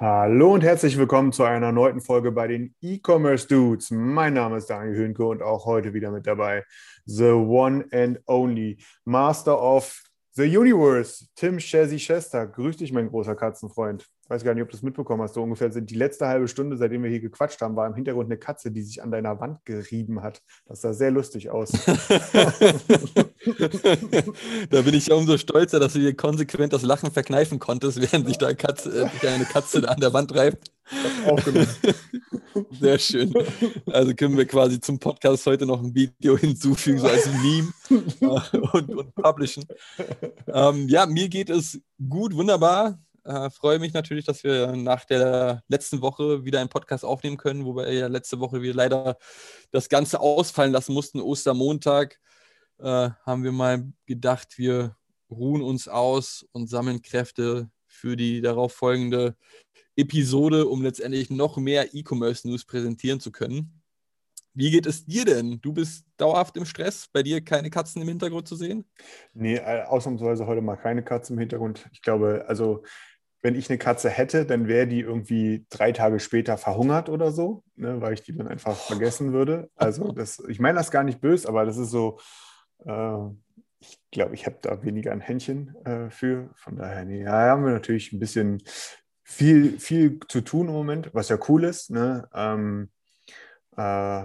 Hallo 0.00 0.54
und 0.54 0.62
herzlich 0.62 0.96
willkommen 0.96 1.32
zu 1.32 1.42
einer 1.42 1.72
neuen 1.72 2.00
Folge 2.00 2.30
bei 2.30 2.46
den 2.46 2.72
E-Commerce 2.80 3.48
Dudes. 3.48 3.90
Mein 3.90 4.34
Name 4.34 4.58
ist 4.58 4.70
Daniel 4.70 4.94
Höhnke 4.94 5.26
und 5.26 5.42
auch 5.42 5.66
heute 5.66 5.92
wieder 5.92 6.12
mit 6.12 6.24
dabei 6.24 6.64
the 7.04 7.32
one 7.32 7.84
and 7.90 8.20
only 8.28 8.78
Master 9.04 9.60
of 9.60 10.00
the 10.34 10.56
Universe, 10.56 11.26
Tim 11.34 11.58
Shazzy 11.58 11.96
Chester. 11.96 12.46
Grüß 12.46 12.76
dich, 12.76 12.92
mein 12.92 13.08
großer 13.08 13.34
Katzenfreund. 13.34 14.06
Ich 14.28 14.30
weiß 14.30 14.44
gar 14.44 14.52
nicht, 14.52 14.62
ob 14.62 14.68
du 14.68 14.76
es 14.76 14.82
mitbekommen 14.82 15.22
hast. 15.22 15.32
So 15.32 15.42
ungefähr 15.42 15.70
die 15.70 15.94
letzte 15.94 16.26
halbe 16.26 16.48
Stunde, 16.48 16.76
seitdem 16.76 17.02
wir 17.02 17.08
hier 17.08 17.20
gequatscht 17.20 17.62
haben, 17.62 17.76
war 17.76 17.86
im 17.86 17.94
Hintergrund 17.94 18.26
eine 18.26 18.36
Katze, 18.36 18.70
die 18.70 18.82
sich 18.82 19.02
an 19.02 19.10
deiner 19.10 19.40
Wand 19.40 19.64
gerieben 19.64 20.22
hat. 20.22 20.42
Das 20.66 20.82
sah 20.82 20.92
sehr 20.92 21.10
lustig 21.10 21.48
aus. 21.48 21.70
da 24.68 24.82
bin 24.82 24.92
ich 24.92 25.06
ja 25.06 25.14
umso 25.14 25.38
stolzer, 25.38 25.80
dass 25.80 25.94
du 25.94 26.00
dir 26.00 26.14
konsequent 26.14 26.74
das 26.74 26.82
Lachen 26.82 27.10
verkneifen 27.10 27.58
konntest, 27.58 28.02
während 28.02 28.26
sich 28.26 28.36
da 28.36 28.48
eine 28.48 28.56
Katze, 28.56 29.10
äh, 29.22 29.28
eine 29.28 29.46
Katze 29.46 29.88
an 29.88 29.98
der 29.98 30.12
Wand 30.12 30.34
reibt. 30.34 30.72
Sehr 32.80 32.98
schön. 32.98 33.32
Also 33.86 34.14
können 34.14 34.36
wir 34.36 34.44
quasi 34.44 34.78
zum 34.78 34.98
Podcast 34.98 35.46
heute 35.46 35.64
noch 35.64 35.82
ein 35.82 35.94
Video 35.94 36.36
hinzufügen, 36.36 36.98
so 36.98 37.06
als 37.06 37.26
Meme 37.42 37.72
äh, 38.20 38.58
und, 38.74 38.94
und 38.94 39.14
publishen. 39.14 39.64
Ähm, 40.46 40.86
ja, 40.86 41.06
mir 41.06 41.30
geht 41.30 41.48
es 41.48 41.80
gut, 42.10 42.34
wunderbar. 42.34 42.98
Äh, 43.24 43.50
freue 43.50 43.78
mich 43.78 43.92
natürlich, 43.92 44.24
dass 44.24 44.44
wir 44.44 44.74
nach 44.74 45.04
der 45.04 45.62
letzten 45.68 46.00
Woche 46.00 46.44
wieder 46.44 46.60
einen 46.60 46.68
Podcast 46.68 47.04
aufnehmen 47.04 47.36
können, 47.36 47.64
wo 47.64 47.76
wir 47.76 47.92
ja 47.92 48.06
letzte 48.06 48.40
Woche 48.40 48.62
wieder 48.62 48.74
leider 48.74 49.18
das 49.70 49.88
Ganze 49.88 50.20
ausfallen 50.20 50.72
lassen 50.72 50.94
mussten. 50.94 51.20
Ostermontag 51.20 52.18
äh, 52.78 53.10
haben 53.24 53.44
wir 53.44 53.52
mal 53.52 53.92
gedacht, 54.06 54.58
wir 54.58 54.96
ruhen 55.30 55.62
uns 55.62 55.88
aus 55.88 56.46
und 56.52 56.68
sammeln 56.68 57.02
Kräfte 57.02 57.70
für 57.86 58.16
die 58.16 58.40
darauf 58.40 58.72
folgende 58.72 59.36
Episode, 59.96 60.66
um 60.66 60.82
letztendlich 60.82 61.28
noch 61.28 61.56
mehr 61.56 61.94
E-Commerce-News 61.94 62.64
präsentieren 62.64 63.20
zu 63.20 63.32
können. 63.32 63.77
Wie 64.58 64.72
geht 64.72 64.86
es 64.86 65.06
dir 65.06 65.24
denn? 65.24 65.60
Du 65.60 65.72
bist 65.72 66.04
dauerhaft 66.16 66.56
im 66.56 66.64
Stress, 66.64 67.06
bei 67.12 67.22
dir 67.22 67.40
keine 67.40 67.70
Katzen 67.70 68.02
im 68.02 68.08
Hintergrund 68.08 68.48
zu 68.48 68.56
sehen? 68.56 68.84
Nee, 69.32 69.54
äh, 69.54 69.84
ausnahmsweise 69.84 70.48
heute 70.48 70.62
mal 70.62 70.74
keine 70.74 71.04
Katze 71.04 71.32
im 71.32 71.38
Hintergrund. 71.38 71.88
Ich 71.92 72.02
glaube, 72.02 72.44
also 72.48 72.82
wenn 73.40 73.54
ich 73.54 73.70
eine 73.70 73.78
Katze 73.78 74.10
hätte, 74.10 74.46
dann 74.46 74.66
wäre 74.66 74.88
die 74.88 74.98
irgendwie 74.98 75.64
drei 75.70 75.92
Tage 75.92 76.18
später 76.18 76.58
verhungert 76.58 77.08
oder 77.08 77.30
so, 77.30 77.62
ne, 77.76 78.00
weil 78.00 78.14
ich 78.14 78.22
die 78.22 78.36
dann 78.36 78.48
einfach 78.48 78.74
vergessen 78.76 79.32
würde. 79.32 79.70
Also 79.76 80.10
das, 80.10 80.42
ich 80.48 80.58
meine 80.58 80.78
das 80.78 80.90
gar 80.90 81.04
nicht 81.04 81.20
böse, 81.20 81.48
aber 81.48 81.64
das 81.64 81.76
ist 81.76 81.92
so, 81.92 82.18
äh, 82.84 83.28
ich 83.78 84.00
glaube, 84.10 84.34
ich 84.34 84.44
habe 84.44 84.58
da 84.60 84.82
weniger 84.82 85.12
ein 85.12 85.20
Händchen 85.20 85.76
äh, 85.84 86.10
für. 86.10 86.50
Von 86.56 86.74
daher, 86.74 87.04
nee, 87.04 87.22
ja, 87.22 87.50
haben 87.50 87.64
wir 87.64 87.74
natürlich 87.74 88.12
ein 88.12 88.18
bisschen 88.18 88.60
viel, 89.22 89.78
viel 89.78 90.18
zu 90.26 90.40
tun 90.40 90.66
im 90.66 90.74
Moment, 90.74 91.14
was 91.14 91.28
ja 91.28 91.38
cool 91.48 91.62
ist. 91.62 91.90
Ne? 91.90 92.28
Ähm, 92.34 92.90
äh, 93.76 94.24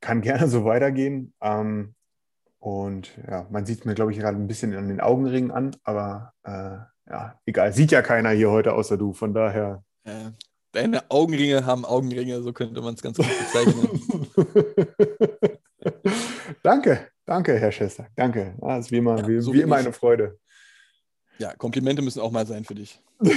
kann 0.00 0.20
gerne 0.22 0.48
so 0.48 0.64
weitergehen. 0.64 1.34
Ähm, 1.40 1.94
und 2.60 3.10
ja, 3.30 3.46
man 3.50 3.66
sieht 3.66 3.80
es 3.80 3.84
mir, 3.84 3.94
glaube 3.94 4.12
ich, 4.12 4.18
gerade 4.18 4.36
ein 4.36 4.48
bisschen 4.48 4.74
an 4.76 4.88
den 4.88 5.00
Augenringen 5.00 5.50
an, 5.52 5.76
aber 5.84 6.32
äh, 6.42 6.78
ja, 7.10 7.40
egal. 7.46 7.72
Sieht 7.72 7.92
ja 7.92 8.02
keiner 8.02 8.30
hier 8.30 8.50
heute 8.50 8.72
außer 8.74 8.96
du, 8.98 9.12
von 9.12 9.32
daher. 9.32 9.84
Äh, 10.04 10.32
deine 10.72 11.08
Augenringe 11.10 11.64
haben 11.64 11.84
Augenringe, 11.84 12.42
so 12.42 12.52
könnte 12.52 12.80
man 12.82 12.94
es 12.94 13.02
ganz 13.02 13.16
gut 13.16 13.26
bezeichnen. 13.28 13.88
danke, 16.62 17.08
danke, 17.24 17.56
Herr 17.58 17.72
Schester. 17.72 18.08
Danke. 18.16 18.54
Das 18.60 18.86
ist 18.86 18.90
wie 18.92 18.96
immer, 18.98 19.18
Ja, 19.18 19.28
wie, 19.28 19.40
so 19.40 19.52
wie 19.52 19.60
immer 19.62 19.78
ich. 19.78 19.86
eine 19.86 19.92
Freude. 19.92 20.38
ja, 21.38 21.54
Komplimente 21.54 22.02
müssen 22.02 22.20
auch 22.20 22.30
mal 22.32 22.46
sein 22.46 22.64
für 22.64 22.74
dich. 22.74 23.00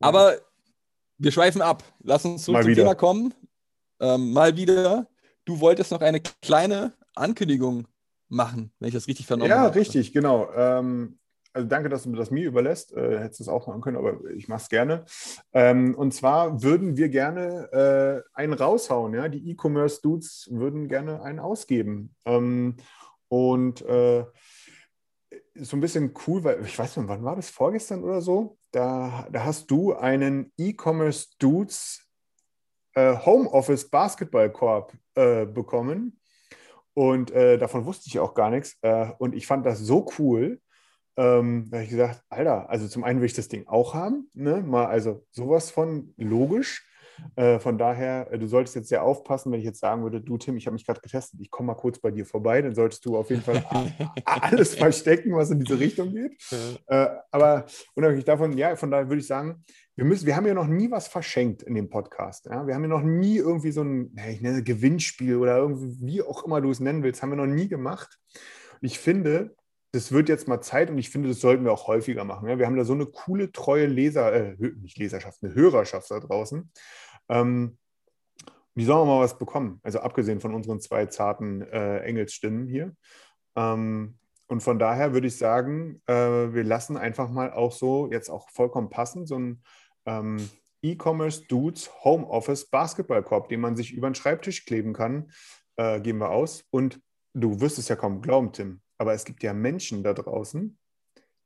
Aber 0.00 0.36
wir 1.18 1.30
schweifen 1.32 1.62
ab. 1.62 1.84
Lass 2.02 2.24
uns 2.24 2.44
zurück 2.44 2.54
Mal 2.58 2.62
zum 2.62 2.70
wieder. 2.70 2.82
Thema 2.82 2.94
kommen. 2.94 3.34
Ähm, 4.00 4.32
mal 4.32 4.56
wieder. 4.56 5.06
Du 5.44 5.60
wolltest 5.60 5.90
noch 5.90 6.00
eine 6.00 6.20
kleine 6.20 6.92
Ankündigung 7.14 7.86
machen, 8.28 8.72
wenn 8.78 8.88
ich 8.88 8.94
das 8.94 9.06
richtig 9.06 9.26
vernommen 9.26 9.50
ja, 9.50 9.60
habe. 9.60 9.74
richtig, 9.74 10.12
genau. 10.12 10.50
Ähm, 10.54 11.18
also 11.52 11.66
danke, 11.66 11.88
dass 11.88 12.04
du 12.04 12.10
mir 12.10 12.16
das 12.16 12.30
mir 12.30 12.46
überlässt. 12.46 12.92
Äh, 12.92 13.18
hättest 13.18 13.40
du 13.40 13.44
es 13.44 13.48
auch 13.48 13.66
machen 13.66 13.80
können, 13.80 13.96
aber 13.96 14.18
ich 14.30 14.48
mache 14.48 14.62
es 14.62 14.68
gerne. 14.68 15.04
Ähm, 15.52 15.94
und 15.96 16.14
zwar 16.14 16.62
würden 16.62 16.96
wir 16.96 17.08
gerne 17.08 18.24
äh, 18.34 18.38
einen 18.38 18.52
raushauen. 18.52 19.14
Ja? 19.14 19.28
Die 19.28 19.50
E-Commerce-Dudes 19.50 20.48
würden 20.52 20.88
gerne 20.88 21.22
einen 21.22 21.40
ausgeben. 21.40 22.14
Ähm, 22.24 22.76
und 23.28 23.82
äh, 23.82 24.24
so 25.54 25.76
ein 25.76 25.80
bisschen 25.80 26.14
cool, 26.26 26.44
weil 26.44 26.64
ich 26.64 26.78
weiß 26.78 26.96
nicht, 26.96 27.08
wann 27.08 27.24
war 27.24 27.36
das? 27.36 27.50
Vorgestern 27.50 28.04
oder 28.04 28.20
so? 28.20 28.56
Da, 28.70 29.26
da 29.30 29.44
hast 29.44 29.70
du 29.70 29.94
einen 29.94 30.52
E-Commerce-Dudes 30.56 32.09
äh, 33.00 33.16
Homeoffice 33.24 33.88
Basketballkorb 33.88 34.92
äh, 35.14 35.46
bekommen. 35.46 36.18
Und 36.94 37.30
äh, 37.30 37.56
davon 37.56 37.86
wusste 37.86 38.08
ich 38.08 38.18
auch 38.18 38.34
gar 38.34 38.50
nichts. 38.50 38.76
Äh, 38.82 39.12
und 39.18 39.34
ich 39.34 39.46
fand 39.46 39.64
das 39.64 39.78
so 39.78 40.08
cool. 40.18 40.60
Ähm, 41.16 41.68
da 41.70 41.78
habe 41.78 41.84
ich 41.84 41.90
gesagt, 41.90 42.22
Alter, 42.28 42.68
also 42.68 42.88
zum 42.88 43.04
einen 43.04 43.20
will 43.20 43.26
ich 43.26 43.34
das 43.34 43.48
Ding 43.48 43.66
auch 43.66 43.94
haben, 43.94 44.28
ne? 44.34 44.62
Mal 44.62 44.86
also 44.86 45.24
sowas 45.30 45.70
von 45.70 46.14
logisch. 46.16 46.86
Äh, 47.36 47.58
von 47.58 47.78
daher, 47.78 48.28
äh, 48.30 48.38
du 48.38 48.46
solltest 48.46 48.76
jetzt 48.76 48.88
sehr 48.88 49.02
aufpassen, 49.02 49.52
wenn 49.52 49.60
ich 49.60 49.64
jetzt 49.64 49.80
sagen 49.80 50.02
würde, 50.02 50.20
du 50.20 50.38
Tim, 50.38 50.56
ich 50.56 50.66
habe 50.66 50.74
mich 50.74 50.86
gerade 50.86 51.00
getestet, 51.00 51.40
ich 51.40 51.50
komme 51.50 51.68
mal 51.68 51.74
kurz 51.74 51.98
bei 51.98 52.10
dir 52.10 52.26
vorbei, 52.26 52.62
dann 52.62 52.74
solltest 52.74 53.04
du 53.04 53.16
auf 53.16 53.30
jeden 53.30 53.42
Fall 53.42 53.64
alles 54.24 54.74
verstecken, 54.74 55.34
was 55.34 55.50
in 55.50 55.60
diese 55.60 55.78
Richtung 55.78 56.12
geht. 56.14 56.32
Äh, 56.86 57.06
aber 57.30 57.66
unabhängig 57.94 58.24
davon, 58.24 58.56
ja, 58.56 58.76
von 58.76 58.90
daher 58.90 59.08
würde 59.08 59.20
ich 59.20 59.26
sagen, 59.26 59.64
wir, 60.00 60.04
müssen, 60.04 60.26
wir 60.26 60.34
haben 60.34 60.46
ja 60.46 60.54
noch 60.54 60.66
nie 60.66 60.90
was 60.90 61.08
verschenkt 61.08 61.62
in 61.62 61.74
dem 61.74 61.90
Podcast. 61.90 62.46
Ja? 62.46 62.66
Wir 62.66 62.74
haben 62.74 62.82
ja 62.82 62.88
noch 62.88 63.02
nie 63.02 63.36
irgendwie 63.36 63.70
so 63.70 63.82
ein, 63.82 64.16
ich 64.30 64.40
nenne 64.40 64.62
Gewinnspiel 64.62 65.36
oder 65.36 65.58
irgendwie, 65.58 66.06
wie 66.06 66.22
auch 66.22 66.44
immer 66.44 66.60
du 66.60 66.70
es 66.70 66.80
nennen 66.80 67.02
willst, 67.02 67.22
haben 67.22 67.30
wir 67.30 67.36
noch 67.36 67.46
nie 67.46 67.68
gemacht. 67.68 68.18
Und 68.80 68.86
ich 68.86 68.98
finde, 68.98 69.54
das 69.92 70.12
wird 70.12 70.28
jetzt 70.28 70.48
mal 70.48 70.60
Zeit 70.60 70.90
und 70.90 70.98
ich 70.98 71.10
finde, 71.10 71.28
das 71.28 71.40
sollten 71.40 71.64
wir 71.64 71.72
auch 71.72 71.88
häufiger 71.88 72.24
machen. 72.24 72.48
Ja? 72.48 72.58
Wir 72.58 72.66
haben 72.66 72.76
da 72.76 72.84
so 72.84 72.92
eine 72.92 73.06
coole, 73.06 73.52
treue 73.52 73.86
Leser, 73.86 74.32
äh, 74.32 74.56
nicht 74.80 74.98
Leserschaft, 74.98 75.42
eine 75.42 75.54
Hörerschaft 75.54 76.10
da 76.10 76.20
draußen. 76.20 76.70
Ähm, 77.30 77.78
die 78.74 78.84
sollen 78.84 79.00
auch 79.00 79.06
mal 79.06 79.20
was 79.20 79.38
bekommen. 79.38 79.80
Also 79.82 80.00
abgesehen 80.00 80.40
von 80.40 80.54
unseren 80.54 80.80
zwei 80.80 81.06
zarten 81.06 81.62
äh, 81.62 81.98
Engelsstimmen 82.00 82.66
hier. 82.66 82.94
Ähm, 83.56 84.18
und 84.46 84.62
von 84.62 84.78
daher 84.78 85.12
würde 85.12 85.28
ich 85.28 85.36
sagen, 85.36 86.00
äh, 86.06 86.12
wir 86.14 86.64
lassen 86.64 86.96
einfach 86.96 87.30
mal 87.30 87.52
auch 87.52 87.72
so, 87.72 88.10
jetzt 88.10 88.28
auch 88.28 88.50
vollkommen 88.50 88.90
passend, 88.90 89.28
so 89.28 89.38
ein 89.38 89.62
ähm, 90.06 90.48
E-Commerce 90.82 91.44
Dudes 91.46 91.90
Homeoffice 92.04 92.68
Basketballkorb, 92.68 93.48
den 93.48 93.60
man 93.60 93.76
sich 93.76 93.92
über 93.92 94.08
den 94.08 94.14
Schreibtisch 94.14 94.64
kleben 94.64 94.92
kann, 94.92 95.30
äh, 95.76 96.00
geben 96.00 96.18
wir 96.18 96.30
aus. 96.30 96.64
Und 96.70 97.00
du 97.34 97.60
wirst 97.60 97.78
es 97.78 97.88
ja 97.88 97.96
kaum 97.96 98.22
glauben, 98.22 98.52
Tim, 98.52 98.80
aber 98.98 99.12
es 99.12 99.24
gibt 99.24 99.42
ja 99.42 99.52
Menschen 99.52 100.02
da 100.02 100.14
draußen, 100.14 100.78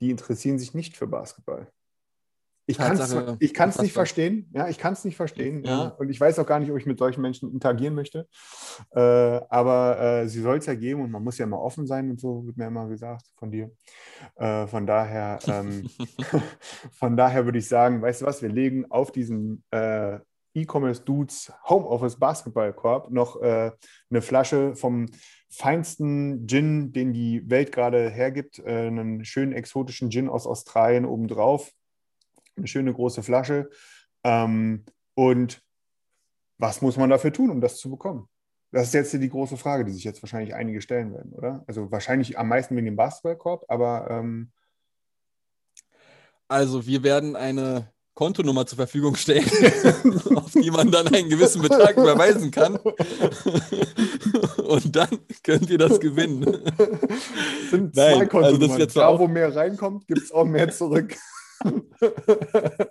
die 0.00 0.10
interessieren 0.10 0.58
sich 0.58 0.72
nicht 0.72 0.96
für 0.96 1.06
Basketball. 1.06 1.70
Ich 2.66 2.78
kann 2.78 2.93
es 2.93 3.00
Tatsache, 3.00 3.37
ich 3.40 3.52
kann's 3.52 3.78
nicht 3.78 3.93
verstehen. 3.93 4.49
Ja, 4.55 4.69
ich 4.69 4.78
kann 4.78 4.94
es 4.94 5.05
nicht 5.05 5.16
verstehen. 5.16 5.64
Ja. 5.64 5.70
Ja. 5.70 5.88
Und 5.99 6.08
ich 6.08 6.19
weiß 6.19 6.38
auch 6.38 6.46
gar 6.46 6.61
nicht, 6.61 6.70
ob 6.70 6.78
ich 6.78 6.87
mit 6.87 6.99
solchen 6.99 7.20
Menschen 7.20 7.52
interagieren 7.52 7.94
möchte. 7.94 8.26
Äh, 8.90 9.00
aber 9.00 10.00
äh, 10.00 10.28
sie 10.28 10.40
soll 10.40 10.58
es 10.58 10.66
ja 10.66 10.75
geben 10.75 11.02
und 11.02 11.11
man 11.11 11.22
muss 11.22 11.37
ja 11.37 11.44
immer 11.44 11.61
offen 11.61 11.87
sein 11.87 12.11
und 12.11 12.20
so, 12.20 12.46
wird 12.46 12.56
mir 12.56 12.66
immer 12.66 12.88
gesagt 12.88 13.26
von 13.37 13.50
dir. 13.50 13.70
Äh, 14.37 14.66
von 14.66 14.87
daher, 14.87 15.38
ähm, 15.46 15.88
von 16.93 17.16
daher 17.16 17.44
würde 17.44 17.58
ich 17.58 17.69
sagen, 17.69 18.00
weißt 18.00 18.22
du 18.22 18.26
was, 18.26 18.40
wir 18.40 18.49
legen 18.49 18.90
auf 18.90 19.12
diesen 19.12 19.62
äh, 19.70 20.19
E-Commerce 20.55 21.02
Dudes 21.02 21.52
Homeoffice 21.69 22.19
Basketballkorb 22.19 23.10
noch 23.10 23.43
äh, 23.43 23.72
eine 24.08 24.22
Flasche 24.22 24.75
vom 24.75 25.06
feinsten 25.50 26.46
Gin, 26.46 26.93
den 26.93 27.12
die 27.12 27.49
Welt 27.49 27.72
gerade 27.72 28.08
hergibt, 28.08 28.60
äh, 28.60 28.87
einen 28.87 29.25
schönen 29.25 29.52
exotischen 29.52 30.10
Gin 30.10 30.28
aus 30.28 30.46
Australien 30.46 31.05
obendrauf. 31.05 31.72
Eine 32.56 32.66
schöne 32.66 32.92
große 32.92 33.22
Flasche. 33.22 33.70
Ähm, 34.24 34.84
und 35.14 35.62
was 36.58 36.82
muss 36.82 36.96
man 36.96 37.10
dafür 37.10 37.32
tun, 37.32 37.50
um 37.50 37.60
das 37.60 37.78
zu 37.78 37.90
bekommen? 37.90 38.28
Das 38.70 38.88
ist 38.88 38.94
jetzt 38.94 39.12
die 39.12 39.28
große 39.28 39.56
Frage, 39.56 39.84
die 39.84 39.92
sich 39.92 40.02
jetzt 40.02 40.22
wahrscheinlich 40.22 40.54
einige 40.54 40.80
stellen 40.80 41.12
werden, 41.12 41.32
oder? 41.32 41.62
Also 41.68 41.92
wahrscheinlich 41.92 42.38
am 42.38 42.48
meisten 42.48 42.74
wegen 42.74 42.86
dem 42.86 42.96
Basketballkorb, 42.96 43.64
aber 43.68 44.08
ähm, 44.10 44.50
Also 46.48 46.84
wir 46.84 47.04
werden 47.04 47.36
eine 47.36 47.92
Kontonummer 48.14 48.66
zur 48.66 48.76
Verfügung 48.76 49.14
stellen, 49.16 49.44
auf 50.36 50.52
die 50.52 50.70
man 50.70 50.90
dann 50.90 51.06
einen 51.08 51.28
gewissen 51.28 51.62
Betrag 51.62 51.96
überweisen 51.96 52.50
kann. 52.50 52.76
Und 54.64 54.96
dann 54.96 55.18
könnt 55.42 55.70
ihr 55.70 55.78
das 55.78 56.00
gewinnen. 56.00 56.42
es 56.44 57.70
sind 57.70 57.94
Nein, 57.94 58.14
zwei 58.14 58.18
also 58.18 58.26
Kontonummern. 58.28 58.68
das 58.68 58.78
wird 58.78 58.90
zwar 58.92 59.12
da, 59.12 59.18
wo 59.18 59.28
mehr 59.28 59.54
reinkommt, 59.54 60.06
gibt 60.06 60.22
es 60.22 60.32
auch 60.32 60.44
mehr 60.44 60.70
zurück. 60.70 61.16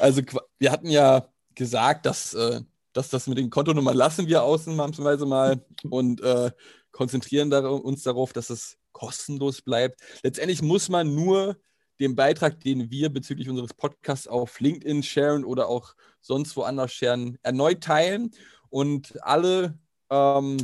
Also 0.00 0.22
wir 0.58 0.70
hatten 0.70 0.88
ja 0.88 1.28
gesagt, 1.54 2.06
dass, 2.06 2.34
äh, 2.34 2.60
dass 2.92 3.08
das 3.08 3.26
mit 3.26 3.38
den 3.38 3.50
Kontonummern 3.50 3.96
lassen 3.96 4.26
wir 4.26 4.42
ausnahmsweise 4.42 5.26
mal 5.26 5.64
und 5.88 6.20
äh, 6.22 6.50
konzentrieren 6.92 7.50
dar 7.50 7.70
uns 7.84 8.02
darauf, 8.02 8.32
dass 8.32 8.50
es 8.50 8.78
kostenlos 8.92 9.62
bleibt. 9.62 10.00
Letztendlich 10.22 10.62
muss 10.62 10.88
man 10.88 11.14
nur 11.14 11.56
den 12.00 12.14
Beitrag, 12.16 12.60
den 12.60 12.90
wir 12.90 13.10
bezüglich 13.10 13.48
unseres 13.48 13.74
Podcasts 13.74 14.26
auf 14.26 14.60
LinkedIn 14.60 15.02
sharen 15.02 15.44
oder 15.44 15.68
auch 15.68 15.94
sonst 16.20 16.56
woanders 16.56 16.92
sharen, 16.92 17.38
erneut 17.42 17.82
teilen 17.82 18.30
und 18.70 19.22
alle 19.22 19.78
ähm, 20.10 20.56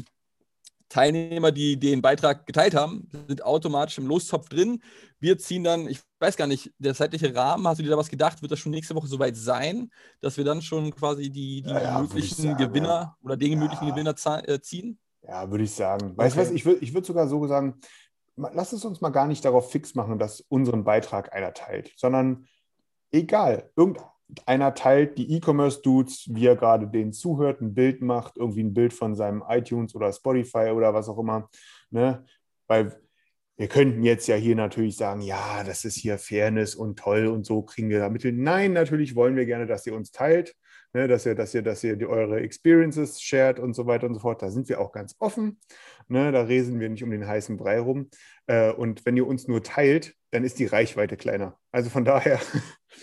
Teilnehmer, 0.89 1.53
die 1.53 1.79
den 1.79 2.01
Beitrag 2.03 2.47
geteilt 2.47 2.75
haben, 2.75 3.09
sind 3.29 3.45
automatisch 3.45 3.99
im 3.99 4.07
Lostopf 4.07 4.49
drin. 4.49 4.83
Wir 5.21 5.39
ziehen 5.39 5.65
dann, 5.65 5.89
ich 5.89 6.01
weiß 6.21 6.37
gar 6.37 6.47
nicht, 6.47 6.73
der 6.79 6.95
zeitliche 6.95 7.35
Rahmen, 7.35 7.67
hast 7.69 7.79
du 7.79 7.83
dir 7.83 7.91
da 7.91 7.97
was 7.99 8.09
gedacht? 8.09 8.41
Wird 8.43 8.53
das 8.53 8.59
schon 8.59 8.73
nächste 8.73 8.95
Woche 8.95 9.07
soweit 9.07 9.37
sein, 9.37 9.91
dass 10.21 10.37
wir 10.37 10.45
dann 10.45 10.63
schon 10.63 10.95
quasi 10.95 11.31
die, 11.31 11.63
die 11.63 11.71
Ja, 11.71 11.99
möglichen 12.01 12.43
sagen, 12.43 12.57
Gewinner 12.57 13.17
oder 13.23 13.37
den 13.37 13.53
Ja. 13.53 13.59
möglichen 13.59 13.87
Gewinner 13.87 14.15
äh, 14.49 14.61
ziehen? 14.61 14.99
Ja, 15.23 15.51
würde 15.51 15.65
ich 15.65 15.73
sagen. 15.73 16.17
Weißt 16.17 16.37
du 16.37 16.41
Okay. 16.41 16.49
was, 16.49 16.55
ich 16.55 16.65
würde 16.65 16.81
ich 16.85 16.95
würd 16.95 17.05
sogar 17.05 17.29
so 17.29 17.47
sagen, 17.47 17.81
lass 18.37 18.73
es 18.73 18.85
uns 18.85 19.01
mal 19.01 19.11
gar 19.11 19.27
nicht 19.27 19.45
darauf 19.45 19.71
fix 19.71 19.95
machen, 19.95 20.19
dass 20.19 20.41
unseren 20.41 20.85
Beitrag 20.85 21.33
einer 21.35 21.53
teilt, 21.53 21.93
sondern 21.97 22.47
egal, 23.11 23.71
irgendeiner 24.29 24.75
teilt 24.75 25.19
die 25.19 25.35
E-Commerce-Dudes, 25.35 26.29
wie 26.31 26.47
er 26.47 26.57
gerade 26.57 26.87
denen 26.87 27.13
zuhört, 27.13 27.61
ein 27.61 27.75
Bild 27.75 28.03
macht, 28.03 28.37
irgendwie 28.37 28.63
ein 28.63 28.75
Bild 28.75 28.93
von 28.93 29.15
seinem 29.15 29.43
iTunes 29.49 29.95
oder 29.95 30.13
Spotify 30.13 30.71
oder 30.75 30.95
was 30.95 31.09
auch 31.09 31.19
immer. 31.19 31.49
Ne? 31.91 32.25
Weil 32.67 33.01
wir 33.57 33.69
könnten 33.69 34.03
jetzt 34.05 34.29
ja 34.29 34.37
hier 34.37 34.55
natürlich 34.55 34.97
sagen, 34.97 35.21
ja, 35.21 35.65
das 35.65 35.85
ist 35.85 35.97
hier 35.97 36.19
Fairness 36.19 36.75
und 36.75 36.99
toll 36.99 37.27
und 37.27 37.45
so 37.45 37.63
kriegen 37.63 37.89
wir 37.89 37.99
da 37.99 38.09
Mittel. 38.09 38.33
Nein, 38.33 38.73
natürlich 38.73 39.17
wollen 39.17 39.37
wir 39.37 39.47
gerne, 39.47 39.67
dass 39.67 39.87
ihr 39.87 39.95
uns 39.95 40.13
teilt 40.13 40.55
ne, 40.93 41.09
dass 41.09 41.27
ihr, 41.27 41.35
dass 41.35 41.55
ihr, 41.55 41.63
dass 41.63 41.85
ihr 41.85 41.97
die, 41.97 42.07
eure 42.07 42.41
Experiences 42.41 43.21
shared 43.21 43.59
und 43.59 43.75
so 43.75 43.87
weiter 43.87 44.07
und 44.07 44.15
so 44.15 44.21
fort. 44.21 44.43
Da 44.43 44.51
sind 44.51 44.69
wir 44.69 44.81
auch 44.81 44.93
ganz 44.93 45.17
offen. 45.19 45.61
Ne, 46.09 46.33
da 46.33 46.43
resen 46.43 46.81
wir 46.81 46.89
nicht 46.89 47.05
um 47.05 47.11
den 47.11 47.27
heißen 47.27 47.57
Brei 47.57 47.81
rum. 47.81 48.11
Äh, 48.47 48.73
und 48.73 49.05
wenn 49.07 49.17
ihr 49.17 49.27
uns 49.27 49.49
nur 49.49 49.63
teilt, 49.63 50.15
dann 50.31 50.45
ist 50.45 50.59
die 50.59 50.67
Reichweite 50.67 51.17
kleiner. 51.17 51.58
Also 51.79 51.91
von 51.91 52.05
daher 52.05 52.41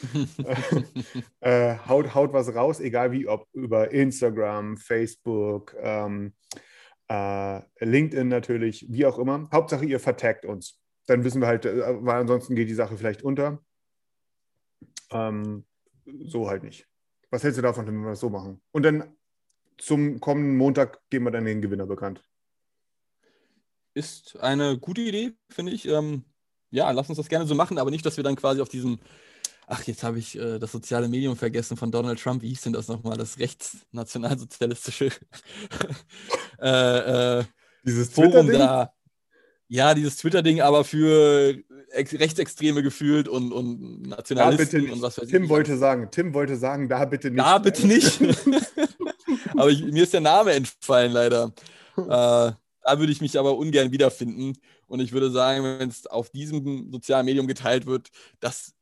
äh, 1.39 1.77
haut, 1.87 2.13
haut 2.13 2.33
was 2.33 2.53
raus, 2.53 2.81
egal 2.81 3.13
wie, 3.13 3.25
ob 3.25 3.47
über 3.53 3.91
Instagram, 3.91 4.75
Facebook, 4.75 5.73
ähm, 5.79 6.33
äh, 7.07 7.61
LinkedIn 7.79 8.27
natürlich, 8.27 8.85
wie 8.89 9.05
auch 9.05 9.17
immer. 9.17 9.49
Hauptsache, 9.49 9.85
ihr 9.85 10.01
vertagt 10.01 10.43
uns. 10.43 10.81
Dann 11.05 11.23
wissen 11.23 11.39
wir 11.39 11.47
halt, 11.47 11.63
äh, 11.63 12.03
weil 12.03 12.19
ansonsten 12.19 12.53
geht 12.53 12.67
die 12.67 12.73
Sache 12.73 12.97
vielleicht 12.97 13.23
unter. 13.23 13.63
Ähm, 15.09 15.63
so 16.25 16.49
halt 16.49 16.63
nicht. 16.63 16.85
Was 17.29 17.45
hältst 17.45 17.57
du 17.57 17.61
davon, 17.61 17.87
wenn 17.87 18.01
wir 18.01 18.09
das 18.09 18.19
so 18.19 18.29
machen? 18.29 18.61
Und 18.73 18.83
dann 18.83 19.15
zum 19.77 20.19
kommenden 20.19 20.57
Montag 20.57 20.99
geben 21.09 21.23
wir 21.23 21.31
dann 21.31 21.45
den 21.45 21.61
Gewinner 21.61 21.85
bekannt. 21.85 22.21
Ist 23.93 24.37
eine 24.41 24.77
gute 24.77 24.99
Idee, 24.99 25.31
finde 25.49 25.71
ich. 25.71 25.87
Ähm, 25.87 26.25
ja, 26.75 26.91
lass 26.91 27.09
uns 27.09 27.17
das 27.17 27.29
gerne 27.29 27.45
so 27.47 27.55
machen, 27.55 27.77
aber 27.77 27.91
nicht, 27.91 28.05
dass 28.05 28.17
wir 28.17 28.23
dann 28.23 28.35
quasi 28.35 28.61
auf 28.61 28.69
diesem, 28.69 28.99
ach, 29.67 29.83
jetzt 29.83 30.03
habe 30.03 30.19
ich 30.19 30.37
äh, 30.37 30.59
das 30.59 30.71
soziale 30.71 31.07
Medium 31.07 31.35
vergessen 31.35 31.77
von 31.77 31.91
Donald 31.91 32.19
Trump, 32.19 32.41
wie 32.41 32.49
hieß 32.49 32.61
denn 32.61 32.73
das 32.73 32.87
nochmal, 32.87 33.17
das 33.17 33.39
rechtsnationalsozialistische 33.39 35.09
äh, 36.61 37.39
äh, 37.39 37.43
Dieses 37.85 38.09
Forum 38.09 38.51
da. 38.51 38.91
Ja, 39.67 39.95
dieses 39.95 40.17
Twitter-Ding, 40.17 40.61
aber 40.61 40.83
für 40.83 41.57
Ex 41.89 42.13
Rechtsextreme 42.13 42.83
gefühlt 42.83 43.27
und, 43.27 43.51
und 43.51 44.03
Nationalisten 44.03 44.91
und 44.91 45.01
was 45.01 45.17
weiß 45.17 45.27
Tim 45.27 45.45
ich. 45.45 45.49
wollte 45.49 45.77
sagen, 45.77 46.09
Tim 46.11 46.35
wollte 46.35 46.55
sagen, 46.55 46.87
da 46.87 47.05
bitte 47.05 47.31
nicht. 47.31 47.39
Da 47.39 47.57
bitte 47.57 47.87
nicht. 47.87 48.21
aber 49.57 49.71
ich, 49.71 49.83
mir 49.83 50.03
ist 50.03 50.13
der 50.13 50.21
Name 50.21 50.53
entfallen, 50.53 51.11
leider. 51.11 51.51
Äh, 51.97 52.51
da 52.85 52.99
würde 52.99 53.13
ich 53.13 53.21
mich 53.21 53.39
aber 53.39 53.57
ungern 53.57 53.89
wiederfinden. 53.89 54.57
Und 54.87 54.99
ich 54.99 55.11
würde 55.11 55.31
sagen, 55.31 55.63
wenn 55.63 55.89
es 55.89 56.07
auf 56.07 56.29
diesem 56.29 56.91
sozialen 56.91 57.25
Medium 57.25 57.47
geteilt 57.47 57.85
wird, 57.85 58.09
das 58.39 58.73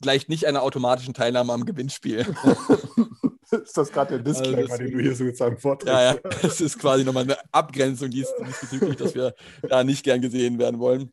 gleicht 0.00 0.28
nicht 0.28 0.46
einer 0.46 0.62
automatischen 0.62 1.14
Teilnahme 1.14 1.52
am 1.52 1.64
Gewinnspiel. 1.64 2.20
ist 3.50 3.76
das 3.76 3.90
gerade 3.90 4.18
der 4.18 4.32
Disclaimer, 4.32 4.70
Also 4.70 4.78
den 4.78 4.92
du 4.92 5.00
hier 5.00 5.14
sozusagen 5.14 5.58
vorträgst? 5.58 5.92
ja, 5.92 6.14
ja, 6.14 6.20
das 6.42 6.60
ist 6.60 6.78
quasi 6.78 7.04
nochmal 7.04 7.24
eine 7.24 7.36
Abgrenzung 7.52 8.10
dies, 8.10 8.32
diesbezüglich, 8.46 8.96
dass 8.96 9.14
wir 9.14 9.34
da 9.62 9.84
nicht 9.84 10.04
gern 10.04 10.20
gesehen 10.20 10.58
werden 10.58 10.78
wollen. 10.78 11.12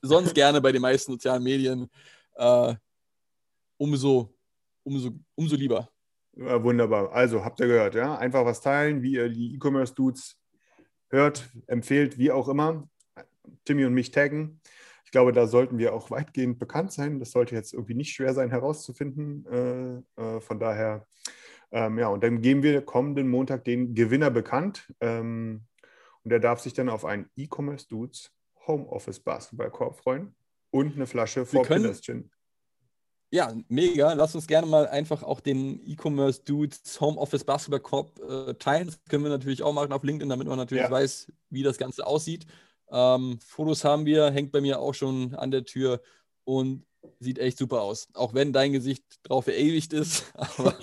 Sonst 0.00 0.34
gerne 0.34 0.60
bei 0.60 0.72
den 0.72 0.82
meisten 0.82 1.12
sozialen 1.12 1.42
Medien. 1.42 1.88
Äh, 2.34 2.74
umso, 3.76 4.34
umso, 4.82 5.10
umso 5.34 5.56
lieber. 5.56 5.88
Ja, 6.34 6.62
wunderbar. 6.62 7.12
Also, 7.12 7.44
habt 7.44 7.60
ihr 7.60 7.66
gehört, 7.66 7.94
ja? 7.94 8.16
Einfach 8.16 8.44
was 8.44 8.60
teilen, 8.60 9.02
wie 9.02 9.12
ihr 9.12 9.28
die 9.28 9.54
E-Commerce-Dudes 9.54 10.36
hört, 11.10 11.50
empfehlt, 11.66 12.16
wie 12.16 12.30
auch 12.30 12.48
immer. 12.48 12.88
Timmy 13.64 13.84
und 13.84 13.94
mich 13.94 14.10
taggen. 14.10 14.60
Ich 15.04 15.10
glaube, 15.10 15.32
da 15.32 15.46
sollten 15.46 15.78
wir 15.78 15.94
auch 15.94 16.10
weitgehend 16.10 16.58
bekannt 16.58 16.92
sein. 16.92 17.18
Das 17.18 17.32
sollte 17.32 17.54
jetzt 17.54 17.74
irgendwie 17.74 17.94
nicht 17.94 18.14
schwer 18.14 18.34
sein 18.34 18.50
herauszufinden. 18.50 19.46
Äh, 19.46 20.22
äh, 20.22 20.40
von 20.40 20.58
daher, 20.58 21.06
ähm, 21.70 21.98
ja, 21.98 22.08
und 22.08 22.22
dann 22.22 22.40
geben 22.40 22.62
wir 22.62 22.82
kommenden 22.82 23.28
Montag 23.28 23.64
den 23.64 23.94
Gewinner 23.94 24.30
bekannt. 24.30 24.92
Ähm, 25.00 25.62
und 26.24 26.30
der 26.30 26.38
darf 26.38 26.60
sich 26.60 26.72
dann 26.72 26.88
auf 26.88 27.04
einen 27.04 27.28
E-Commerce-Dudes 27.36 28.30
Homeoffice 28.66 29.20
Basketballkorb 29.20 29.96
freuen 29.96 30.34
und 30.70 30.94
eine 30.94 31.06
Flasche 31.06 31.44
Pillars 31.44 32.00
Gin. 32.00 32.30
Ja, 33.30 33.54
mega. 33.68 34.12
Lass 34.12 34.34
uns 34.34 34.46
gerne 34.46 34.66
mal 34.66 34.86
einfach 34.88 35.22
auch 35.22 35.40
den 35.40 35.80
E-Commerce 35.88 36.42
Dudes 36.44 37.00
Homeoffice 37.00 37.44
Basketball 37.44 37.80
Corp 37.80 38.20
äh, 38.20 38.54
teilen. 38.54 38.86
Das 38.86 39.00
können 39.08 39.24
wir 39.24 39.30
natürlich 39.30 39.62
auch 39.62 39.72
machen 39.72 39.90
auf 39.92 40.02
LinkedIn, 40.02 40.28
damit 40.28 40.46
man 40.46 40.58
natürlich 40.58 40.84
Ja. 40.84 40.90
weiß, 40.90 41.32
wie 41.48 41.62
das 41.62 41.78
Ganze 41.78 42.06
aussieht. 42.06 42.46
Ähm, 42.92 43.38
Fotos 43.44 43.84
haben 43.84 44.04
wir, 44.04 44.30
hängt 44.30 44.52
bei 44.52 44.60
mir 44.60 44.78
auch 44.78 44.92
schon 44.92 45.34
an 45.34 45.50
der 45.50 45.64
Tür 45.64 46.02
und 46.44 46.84
sieht 47.18 47.38
echt 47.38 47.58
super 47.58 47.80
aus. 47.80 48.08
Auch 48.14 48.34
wenn 48.34 48.52
dein 48.52 48.72
Gesicht 48.72 49.04
drauf 49.22 49.44
verewigt 49.44 49.92
ist, 49.92 50.32
aber 50.34 50.78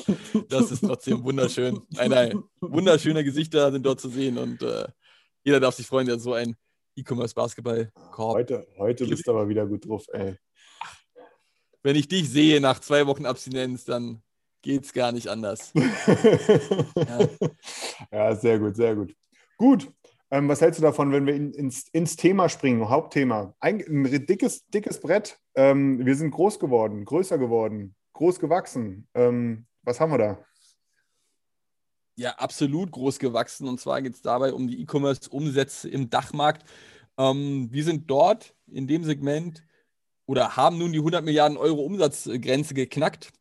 das 0.49 0.71
ist 0.71 0.81
trotzdem 0.81 1.23
wunderschön. 1.23 1.79
Nein, 1.91 2.09
nein, 2.09 2.43
wunderschöne 2.61 3.23
Gesichter 3.23 3.71
sind 3.71 3.85
dort 3.85 4.01
zu 4.01 4.09
sehen 4.09 4.37
und 4.37 4.61
äh, 4.63 4.87
jeder 5.43 5.59
darf 5.59 5.75
sich 5.75 5.85
freuen, 5.85 6.07
der 6.07 6.19
so 6.19 6.33
ein 6.33 6.55
E-Commerce 6.95 7.35
Basketball 7.35 7.91
Korb. 8.11 8.35
Heute, 8.35 8.67
heute 8.77 9.05
bist 9.05 9.27
du 9.27 9.31
aber 9.31 9.47
wieder 9.47 9.65
gut 9.65 9.87
drauf, 9.87 10.05
ey. 10.11 10.37
Wenn 11.81 11.95
ich 11.95 12.07
dich 12.07 12.29
sehe 12.29 12.59
nach 12.59 12.79
zwei 12.79 13.07
Wochen 13.07 13.25
Abstinenz, 13.25 13.85
dann 13.85 14.21
geht's 14.61 14.91
gar 14.93 15.11
nicht 15.11 15.27
anders. 15.27 15.71
Ja. 18.11 18.35
sehr 18.35 18.59
gut, 18.59 18.75
sehr 18.75 18.95
gut. 18.95 19.15
Gut. 19.57 19.91
Ähm, 20.31 20.47
was 20.47 20.61
hältst 20.61 20.79
du 20.79 20.83
davon, 20.83 21.11
wenn 21.11 21.25
wir 21.25 21.33
in, 21.35 21.53
ins, 21.53 21.87
ins 21.89 22.15
Thema 22.15 22.49
springen, 22.49 22.89
Hauptthema? 22.89 23.55
Ein, 23.59 23.79
ein 23.87 24.25
dickes, 24.25 24.65
dickes 24.67 24.99
Brett. 24.99 25.39
Ähm, 25.55 26.05
wir 26.05 26.15
sind 26.15 26.31
groß 26.31 26.59
geworden, 26.59 27.05
größer 27.05 27.37
geworden, 27.37 27.95
groß 28.13 28.39
gewachsen. 28.39 29.07
Ähm, 29.13 29.65
was 29.83 29.99
haben 29.99 30.11
wir 30.11 30.17
da? 30.17 30.45
ja 32.19 32.31
absolut 32.31 32.91
groß 32.91 33.17
gewachsen. 33.17 33.67
Und 33.67 33.79
zwar 33.79 34.01
geht 34.01 34.13
es 34.13 34.21
dabei 34.21 34.53
um 34.53 34.67
die 34.67 34.81
E-Commerce-Umsätze 34.81 35.89
im 35.89 36.09
Dachmarkt. 36.09 36.69
Ähm, 37.17 37.69
wir 37.71 37.83
sind 37.83 38.09
dort 38.11 38.53
in 38.67 38.87
dem 38.87 39.03
Segment 39.03 39.63
oder 40.25 40.55
haben 40.55 40.77
nun 40.77 40.91
die 40.91 40.99
100 40.99 41.23
Milliarden 41.23 41.57
Euro 41.57 41.81
Umsatzgrenze 41.81 42.73
geknackt. 42.73 43.31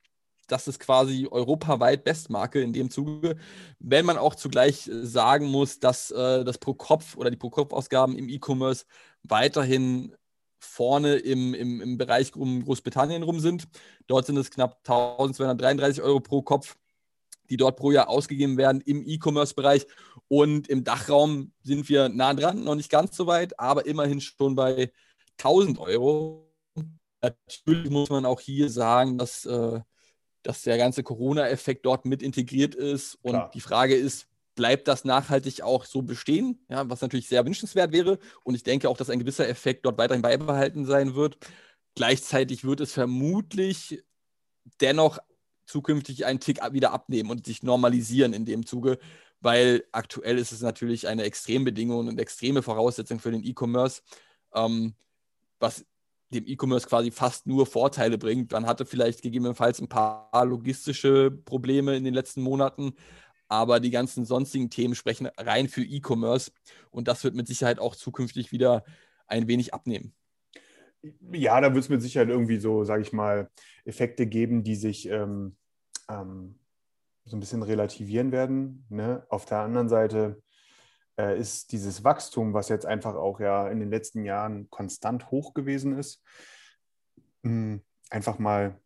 Das 0.48 0.68
ist 0.68 0.80
quasi 0.80 1.28
europaweit 1.30 2.04
Bestmarke 2.04 2.60
in 2.60 2.72
dem 2.72 2.90
Zuge. 2.90 3.36
Wenn 3.78 4.04
man 4.06 4.18
auch 4.18 4.34
zugleich 4.34 4.88
äh, 4.88 5.06
sagen 5.06 5.46
muss, 5.46 5.78
dass 5.78 6.10
äh, 6.10 6.44
das 6.44 6.58
Pro-Kopf 6.58 7.16
oder 7.16 7.30
die 7.30 7.36
Pro-Kopf-Ausgaben 7.36 8.16
im 8.16 8.28
E-Commerce 8.28 8.84
weiterhin 9.22 10.14
vorne 10.58 11.16
im, 11.16 11.54
im, 11.54 11.80
im 11.80 11.98
Bereich 11.98 12.34
um 12.34 12.64
Großbritannien 12.64 13.22
rum 13.22 13.38
sind. 13.40 13.68
Dort 14.08 14.26
sind 14.26 14.36
es 14.36 14.50
knapp 14.50 14.78
1233 14.78 16.02
Euro 16.02 16.20
pro 16.20 16.42
Kopf 16.42 16.76
die 17.50 17.56
dort 17.56 17.76
pro 17.76 17.90
Jahr 17.90 18.08
ausgegeben 18.08 18.56
werden 18.56 18.82
im 18.82 19.02
E-Commerce-Bereich. 19.06 19.86
Und 20.28 20.68
im 20.68 20.84
Dachraum 20.84 21.52
sind 21.62 21.88
wir 21.88 22.08
nah 22.08 22.34
dran, 22.34 22.64
noch 22.64 22.74
nicht 22.74 22.90
ganz 22.90 23.16
so 23.16 23.26
weit, 23.26 23.58
aber 23.58 23.86
immerhin 23.86 24.20
schon 24.20 24.54
bei 24.54 24.92
1000 25.38 25.78
Euro. 25.78 26.52
Natürlich 27.22 27.90
muss 27.90 28.10
man 28.10 28.26
auch 28.26 28.40
hier 28.40 28.70
sagen, 28.70 29.18
dass, 29.18 29.44
äh, 29.46 29.80
dass 30.48 30.62
der 30.62 30.78
ganze 30.78 31.02
Corona-Effekt 31.02 31.84
dort 31.84 32.06
mit 32.06 32.22
integriert 32.22 32.74
ist. 32.74 33.16
Und 33.20 33.32
Klar. 33.32 33.50
die 33.52 33.60
Frage 33.60 33.94
ist, 33.94 34.28
bleibt 34.54 34.88
das 34.88 35.04
nachhaltig 35.04 35.60
auch 35.60 35.84
so 35.84 36.00
bestehen, 36.00 36.64
ja, 36.70 36.88
was 36.88 37.02
natürlich 37.02 37.28
sehr 37.28 37.44
wünschenswert 37.44 37.92
wäre. 37.92 38.18
Und 38.44 38.54
ich 38.54 38.62
denke 38.62 38.88
auch, 38.88 38.96
dass 38.96 39.10
ein 39.10 39.18
gewisser 39.18 39.46
Effekt 39.46 39.84
dort 39.84 39.98
weiterhin 39.98 40.22
beibehalten 40.22 40.86
sein 40.86 41.14
wird. 41.14 41.36
Gleichzeitig 41.96 42.64
wird 42.64 42.80
es 42.80 42.94
vermutlich 42.94 44.02
dennoch 44.80 45.18
zukünftig 45.66 46.24
einen 46.24 46.40
Tick 46.40 46.60
wieder 46.72 46.92
abnehmen 46.94 47.28
und 47.28 47.44
sich 47.44 47.62
normalisieren 47.62 48.32
in 48.32 48.46
dem 48.46 48.64
Zuge, 48.64 48.98
weil 49.40 49.84
aktuell 49.92 50.38
ist 50.38 50.52
es 50.52 50.62
natürlich 50.62 51.08
eine 51.08 51.24
Extrembedingung 51.24 52.08
und 52.08 52.18
extreme 52.18 52.62
Voraussetzung 52.62 53.20
für 53.20 53.32
den 53.32 53.44
E-Commerce, 53.44 54.00
ähm, 54.54 54.94
was 55.58 55.84
dem 56.30 56.46
E-Commerce 56.46 56.86
quasi 56.86 57.10
fast 57.10 57.46
nur 57.46 57.66
Vorteile 57.66 58.18
bringt. 58.18 58.52
Man 58.52 58.66
hatte 58.66 58.84
vielleicht 58.84 59.22
gegebenenfalls 59.22 59.80
ein 59.80 59.88
paar 59.88 60.44
logistische 60.44 61.30
Probleme 61.30 61.96
in 61.96 62.04
den 62.04 62.14
letzten 62.14 62.42
Monaten, 62.42 62.94
aber 63.48 63.80
die 63.80 63.90
ganzen 63.90 64.24
sonstigen 64.24 64.70
Themen 64.70 64.94
sprechen 64.94 65.26
rein 65.38 65.68
für 65.68 65.82
E-Commerce 65.82 66.50
und 66.90 67.08
das 67.08 67.24
wird 67.24 67.34
mit 67.34 67.46
Sicherheit 67.46 67.78
auch 67.78 67.96
zukünftig 67.96 68.52
wieder 68.52 68.84
ein 69.26 69.48
wenig 69.48 69.72
abnehmen. 69.72 70.14
Ja, 71.32 71.60
da 71.60 71.72
wird 71.72 71.84
es 71.84 71.88
mit 71.88 72.02
Sicherheit 72.02 72.28
irgendwie 72.28 72.58
so, 72.58 72.84
sage 72.84 73.02
ich 73.02 73.12
mal, 73.12 73.50
Effekte 73.84 74.26
geben, 74.26 74.64
die 74.64 74.74
sich 74.74 75.08
ähm, 75.08 75.56
ähm, 76.10 76.58
so 77.24 77.36
ein 77.36 77.40
bisschen 77.40 77.62
relativieren 77.62 78.32
werden. 78.32 78.84
Ne? 78.88 79.24
Auf 79.28 79.44
der 79.44 79.58
anderen 79.58 79.88
Seite 79.88 80.42
ist 81.18 81.72
dieses 81.72 82.04
Wachstum, 82.04 82.54
was 82.54 82.68
jetzt 82.68 82.86
einfach 82.86 83.14
auch 83.14 83.40
ja 83.40 83.68
in 83.68 83.80
den 83.80 83.90
letzten 83.90 84.24
Jahren 84.24 84.70
konstant 84.70 85.30
hoch 85.30 85.54
gewesen 85.54 85.98
ist, 85.98 86.22
hm, 87.42 87.82
einfach 88.10 88.38
mal, 88.38 88.80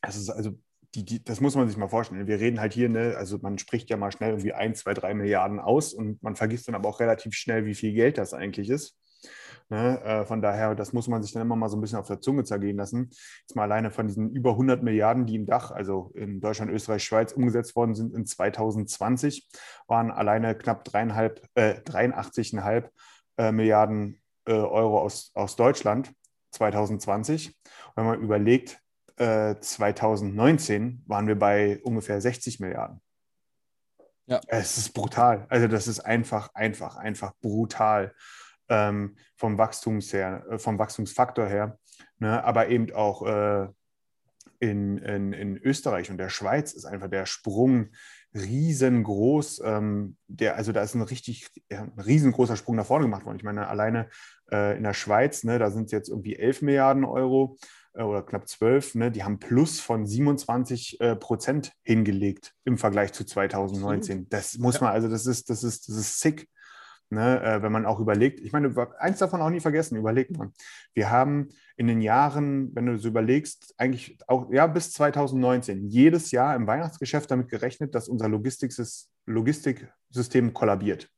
also, 0.00 0.32
also 0.32 0.52
die, 0.94 1.04
die, 1.04 1.24
das 1.24 1.40
muss 1.40 1.54
man 1.54 1.68
sich 1.68 1.76
mal 1.76 1.88
vorstellen. 1.88 2.26
Wir 2.26 2.40
reden 2.40 2.60
halt 2.60 2.72
hier, 2.72 2.88
ne, 2.88 3.14
also 3.16 3.38
man 3.38 3.58
spricht 3.58 3.90
ja 3.90 3.96
mal 3.96 4.10
schnell 4.10 4.30
irgendwie 4.30 4.52
ein, 4.52 4.74
zwei, 4.74 4.94
drei 4.94 5.14
Milliarden 5.14 5.60
aus 5.60 5.94
und 5.94 6.22
man 6.22 6.36
vergisst 6.36 6.66
dann 6.66 6.74
aber 6.74 6.88
auch 6.88 7.00
relativ 7.00 7.34
schnell, 7.34 7.64
wie 7.66 7.74
viel 7.74 7.92
Geld 7.92 8.18
das 8.18 8.34
eigentlich 8.34 8.70
ist. 8.70 8.98
Ne? 9.70 10.02
Äh, 10.02 10.24
von 10.26 10.42
daher, 10.42 10.74
das 10.74 10.92
muss 10.92 11.06
man 11.06 11.22
sich 11.22 11.32
dann 11.32 11.42
immer 11.42 11.54
mal 11.54 11.68
so 11.68 11.76
ein 11.76 11.80
bisschen 11.80 11.98
auf 11.98 12.08
der 12.08 12.20
Zunge 12.20 12.42
zergehen 12.42 12.76
lassen. 12.76 13.10
Jetzt 13.40 13.54
mal 13.54 13.62
alleine 13.62 13.92
von 13.92 14.08
diesen 14.08 14.30
über 14.32 14.50
100 14.50 14.82
Milliarden, 14.82 15.26
die 15.26 15.36
im 15.36 15.46
Dach, 15.46 15.70
also 15.70 16.10
in 16.14 16.40
Deutschland, 16.40 16.72
Österreich, 16.72 17.04
Schweiz 17.04 17.32
umgesetzt 17.32 17.76
worden 17.76 17.94
sind 17.94 18.12
in 18.12 18.26
2020, 18.26 19.48
waren 19.86 20.10
alleine 20.10 20.56
knapp 20.56 20.84
dreieinhalb, 20.84 21.46
äh, 21.54 21.74
83,5 21.82 22.90
äh, 23.38 23.52
Milliarden 23.52 24.20
äh, 24.44 24.52
Euro 24.52 25.00
aus, 25.00 25.30
aus 25.34 25.54
Deutschland 25.54 26.12
2020. 26.50 27.56
Wenn 27.94 28.04
man 28.04 28.20
überlegt, 28.20 28.80
2019 29.16 31.04
äh, 31.04 31.10
waren 31.10 31.26
wir 31.26 31.38
bei 31.38 31.78
ungefähr 31.82 32.22
60 32.22 32.58
Milliarden. 32.58 33.02
Ja. 34.24 34.40
Es 34.46 34.78
ist 34.78 34.94
brutal. 34.94 35.44
Also 35.50 35.68
das 35.68 35.86
ist 35.88 36.00
einfach, 36.00 36.54
einfach, 36.54 36.96
einfach 36.96 37.34
brutal 37.42 38.14
ähm, 38.70 39.16
vom, 39.36 39.58
Wachstums 39.58 40.12
her, 40.12 40.46
äh, 40.48 40.58
vom 40.58 40.78
Wachstumsfaktor 40.78 41.46
her. 41.46 41.78
Ne? 42.18 42.42
Aber 42.42 42.68
eben 42.68 42.90
auch 42.92 43.26
äh, 43.26 43.68
in, 44.60 44.98
in, 44.98 45.32
in 45.32 45.56
Österreich 45.58 46.10
und 46.10 46.18
der 46.18 46.28
Schweiz 46.28 46.72
ist 46.72 46.84
einfach 46.84 47.08
der 47.08 47.26
Sprung 47.26 47.88
riesengroß. 48.34 49.62
Ähm, 49.64 50.16
der, 50.28 50.56
also 50.56 50.72
da 50.72 50.82
ist 50.82 50.94
ein 50.94 51.02
richtig 51.02 51.48
ein 51.70 51.92
riesengroßer 51.98 52.56
Sprung 52.56 52.76
nach 52.76 52.86
vorne 52.86 53.06
gemacht 53.06 53.24
worden. 53.24 53.38
Ich 53.38 53.42
meine, 53.42 53.68
alleine 53.68 54.08
äh, 54.52 54.76
in 54.76 54.84
der 54.84 54.94
Schweiz, 54.94 55.44
ne, 55.44 55.58
da 55.58 55.70
sind 55.70 55.86
es 55.86 55.92
jetzt 55.92 56.08
irgendwie 56.08 56.36
11 56.36 56.62
Milliarden 56.62 57.04
Euro 57.04 57.56
äh, 57.94 58.02
oder 58.02 58.22
knapp 58.22 58.48
12, 58.48 58.94
ne, 58.96 59.10
die 59.10 59.24
haben 59.24 59.38
Plus 59.38 59.80
von 59.80 60.06
27 60.06 61.00
äh, 61.00 61.16
Prozent 61.16 61.72
hingelegt 61.82 62.54
im 62.64 62.78
Vergleich 62.78 63.12
zu 63.12 63.24
2019. 63.24 64.28
Das 64.28 64.58
muss 64.58 64.80
man, 64.80 64.92
also 64.92 65.08
das 65.08 65.26
ist, 65.26 65.50
das 65.50 65.64
ist, 65.64 65.88
das 65.88 65.96
ist 65.96 66.20
sick. 66.20 66.48
Ne, 67.12 67.42
äh, 67.42 67.60
wenn 67.60 67.72
man 67.72 67.86
auch 67.86 67.98
überlegt, 67.98 68.38
ich 68.38 68.52
meine, 68.52 68.72
eins 69.00 69.18
davon 69.18 69.42
auch 69.42 69.50
nie 69.50 69.58
vergessen, 69.58 69.96
überlegt 69.96 70.38
man. 70.38 70.52
Wir 70.94 71.10
haben 71.10 71.48
in 71.76 71.88
den 71.88 72.00
Jahren, 72.00 72.72
wenn 72.76 72.86
du 72.86 72.96
so 72.98 73.08
überlegst, 73.08 73.74
eigentlich 73.78 74.16
auch 74.28 74.48
ja, 74.52 74.68
bis 74.68 74.92
2019 74.92 75.88
jedes 75.88 76.30
Jahr 76.30 76.54
im 76.54 76.68
Weihnachtsgeschäft 76.68 77.28
damit 77.28 77.48
gerechnet, 77.48 77.96
dass 77.96 78.08
unser 78.08 78.28
Logistiksystem 78.28 80.54
kollabiert. 80.54 81.10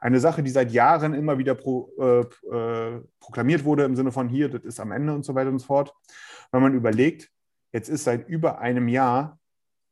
Eine 0.00 0.20
Sache, 0.20 0.44
die 0.44 0.50
seit 0.50 0.70
Jahren 0.70 1.14
immer 1.14 1.36
wieder 1.36 1.56
pro, 1.56 1.90
äh, 1.98 2.20
äh, 2.54 3.02
proklamiert 3.18 3.64
wurde 3.64 3.82
im 3.82 3.96
Sinne 3.96 4.12
von 4.12 4.28
hier, 4.28 4.48
das 4.48 4.62
ist 4.62 4.78
am 4.78 4.92
Ende 4.92 5.14
und 5.14 5.24
so 5.24 5.34
weiter 5.34 5.50
und 5.50 5.58
so 5.58 5.66
fort. 5.66 5.92
Wenn 6.52 6.62
man 6.62 6.74
überlegt, 6.74 7.28
jetzt 7.72 7.88
ist 7.88 8.04
seit 8.04 8.28
über 8.28 8.60
einem 8.60 8.86
Jahr 8.86 9.36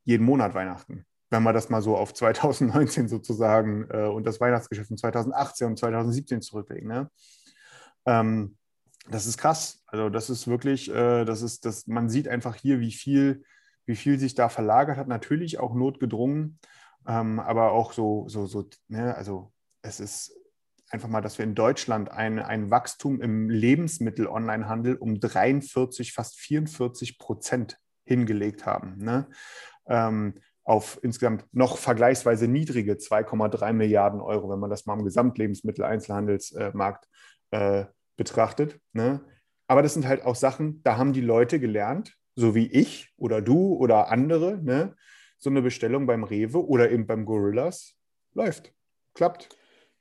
jeden 0.05 0.23
Monat 0.23 0.53
Weihnachten 0.53 1.05
wenn 1.33 1.43
man 1.43 1.55
das 1.55 1.69
mal 1.69 1.81
so 1.81 1.97
auf 1.97 2.13
2019 2.13 3.07
sozusagen 3.07 3.87
äh, 3.89 4.05
und 4.05 4.25
das 4.25 4.39
Weihnachtsgeschäft 4.39 4.87
von 4.87 4.97
2018 4.97 5.67
und 5.67 5.79
2017 5.79 6.41
zurücklegen. 6.41 6.87
Ne? 6.87 7.09
Ähm, 8.05 8.55
das 9.09 9.25
ist 9.25 9.39
krass. 9.39 9.83
Also 9.87 10.09
das 10.09 10.29
ist 10.29 10.47
wirklich, 10.47 10.93
äh, 10.93 11.25
das 11.25 11.41
ist, 11.41 11.65
das, 11.65 11.87
man 11.87 12.07
sieht 12.07 12.27
einfach 12.27 12.55
hier, 12.55 12.79
wie 12.79 12.91
viel, 12.91 13.43
wie 13.85 13.95
viel 13.95 14.19
sich 14.19 14.35
da 14.35 14.47
verlagert 14.47 14.97
hat. 14.97 15.07
Natürlich 15.07 15.59
auch 15.59 15.73
notgedrungen, 15.73 16.59
ähm, 17.07 17.39
aber 17.39 17.71
auch 17.71 17.93
so, 17.93 18.29
so, 18.29 18.45
so, 18.45 18.69
ne? 18.87 19.15
also 19.15 19.51
es 19.81 19.99
ist 19.99 20.35
einfach 20.91 21.09
mal, 21.09 21.21
dass 21.21 21.39
wir 21.39 21.45
in 21.45 21.55
Deutschland 21.55 22.11
ein, 22.11 22.37
ein 22.37 22.69
Wachstum 22.69 23.21
im 23.21 23.49
Lebensmittel-Onlinehandel 23.49 24.97
um 24.97 25.19
43, 25.19 26.13
fast 26.13 26.39
44 26.39 27.17
Prozent 27.17 27.79
hingelegt 28.05 28.67
haben. 28.67 28.99
Ne? 28.99 29.27
Ähm, 29.87 30.35
auf 30.63 30.99
insgesamt 31.03 31.45
noch 31.51 31.77
vergleichsweise 31.77 32.47
niedrige 32.47 32.93
2,3 32.93 33.73
Milliarden 33.73 34.21
Euro, 34.21 34.49
wenn 34.49 34.59
man 34.59 34.69
das 34.69 34.85
mal 34.85 34.97
im 34.97 35.03
Gesamtlebensmittel-Einzelhandelsmarkt 35.03 37.07
äh, 37.51 37.85
betrachtet. 38.15 38.79
Ne? 38.93 39.21
Aber 39.67 39.81
das 39.81 39.93
sind 39.93 40.07
halt 40.07 40.23
auch 40.23 40.35
Sachen, 40.35 40.81
da 40.83 40.97
haben 40.97 41.13
die 41.13 41.21
Leute 41.21 41.59
gelernt, 41.59 42.15
so 42.35 42.55
wie 42.55 42.67
ich 42.67 43.11
oder 43.17 43.41
du 43.41 43.75
oder 43.75 44.09
andere, 44.09 44.59
ne? 44.63 44.95
so 45.37 45.49
eine 45.49 45.61
Bestellung 45.61 46.05
beim 46.05 46.23
Rewe 46.23 46.65
oder 46.65 46.89
eben 46.89 47.05
beim 47.05 47.25
Gorillas 47.25 47.95
läuft, 48.33 48.73
klappt, 49.13 49.49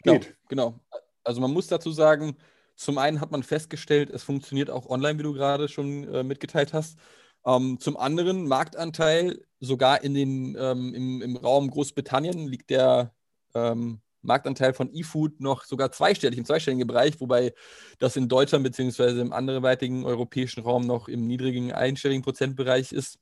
geht. 0.04 0.36
Genau, 0.48 0.70
genau. 0.72 0.80
Also 1.24 1.40
man 1.40 1.52
muss 1.52 1.66
dazu 1.66 1.90
sagen, 1.90 2.36
zum 2.76 2.98
einen 2.98 3.20
hat 3.20 3.30
man 3.30 3.42
festgestellt, 3.42 4.10
es 4.10 4.22
funktioniert 4.22 4.70
auch 4.70 4.88
online, 4.88 5.18
wie 5.18 5.24
du 5.24 5.32
gerade 5.32 5.68
schon 5.68 6.04
äh, 6.12 6.22
mitgeteilt 6.22 6.72
hast. 6.72 6.98
Ähm, 7.44 7.78
zum 7.80 7.96
anderen 7.96 8.46
Marktanteil, 8.46 9.44
sogar 9.62 10.02
in 10.02 10.12
den, 10.12 10.56
ähm, 10.58 10.92
im, 10.92 11.22
im 11.22 11.36
Raum 11.36 11.70
Großbritannien 11.70 12.48
liegt 12.48 12.70
der 12.70 13.12
ähm, 13.54 14.00
Marktanteil 14.22 14.74
von 14.74 14.92
eFood 14.92 15.40
noch 15.40 15.64
sogar 15.64 15.92
zweistellig, 15.92 16.38
im 16.38 16.44
zweistelligen 16.44 16.86
Bereich, 16.86 17.20
wobei 17.20 17.54
das 17.98 18.16
in 18.16 18.28
Deutschland 18.28 18.64
bzw. 18.64 19.20
im 19.20 19.32
anderweitigen 19.32 20.04
europäischen 20.04 20.62
Raum 20.62 20.86
noch 20.86 21.08
im 21.08 21.26
niedrigen 21.26 21.72
einstelligen 21.72 22.22
Prozentbereich 22.22 22.92
ist. 22.92 23.18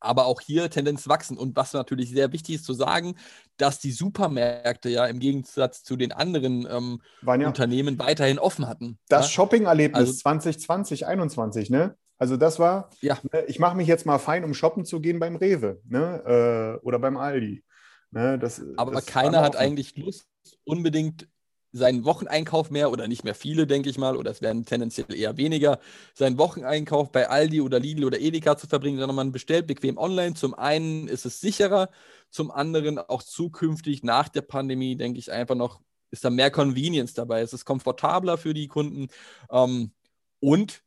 Aber 0.00 0.26
auch 0.26 0.42
hier 0.42 0.68
Tendenz 0.68 1.08
wachsen. 1.08 1.38
Und 1.38 1.56
was 1.56 1.72
natürlich 1.72 2.10
sehr 2.10 2.30
wichtig 2.32 2.56
ist 2.56 2.66
zu 2.66 2.74
sagen, 2.74 3.14
dass 3.56 3.78
die 3.78 3.92
Supermärkte 3.92 4.90
ja 4.90 5.06
im 5.06 5.18
Gegensatz 5.18 5.82
zu 5.82 5.96
den 5.96 6.12
anderen 6.12 6.66
ähm, 6.70 7.00
Unternehmen 7.22 7.98
weiterhin 7.98 8.38
offen 8.38 8.66
hatten. 8.66 8.98
Das 9.08 9.26
ja? 9.26 9.32
Shopping-Erlebnis 9.32 9.98
also, 9.98 10.12
2020, 10.12 11.00
2021, 11.00 11.70
ne? 11.70 11.96
Also 12.18 12.36
das 12.36 12.58
war, 12.58 12.90
ja. 13.00 13.18
ne, 13.32 13.44
ich 13.46 13.58
mache 13.58 13.76
mich 13.76 13.88
jetzt 13.88 14.06
mal 14.06 14.18
fein, 14.18 14.44
um 14.44 14.54
shoppen 14.54 14.84
zu 14.84 15.00
gehen 15.00 15.18
beim 15.18 15.36
Rewe 15.36 15.80
ne, 15.84 16.78
äh, 16.80 16.84
oder 16.84 16.98
beim 16.98 17.16
Aldi. 17.16 17.64
Ne, 18.10 18.38
das, 18.38 18.62
Aber 18.76 18.92
das 18.92 19.06
keiner 19.06 19.42
hat 19.42 19.56
eigentlich 19.56 19.96
Lust, 19.96 20.26
unbedingt 20.64 21.28
seinen 21.74 22.04
Wocheneinkauf 22.04 22.70
mehr 22.70 22.92
oder 22.92 23.08
nicht 23.08 23.24
mehr 23.24 23.34
viele, 23.34 23.66
denke 23.66 23.90
ich 23.90 23.98
mal, 23.98 24.16
oder 24.16 24.30
es 24.30 24.40
werden 24.40 24.64
tendenziell 24.64 25.12
eher 25.12 25.36
weniger, 25.36 25.80
seinen 26.14 26.38
Wocheneinkauf 26.38 27.10
bei 27.10 27.28
Aldi 27.28 27.60
oder 27.60 27.80
Lidl 27.80 28.04
oder 28.04 28.20
Edeka 28.20 28.56
zu 28.56 28.68
verbringen, 28.68 28.98
sondern 28.98 29.16
man 29.16 29.32
bestellt 29.32 29.66
bequem 29.66 29.98
online. 29.98 30.34
Zum 30.34 30.54
einen 30.54 31.08
ist 31.08 31.26
es 31.26 31.40
sicherer, 31.40 31.90
zum 32.30 32.52
anderen 32.52 32.98
auch 32.98 33.24
zukünftig 33.24 34.04
nach 34.04 34.28
der 34.28 34.42
Pandemie, 34.42 34.96
denke 34.96 35.18
ich 35.18 35.32
einfach 35.32 35.56
noch, 35.56 35.80
ist 36.12 36.24
da 36.24 36.30
mehr 36.30 36.52
Convenience 36.52 37.12
dabei. 37.14 37.40
Es 37.40 37.52
ist 37.52 37.64
komfortabler 37.64 38.38
für 38.38 38.54
die 38.54 38.68
Kunden 38.68 39.08
ähm, 39.50 39.90
und 40.38 40.83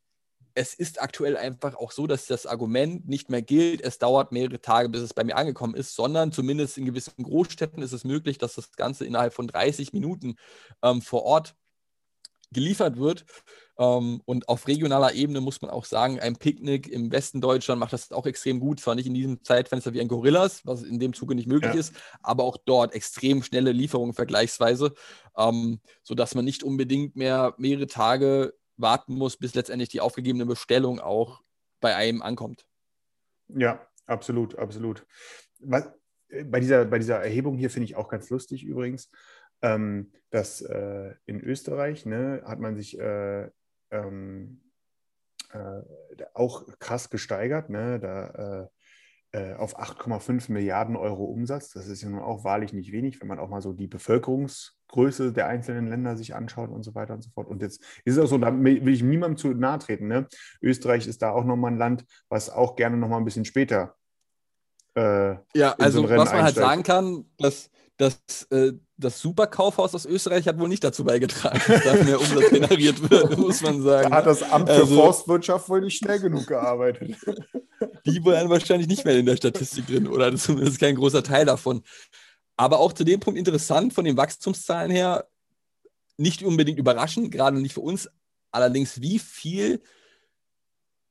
es 0.58 0.74
ist 0.74 1.00
aktuell 1.00 1.36
einfach 1.36 1.76
auch 1.76 1.92
so, 1.92 2.08
dass 2.08 2.26
das 2.26 2.44
Argument 2.44 3.08
nicht 3.08 3.30
mehr 3.30 3.42
gilt, 3.42 3.80
es 3.80 3.98
dauert 3.98 4.32
mehrere 4.32 4.60
Tage, 4.60 4.88
bis 4.88 5.02
es 5.02 5.14
bei 5.14 5.22
mir 5.22 5.36
angekommen 5.36 5.74
ist, 5.74 5.94
sondern 5.94 6.32
zumindest 6.32 6.76
in 6.78 6.84
gewissen 6.84 7.22
Großstädten 7.22 7.80
ist 7.80 7.92
es 7.92 8.02
möglich, 8.02 8.38
dass 8.38 8.56
das 8.56 8.72
Ganze 8.72 9.04
innerhalb 9.04 9.32
von 9.32 9.46
30 9.46 9.92
Minuten 9.92 10.34
ähm, 10.82 11.00
vor 11.00 11.22
Ort 11.22 11.54
geliefert 12.50 12.96
wird. 12.96 13.24
Ähm, 13.78 14.20
und 14.24 14.48
auf 14.48 14.66
regionaler 14.66 15.14
Ebene 15.14 15.40
muss 15.40 15.62
man 15.62 15.70
auch 15.70 15.84
sagen, 15.84 16.18
ein 16.18 16.34
Picknick 16.34 16.88
im 16.88 17.12
Westen 17.12 17.40
Deutschland 17.40 17.78
macht 17.78 17.92
das 17.92 18.10
auch 18.10 18.26
extrem 18.26 18.58
gut. 18.58 18.80
Zwar 18.80 18.96
nicht 18.96 19.06
in 19.06 19.14
diesem 19.14 19.44
Zeitfenster 19.44 19.92
wie 19.92 20.00
ein 20.00 20.08
Gorillas, 20.08 20.66
was 20.66 20.82
in 20.82 20.98
dem 20.98 21.14
Zuge 21.14 21.36
nicht 21.36 21.46
möglich 21.46 21.74
ja. 21.74 21.78
ist, 21.78 21.94
aber 22.20 22.42
auch 22.42 22.56
dort 22.56 22.94
extrem 22.94 23.44
schnelle 23.44 23.70
Lieferungen 23.70 24.14
vergleichsweise, 24.14 24.92
ähm, 25.36 25.78
sodass 26.02 26.34
man 26.34 26.44
nicht 26.44 26.64
unbedingt 26.64 27.14
mehr 27.14 27.54
mehrere 27.58 27.86
Tage 27.86 28.54
warten 28.78 29.14
muss, 29.14 29.36
bis 29.36 29.54
letztendlich 29.54 29.88
die 29.88 30.00
aufgegebene 30.00 30.46
Bestellung 30.46 31.00
auch 31.00 31.42
bei 31.80 31.94
einem 31.94 32.22
ankommt. 32.22 32.66
Ja, 33.48 33.86
absolut, 34.06 34.56
absolut. 34.58 35.06
Was, 35.60 35.90
bei, 36.44 36.60
dieser, 36.60 36.84
bei 36.84 36.98
dieser 36.98 37.18
Erhebung 37.18 37.56
hier 37.56 37.70
finde 37.70 37.84
ich 37.84 37.96
auch 37.96 38.08
ganz 38.08 38.30
lustig 38.30 38.64
übrigens, 38.64 39.10
ähm, 39.62 40.12
dass 40.30 40.60
äh, 40.60 41.14
in 41.26 41.40
Österreich 41.40 42.06
ne, 42.06 42.42
hat 42.44 42.60
man 42.60 42.76
sich 42.76 42.98
äh, 42.98 43.50
ähm, 43.90 44.60
äh, 45.52 45.82
auch 46.34 46.66
krass 46.78 47.10
gesteigert. 47.10 47.70
Ne? 47.70 47.98
Da 47.98 48.62
äh, 48.62 48.68
auf 49.58 49.78
8,5 49.78 50.50
Milliarden 50.50 50.96
Euro 50.96 51.24
Umsatz. 51.24 51.70
Das 51.72 51.86
ist 51.86 52.02
ja 52.02 52.08
nun 52.08 52.20
auch 52.20 52.44
wahrlich 52.44 52.72
nicht 52.72 52.92
wenig, 52.92 53.20
wenn 53.20 53.28
man 53.28 53.38
auch 53.38 53.50
mal 53.50 53.60
so 53.60 53.74
die 53.74 53.86
Bevölkerungsgröße 53.86 55.32
der 55.32 55.48
einzelnen 55.48 55.86
Länder 55.86 56.16
sich 56.16 56.34
anschaut 56.34 56.70
und 56.70 56.82
so 56.82 56.94
weiter 56.94 57.12
und 57.12 57.22
so 57.22 57.30
fort. 57.30 57.46
Und 57.46 57.60
jetzt 57.60 57.82
ist 58.04 58.16
es 58.16 58.18
auch 58.18 58.26
so, 58.26 58.38
da 58.38 58.52
will 58.58 58.88
ich 58.88 59.02
niemandem 59.02 59.36
zu 59.36 59.48
nahe 59.48 59.78
treten. 59.78 60.08
Ne? 60.08 60.26
Österreich 60.62 61.06
ist 61.06 61.20
da 61.20 61.30
auch 61.30 61.44
nochmal 61.44 61.72
ein 61.72 61.78
Land, 61.78 62.06
was 62.30 62.48
auch 62.48 62.74
gerne 62.74 62.96
nochmal 62.96 63.18
ein 63.18 63.26
bisschen 63.26 63.44
später. 63.44 63.96
Äh, 64.94 65.36
ja, 65.54 65.74
also 65.78 66.02
so 66.02 66.08
was 66.08 66.32
man 66.32 66.42
halt 66.42 66.54
sagen 66.54 66.82
kann, 66.82 67.26
dass 67.36 67.70
das, 67.98 68.46
äh, 68.50 68.72
das 68.98 69.20
Superkaufhaus 69.20 69.94
aus 69.94 70.04
Österreich 70.04 70.48
hat 70.48 70.58
wohl 70.58 70.68
nicht 70.68 70.82
dazu 70.82 71.04
beigetragen, 71.04 71.60
dass 71.68 71.84
da 71.84 71.94
mehr 72.02 72.20
Umsatz 72.20 72.50
generiert 72.50 73.08
wird, 73.08 73.38
muss 73.38 73.62
man 73.62 73.80
sagen. 73.80 74.10
Da 74.10 74.16
hat 74.16 74.26
das 74.26 74.42
Amt 74.42 74.68
für 74.68 74.74
also, 74.74 74.96
Forstwirtschaft 74.96 75.68
wohl 75.68 75.82
nicht 75.82 75.98
schnell 75.98 76.18
genug 76.18 76.48
gearbeitet. 76.48 77.16
Die 78.06 78.24
waren 78.24 78.50
wahrscheinlich 78.50 78.88
nicht 78.88 79.04
mehr 79.04 79.16
in 79.16 79.26
der 79.26 79.36
Statistik 79.36 79.86
drin 79.86 80.08
oder 80.08 80.34
zumindest 80.36 80.80
kein 80.80 80.96
großer 80.96 81.22
Teil 81.22 81.46
davon. 81.46 81.82
Aber 82.56 82.80
auch 82.80 82.92
zu 82.92 83.04
dem 83.04 83.20
Punkt 83.20 83.38
interessant, 83.38 83.94
von 83.94 84.04
den 84.04 84.16
Wachstumszahlen 84.16 84.90
her, 84.90 85.28
nicht 86.16 86.42
unbedingt 86.42 86.80
überraschend, 86.80 87.30
gerade 87.30 87.60
nicht 87.60 87.74
für 87.74 87.80
uns, 87.80 88.10
allerdings 88.50 89.00
wie 89.00 89.20
viel 89.20 89.80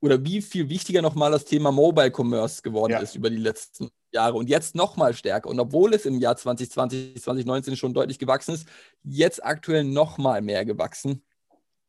oder 0.01 0.24
wie 0.25 0.41
viel 0.41 0.67
wichtiger 0.67 1.01
nochmal 1.01 1.32
das 1.32 1.46
Thema 1.46 1.72
Mobile 1.72 2.12
Commerce 2.12 2.62
geworden 2.62 2.91
ja. 2.91 3.00
ist 3.00 3.15
über 3.15 3.29
die 3.29 3.38
letzten 3.38 3.89
Jahre 4.12 4.36
und 4.36 4.50
jetzt 4.50 4.76
nochmal 4.76 5.14
stärker. 5.14 5.50
Und 5.50 5.60
obwohl 5.60 5.94
es 5.94 6.06
im 6.06 6.20
Jahr 6.20 6.36
2020, 6.36 7.22
2019 7.22 7.76
schon 7.76 7.94
deutlich 7.94 8.20
gewachsen 8.20 8.56
ist, 8.56 8.68
jetzt 9.04 9.44
aktuell 9.44 9.84
nochmal 9.84 10.42
mehr 10.42 10.66
gewachsen. 10.66 11.24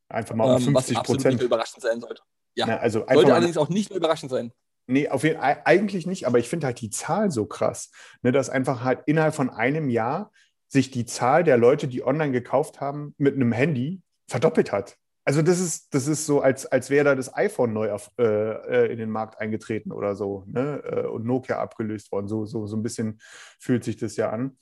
Einfach 0.09 0.35
mal 0.35 0.55
um 0.55 0.61
50 0.61 0.97
ähm, 0.97 1.03
Prozent. 1.03 1.35
nicht 1.35 1.45
überraschend 1.45 1.83
sein 1.83 2.01
sollte. 2.01 2.23
Ja, 2.55 2.67
Na, 2.67 2.77
also 2.79 3.05
sollte 3.11 3.33
allerdings 3.33 3.57
auch 3.57 3.69
nicht 3.69 3.91
mehr 3.91 3.99
überraschend 3.99 4.31
sein. 4.31 4.53
Nee, 4.87 5.09
auf 5.09 5.23
jeden, 5.23 5.39
eigentlich 5.39 6.07
nicht, 6.07 6.27
aber 6.27 6.39
ich 6.39 6.49
finde 6.49 6.67
halt 6.67 6.81
die 6.81 6.89
Zahl 6.89 7.31
so 7.31 7.45
krass, 7.45 7.91
ne, 8.23 8.33
dass 8.33 8.49
einfach 8.49 8.83
halt 8.83 9.03
innerhalb 9.05 9.35
von 9.35 9.51
einem 9.51 9.91
Jahr 9.91 10.33
sich 10.67 10.91
die 10.91 11.05
Zahl 11.05 11.45
der 11.45 11.59
Leute, 11.59 11.89
die 11.89 12.03
online 12.03 12.33
gekauft 12.33 12.81
haben, 12.81 13.15
mit 13.19 13.35
einem 13.35 13.53
Handy 13.53 14.03
verdoppelt 14.29 14.73
hat. 14.73 14.97
Also 15.29 15.43
das 15.43 15.61
ist, 15.61 15.93
das 15.93 16.07
ist 16.07 16.25
so, 16.25 16.41
als, 16.41 16.65
als 16.65 16.89
wäre 16.89 17.05
da 17.05 17.15
das 17.15 17.35
iPhone 17.35 17.75
neu 17.75 17.93
auf, 17.93 18.11
äh, 18.19 18.25
äh, 18.25 18.91
in 18.91 18.97
den 18.97 19.11
Markt 19.11 19.39
eingetreten 19.39 19.93
oder 19.93 20.17
so 20.17 20.45
ne? 20.47 20.83
Äh, 20.83 21.07
und 21.07 21.27
Nokia 21.27 21.59
abgelöst 21.59 22.11
worden. 22.13 22.29
So, 22.29 22.47
so, 22.47 22.67
so 22.67 22.75
ein 22.75 22.83
bisschen 22.83 23.21
fühlt 23.59 23.85
sich 23.85 23.99
das 23.99 24.17
ja 24.17 24.31
an. 24.31 24.57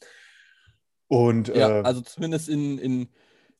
Und, 1.06 1.46
ja, 1.54 1.82
äh, 1.82 1.82
also 1.84 2.00
zumindest 2.00 2.48
in, 2.48 2.78
in, 2.78 3.08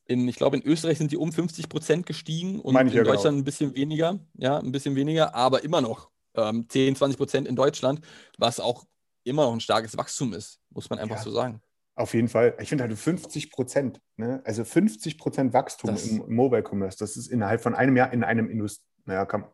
in 0.07 0.27
ich 0.27 0.35
glaube, 0.35 0.57
in 0.57 0.65
Österreich 0.65 0.99
sind 0.99 1.13
die 1.13 1.17
um 1.17 1.31
50 1.31 1.69
Prozent 1.69 2.07
gestiegen 2.07 2.59
und 2.59 2.75
in 2.75 2.89
ja 2.89 2.93
genau. 2.95 3.13
Deutschland 3.13 3.35
genau. 3.35 3.43
ein 3.43 3.45
bisschen 3.45 3.77
weniger. 3.77 4.19
Ja, 4.35 4.59
ein 4.59 4.73
bisschen 4.73 4.97
weniger, 4.97 5.33
aber 5.33 5.63
immer 5.63 5.81
noch 5.81 6.11
ähm, 6.35 6.67
10, 6.69 6.97
20 6.97 7.17
Prozent 7.17 7.47
in 7.47 7.55
Deutschland, 7.55 8.01
was 8.37 8.59
auch 8.59 8.85
immer 9.23 9.45
noch 9.45 9.53
ein 9.53 9.61
starkes 9.61 9.97
Wachstum 9.97 10.33
ist, 10.33 10.59
muss 10.71 10.91
man 10.91 10.99
einfach 10.99 11.19
ja. 11.19 11.23
so 11.23 11.31
sagen. 11.31 11.63
Auf 11.97 12.13
jeden 12.13 12.29
Fall. 12.29 12.55
Ich 12.61 12.69
finde 12.69 12.85
halt 12.85 12.97
50 12.97 13.51
Prozent, 13.51 14.01
ne? 14.17 14.43
also 14.45 14.65
50 14.65 15.19
Prozent 15.19 15.55
Wachstum 15.55 15.91
das 15.91 16.07
im, 16.07 16.23
Mobile 16.29 16.63
Commerce, 16.63 16.99
das 16.99 17.17
ist 17.17 17.27
innerhalb 17.27 17.63
von 17.63 17.75
einem 17.75 17.97
Jahr 17.97 18.13
in 18.13 18.23
einem 18.23 18.51
Indust 18.51 18.85
naja, 19.07 19.25
kann, 19.25 19.47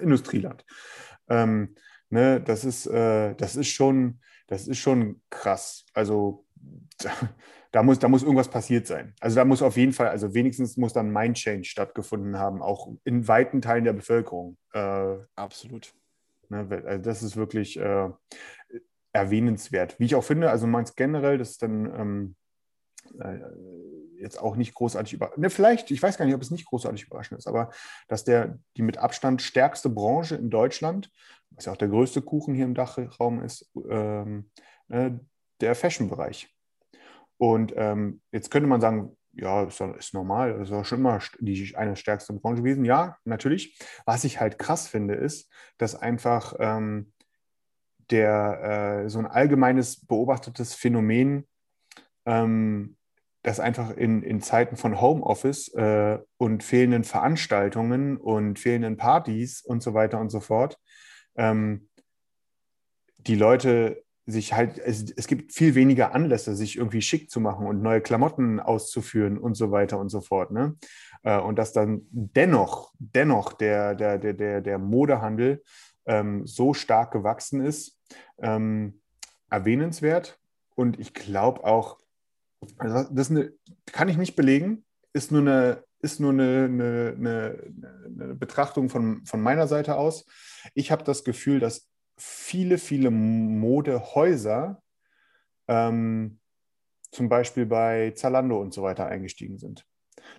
Industrieland. 0.00 0.64
Ähm, 1.28 1.74
ne? 2.10 2.40
das, 2.40 2.64
ist, 2.64 2.86
äh, 2.86 3.34
das, 3.34 3.56
ist 3.56 3.68
schon, 3.68 4.20
das 4.46 4.68
ist 4.68 4.78
schon 4.78 5.22
krass. 5.30 5.84
Also 5.94 6.46
da, 6.98 7.10
da, 7.72 7.82
muss, 7.82 7.98
da 7.98 8.08
muss 8.08 8.22
irgendwas 8.22 8.48
passiert 8.48 8.86
sein. 8.86 9.14
Also 9.20 9.36
da 9.36 9.44
muss 9.44 9.62
auf 9.62 9.76
jeden 9.76 9.92
Fall, 9.92 10.08
also 10.08 10.34
wenigstens 10.34 10.76
muss 10.76 10.92
dann 10.92 11.10
Mind 11.10 11.36
Change 11.36 11.64
stattgefunden 11.64 12.38
haben, 12.38 12.62
auch 12.62 12.92
in 13.04 13.26
weiten 13.26 13.62
Teilen 13.62 13.84
der 13.84 13.94
Bevölkerung. 13.94 14.58
Äh, 14.72 15.16
Absolut. 15.34 15.92
Ne? 16.50 16.68
Also 16.86 17.02
das 17.02 17.22
ist 17.22 17.36
wirklich, 17.36 17.78
äh, 17.78 18.10
erwähnenswert. 19.14 19.98
Wie 19.98 20.04
ich 20.04 20.14
auch 20.14 20.24
finde, 20.24 20.50
also 20.50 20.66
meins 20.66 20.96
generell, 20.96 21.38
das 21.38 21.52
ist 21.52 21.62
dann 21.62 21.86
ähm, 21.98 22.36
äh, 23.20 23.38
jetzt 24.20 24.40
auch 24.40 24.56
nicht 24.56 24.74
großartig 24.74 25.14
überraschend. 25.14 25.42
Ne, 25.42 25.50
vielleicht, 25.50 25.90
ich 25.90 26.02
weiß 26.02 26.18
gar 26.18 26.26
nicht, 26.26 26.34
ob 26.34 26.42
es 26.42 26.50
nicht 26.50 26.66
großartig 26.66 27.04
überraschend 27.04 27.38
ist, 27.38 27.46
aber 27.46 27.70
dass 28.08 28.24
der 28.24 28.58
die 28.76 28.82
mit 28.82 28.98
Abstand 28.98 29.40
stärkste 29.40 29.88
Branche 29.88 30.34
in 30.34 30.50
Deutschland, 30.50 31.10
was 31.50 31.66
ja 31.66 31.72
auch 31.72 31.76
der 31.76 31.88
größte 31.88 32.22
Kuchen 32.22 32.54
hier 32.54 32.64
im 32.64 32.74
Dachraum 32.74 33.42
ist, 33.42 33.70
ähm, 33.88 34.50
äh, 34.88 35.12
der 35.60 35.74
Fashion-Bereich. 35.74 36.48
Und 37.36 37.72
ähm, 37.76 38.20
jetzt 38.32 38.50
könnte 38.50 38.68
man 38.68 38.80
sagen, 38.80 39.16
ja, 39.32 39.64
ist, 39.64 39.80
ist 39.80 40.14
normal, 40.14 40.58
das 40.58 40.68
ist 40.68 40.74
auch 40.74 40.84
schon 40.84 41.00
immer 41.00 41.20
die 41.40 41.74
eine 41.76 41.96
stärkste 41.96 42.32
Branche 42.32 42.62
gewesen. 42.62 42.84
Ja, 42.84 43.18
natürlich. 43.24 43.78
Was 44.06 44.24
ich 44.24 44.40
halt 44.40 44.58
krass 44.58 44.88
finde, 44.88 45.14
ist, 45.14 45.52
dass 45.78 45.94
einfach 45.94 46.54
ähm, 46.58 47.12
der 48.10 49.04
äh, 49.04 49.08
so 49.08 49.18
ein 49.18 49.26
allgemeines 49.26 50.04
beobachtetes 50.04 50.74
Phänomen, 50.74 51.46
ähm, 52.26 52.96
das 53.42 53.60
einfach 53.60 53.90
in, 53.90 54.22
in 54.22 54.40
Zeiten 54.40 54.76
von 54.76 55.00
Homeoffice 55.00 55.68
äh, 55.74 56.18
und 56.38 56.64
fehlenden 56.64 57.04
Veranstaltungen 57.04 58.16
und 58.16 58.58
fehlenden 58.58 58.96
Partys 58.96 59.62
und 59.62 59.82
so 59.82 59.92
weiter 59.92 60.18
und 60.18 60.30
so 60.30 60.40
fort, 60.40 60.78
ähm, 61.36 61.88
die 63.18 63.34
Leute 63.34 64.02
sich 64.26 64.54
halt, 64.54 64.78
es, 64.78 65.10
es, 65.10 65.26
gibt 65.26 65.52
viel 65.52 65.74
weniger 65.74 66.14
Anlässe, 66.14 66.56
sich 66.56 66.78
irgendwie 66.78 67.02
schick 67.02 67.30
zu 67.30 67.40
machen 67.40 67.66
und 67.66 67.82
neue 67.82 68.00
Klamotten 68.00 68.60
auszuführen 68.60 69.36
und 69.36 69.54
so 69.54 69.70
weiter 69.70 69.98
und 69.98 70.08
so 70.08 70.22
fort. 70.22 70.50
Ne? 70.50 70.76
Äh, 71.22 71.38
und 71.38 71.58
dass 71.58 71.72
dann 71.72 72.02
dennoch, 72.10 72.92
dennoch 72.98 73.52
der, 73.52 73.94
der, 73.94 74.18
der, 74.18 74.32
der, 74.32 74.60
der 74.62 74.78
Modehandel 74.78 75.62
ähm, 76.06 76.46
so 76.46 76.74
stark 76.74 77.12
gewachsen 77.12 77.60
ist, 77.60 77.98
ähm, 78.38 79.00
erwähnenswert. 79.50 80.38
Und 80.74 80.98
ich 80.98 81.14
glaube 81.14 81.64
auch, 81.64 81.98
also 82.78 83.08
das 83.12 83.30
eine, 83.30 83.52
kann 83.86 84.08
ich 84.08 84.16
nicht 84.16 84.36
belegen, 84.36 84.84
ist 85.12 85.30
nur 85.30 85.42
eine, 85.42 85.84
ist 86.00 86.20
nur 86.20 86.32
eine, 86.32 86.64
eine, 86.64 87.74
eine 88.06 88.34
Betrachtung 88.34 88.88
von, 88.88 89.24
von 89.24 89.40
meiner 89.40 89.66
Seite 89.66 89.96
aus. 89.96 90.26
Ich 90.74 90.90
habe 90.90 91.04
das 91.04 91.24
Gefühl, 91.24 91.60
dass 91.60 91.88
viele, 92.16 92.78
viele 92.78 93.10
Modehäuser 93.10 94.82
ähm, 95.68 96.40
zum 97.10 97.28
Beispiel 97.28 97.66
bei 97.66 98.10
Zalando 98.10 98.60
und 98.60 98.74
so 98.74 98.82
weiter 98.82 99.06
eingestiegen 99.06 99.58
sind. 99.58 99.86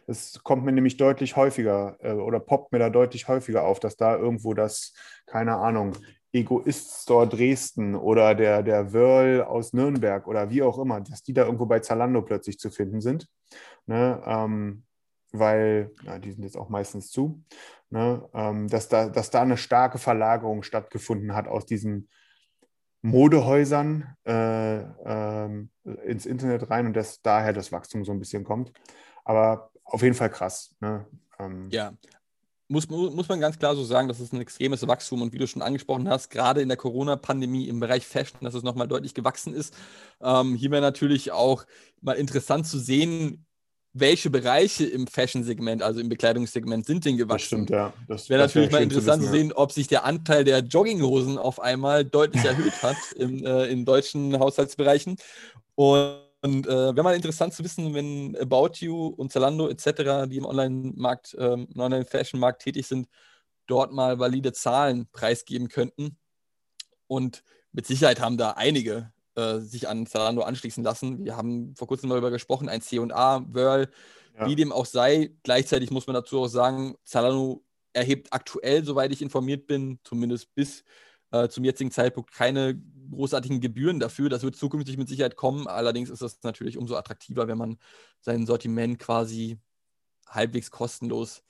Das 0.08 0.41
kommt 0.43 0.65
mir 0.65 0.71
nämlich 0.71 0.97
deutlich 0.97 1.36
häufiger 1.36 1.97
äh, 2.01 2.13
oder 2.13 2.39
poppt 2.39 2.71
mir 2.71 2.79
da 2.79 2.89
deutlich 2.89 3.27
häufiger 3.27 3.63
auf, 3.63 3.79
dass 3.79 3.97
da 3.97 4.15
irgendwo 4.15 4.53
das, 4.53 4.93
keine 5.25 5.55
Ahnung, 5.58 5.93
Egoist 6.36 7.03
Store 7.03 7.27
Dresden 7.27 7.95
oder 7.95 8.36
der, 8.36 8.62
der 8.62 8.91
Wörl 8.93 9.43
aus 9.43 9.73
Nürnberg 9.73 10.27
oder 10.27 10.49
wie 10.49 10.62
auch 10.63 10.77
immer, 10.77 10.99
dass 10.99 11.23
die 11.23 11.34
da 11.34 11.45
irgendwo 11.45 11.65
bei 11.65 11.79
Zalando 11.79 12.21
plötzlich 12.21 12.60
zu 12.60 12.69
finden 12.69 12.99
sind. 12.99 13.27
Ne? 13.86 14.21
Ähm, 14.25 14.84
weil, 15.31 15.91
ja, 16.03 16.19
die 16.19 16.31
sind 16.31 16.43
jetzt 16.43 16.58
auch 16.58 16.69
meistens 16.69 17.10
zu, 17.10 17.43
ne? 17.89 18.27
ähm, 18.34 18.67
dass, 18.67 18.89
da, 18.89 19.10
dass 19.10 19.31
da 19.31 19.41
eine 19.41 19.58
starke 19.58 19.97
Verlagerung 19.97 20.63
stattgefunden 20.63 21.36
hat 21.36 21.47
aus 21.47 21.65
diesen 21.65 22.10
Modehäusern 23.01 24.15
äh, 24.25 24.79
äh, 24.81 25.67
ins 26.05 26.25
Internet 26.25 26.69
rein 26.69 26.88
und 26.88 26.95
dass 26.95 27.21
daher 27.21 27.53
das 27.53 27.71
Wachstum 27.71 28.03
so 28.03 28.12
ein 28.12 28.19
bisschen 28.19 28.43
kommt. 28.43 28.73
Aber 29.23 29.71
auf 29.86 30.02
jeden 30.02 30.15
Fall 30.15 30.30
krass. 30.30 30.76
Ne? 30.80 31.06
Ähm, 31.39 31.69
ja, 31.71 31.93
muss, 32.67 32.89
muss 32.89 33.30
man 33.30 33.39
ganz 33.39 33.60
klar 33.60 33.76
so 33.76 33.84
sagen, 33.84 34.08
das 34.08 34.19
ist 34.19 34.34
ein 34.34 34.41
extremes 34.41 34.88
Wachstum 34.88 35.21
und 35.21 35.34
wie 35.34 35.38
du 35.38 35.48
schon 35.48 35.62
angesprochen 35.62 36.10
hast, 36.10 36.30
gerade 36.30 36.62
in 36.62 36.67
der 36.67 36.78
Corona-Pandemie 36.78 37.67
im 37.67 37.80
Bereich 37.80 38.06
Fashion, 38.08 38.39
dass 38.41 38.56
es 38.56 38.63
nochmal 38.63 38.88
deutlich 38.88 39.13
gewachsen 39.13 39.54
ist. 39.54 39.76
Ähm, 40.21 40.56
hier 40.56 40.71
wäre 40.71 40.82
natürlich 40.82 41.32
auch 41.32 41.65
mal 42.02 42.13
interessant 42.13 42.65
zu 42.65 42.80
sehen, 42.80 43.45
welche 43.93 44.30
Bereiche 44.30 44.86
im 44.86 45.08
Fashion-Segment, 45.08 45.82
also 45.82 46.02
im 46.02 46.10
Bekleidungssegment, 46.10 46.86
sind 46.86 47.06
denn 47.06 47.17
gewachsen. 47.17 47.38
Das 47.38 47.45
stimmt, 47.45 47.69
ja. 47.69 47.93
Das 48.08 48.30
wäre 48.30 48.41
natürlich 48.41 48.71
mal 48.71 48.84
interessant 48.84 49.24
zu, 49.24 49.30
wissen, 49.30 49.39
sehen, 49.39 49.50
ja. 49.50 49.58
ob 49.58 49.71
sich 49.71 49.88
der 49.88 50.04
Anteil 50.04 50.43
der 50.43 50.60
Jogginghosen 50.60 51.38
auf 51.38 51.62
einmal 51.62 52.04
deutlich 52.04 52.43
erhöht 52.45 52.84
hat 52.84 52.98
in, 53.15 53.45
äh, 53.45 53.67
in 53.67 53.86
deutschen 53.86 54.38
Haushaltsbereichen. 54.38 55.15
Und 55.76 56.25
und 56.45 56.67
äh, 56.67 56.95
wäre 56.95 57.01
mal 57.01 57.15
interessant 57.15 57.55
zu 57.55 57.63
wissen, 57.63 57.95
wenn 57.95 58.38
About 58.38 58.73
You 58.75 59.08
und 59.08 59.31
Zalando 59.31 59.67
etc., 59.67 60.29
die 60.29 60.38
im 60.38 60.45
Online-Markt, 60.45 61.36
ähm, 61.39 61.67
im 61.73 61.79
Online-Fashion-Markt 61.79 62.62
tätig 62.62 62.86
sind, 62.86 63.08
dort 63.65 63.91
mal 63.91 64.19
valide 64.19 64.53
Zahlen 64.53 65.08
preisgeben 65.12 65.69
könnten. 65.69 66.17
Und 67.08 67.43
mit 67.71 67.88
Sicherheit 67.88 68.19
haben 68.19 68.38
da 68.38 68.51
einige 68.51 69.12
äh, 69.34 69.58
sich 69.58 69.89
an 69.89 70.05
Zalando 70.05 70.43
anschließen 70.43 70.84
lassen. 70.84 71.25
Wir 71.25 71.36
haben 71.36 71.75
vor 71.75 71.88
kurzem 71.88 72.12
darüber 72.12 72.29
gesprochen, 72.29 72.69
ein 72.69 72.81
C&A, 72.81 73.43
Whirl, 73.47 73.89
ja. 74.38 74.47
wie 74.47 74.55
dem 74.55 74.71
auch 74.71 74.86
sei. 74.86 75.31
Gleichzeitig 75.41 75.89
muss 75.89 76.05
man 76.05 76.13
dazu 76.13 76.41
auch 76.41 76.47
sagen, 76.47 76.93
Zalando 77.05 77.63
erhebt 77.91 78.27
aktuell, 78.31 78.86
soweit 78.86 79.12
ich 79.12 79.23
informiert 79.23 79.65
bin, 79.65 79.97
zumindest 80.03 80.53
bis 80.53 80.84
äh, 81.31 81.47
zum 81.49 81.63
jetzigen 81.63 81.89
Zeitpunkt 81.89 82.31
keine 82.31 82.79
großartigen 83.10 83.62
Gebühren 83.62 84.00
dafür. 84.00 84.30
Das 84.30 84.44
wird 84.44 84.56
zukünftig 84.56 84.98
mit 84.98 85.08
Sicherheit 85.08 85.36
kommen. 85.36 85.68
Allerdings 85.68 86.10
ist 86.10 86.22
das 86.22 86.41
natürlich 86.44 86.78
umso 86.78 86.96
attraktiver, 86.96 87.48
wenn 87.48 87.58
man 87.58 87.78
sein 88.22 88.46
Sortiment 88.46 89.00
quasi 89.00 89.58
halbwegs 90.28 90.72
kostenlos 90.72 91.44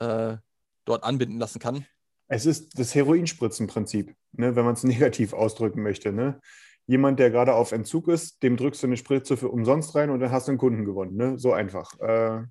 äh, 0.00 0.36
dort 0.84 1.04
anbinden 1.04 1.38
lassen 1.38 1.58
kann. 1.58 1.86
Es 2.28 2.44
ist 2.46 2.78
das 2.78 2.94
Heroinspritzenprinzip, 2.94 4.14
ne, 4.32 4.56
wenn 4.56 4.64
man 4.64 4.74
es 4.74 4.82
negativ 4.84 5.32
ausdrücken 5.32 5.82
möchte. 5.82 6.12
Ne? 6.12 6.40
Jemand, 6.86 7.18
der 7.18 7.30
gerade 7.30 7.54
auf 7.54 7.72
Entzug 7.72 8.08
ist, 8.08 8.42
dem 8.42 8.56
drückst 8.56 8.82
du 8.82 8.86
eine 8.86 8.96
Spritze 8.96 9.36
für 9.36 9.48
umsonst 9.48 9.94
rein 9.94 10.10
und 10.10 10.20
dann 10.20 10.30
hast 10.30 10.46
du 10.48 10.52
einen 10.52 10.58
Kunden 10.58 10.84
gewonnen. 10.84 11.16
Ne? 11.16 11.38
So 11.38 11.52
einfach. 11.52 11.98
Äh, 12.00 12.44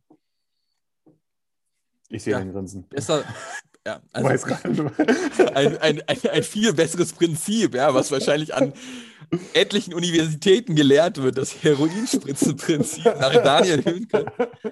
ich 2.10 2.24
sehe 2.24 2.34
Ja. 2.34 2.39
den 2.39 2.52
Grinsen. 2.52 2.88
Besser, 2.88 3.24
ja, 3.86 4.02
also 4.13 4.30
Weiß 4.30 4.43
ein, 5.54 5.78
ein, 5.78 6.02
ein, 6.02 6.19
ein 6.32 6.43
viel 6.43 6.74
besseres 6.74 7.13
Prinzip, 7.13 7.76
ja, 7.76 7.93
was 7.93 8.12
wahrscheinlich 8.12 8.56
an 8.56 8.74
etlichen 9.54 9.93
Universitäten 9.93 10.76
gelehrt 10.76 11.21
wird, 11.21 11.38
das 11.38 11.63
Heroinspritzenprinzip 11.63 13.06
nach 13.06 13.34
Daniel 13.34 13.84
Hünke. 13.84 14.26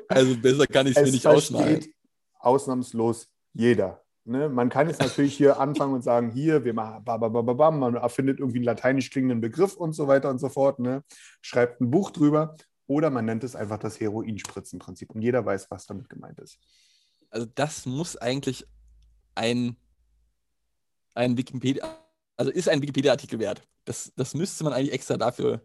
Also 0.08 0.36
besser 0.38 0.68
kann 0.68 0.88
ich 0.88 0.98
es 0.98 1.04
mir 1.04 1.12
nicht 1.12 1.28
ausschneiden. 1.28 1.94
ausnahmslos 2.40 3.30
jeder. 3.54 4.04
Ne? 4.26 4.50
Man 4.50 4.70
kann 4.70 4.88
jetzt 4.88 5.02
natürlich 5.02 5.36
hier 5.36 5.60
anfangen 5.60 5.94
und 5.94 6.04
sagen, 6.04 6.32
hier, 6.32 6.64
wir 6.64 6.74
machen 6.74 7.04
man 7.06 7.96
erfindet 7.96 8.40
irgendwie 8.40 8.60
einen 8.60 8.66
lateinisch 8.66 9.10
klingenden 9.10 9.42
Begriff 9.42 9.76
und 9.76 9.94
so 9.94 10.08
weiter 10.08 10.30
und 10.30 10.40
so 10.40 10.50
fort, 10.50 10.80
ne? 10.80 11.04
schreibt 11.42 11.82
ein 11.82 11.92
Buch 11.92 12.12
drüber 12.12 12.56
oder 12.88 13.10
man 13.10 13.26
nennt 13.26 13.44
es 13.44 13.56
einfach 13.56 13.80
das 13.80 14.00
Heroinspritzenprinzip 14.00 15.12
und 15.12 15.22
jeder 15.22 15.46
weiß, 15.46 15.70
was 15.70 15.86
damit 15.86 16.10
gemeint 16.10 16.40
ist. 16.40 16.58
Also 17.30 17.48
das 17.54 17.86
muss 17.86 18.16
eigentlich 18.16 18.66
ein, 19.36 19.76
ein 21.14 21.38
Wikipedia, 21.38 21.84
also 22.38 22.52
ist 22.52 22.70
ein 22.70 22.82
Wikipedia-Artikel 22.82 23.40
wert. 23.40 23.68
Das, 23.86 24.12
das 24.16 24.34
müsste 24.34 24.64
man 24.64 24.74
eigentlich 24.74 24.94
extra 24.94 25.18
dafür 25.18 25.62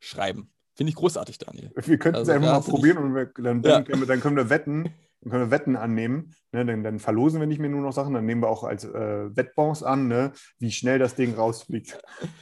schreiben. 0.00 0.52
Finde 0.74 0.90
ich 0.90 0.96
großartig, 0.96 1.38
Daniel. 1.38 1.70
Wir 1.74 1.98
könnten 1.98 2.16
Also 2.16 2.32
es 2.32 2.36
einfach 2.36 2.52
mal 2.52 2.60
probieren 2.60 2.98
und 2.98 3.14
wir, 3.14 3.26
dann, 3.26 3.62
Ja. 3.62 3.82
können 3.82 4.00
wir, 4.00 4.06
dann 4.06 4.20
können 4.20 4.36
wir 4.36 4.48
Wetten, 4.48 4.84
dann 5.20 5.30
können 5.30 5.44
wir 5.44 5.50
Wetten 5.50 5.76
annehmen. 5.76 6.34
Ne? 6.52 6.64
Dann, 6.64 6.82
dann 6.82 6.98
verlosen 6.98 7.40
wir 7.40 7.46
nicht 7.46 7.58
mehr 7.58 7.68
nur 7.68 7.82
noch 7.82 7.92
Sachen, 7.92 8.14
dann 8.14 8.24
nehmen 8.24 8.42
wir 8.42 8.48
auch 8.48 8.64
als 8.64 8.84
äh, 8.84 9.36
Wettbonds 9.36 9.82
an, 9.82 10.08
ne? 10.08 10.32
wie 10.58 10.72
schnell 10.72 10.98
das 10.98 11.14
Ding 11.14 11.34
rausfliegt. 11.34 12.00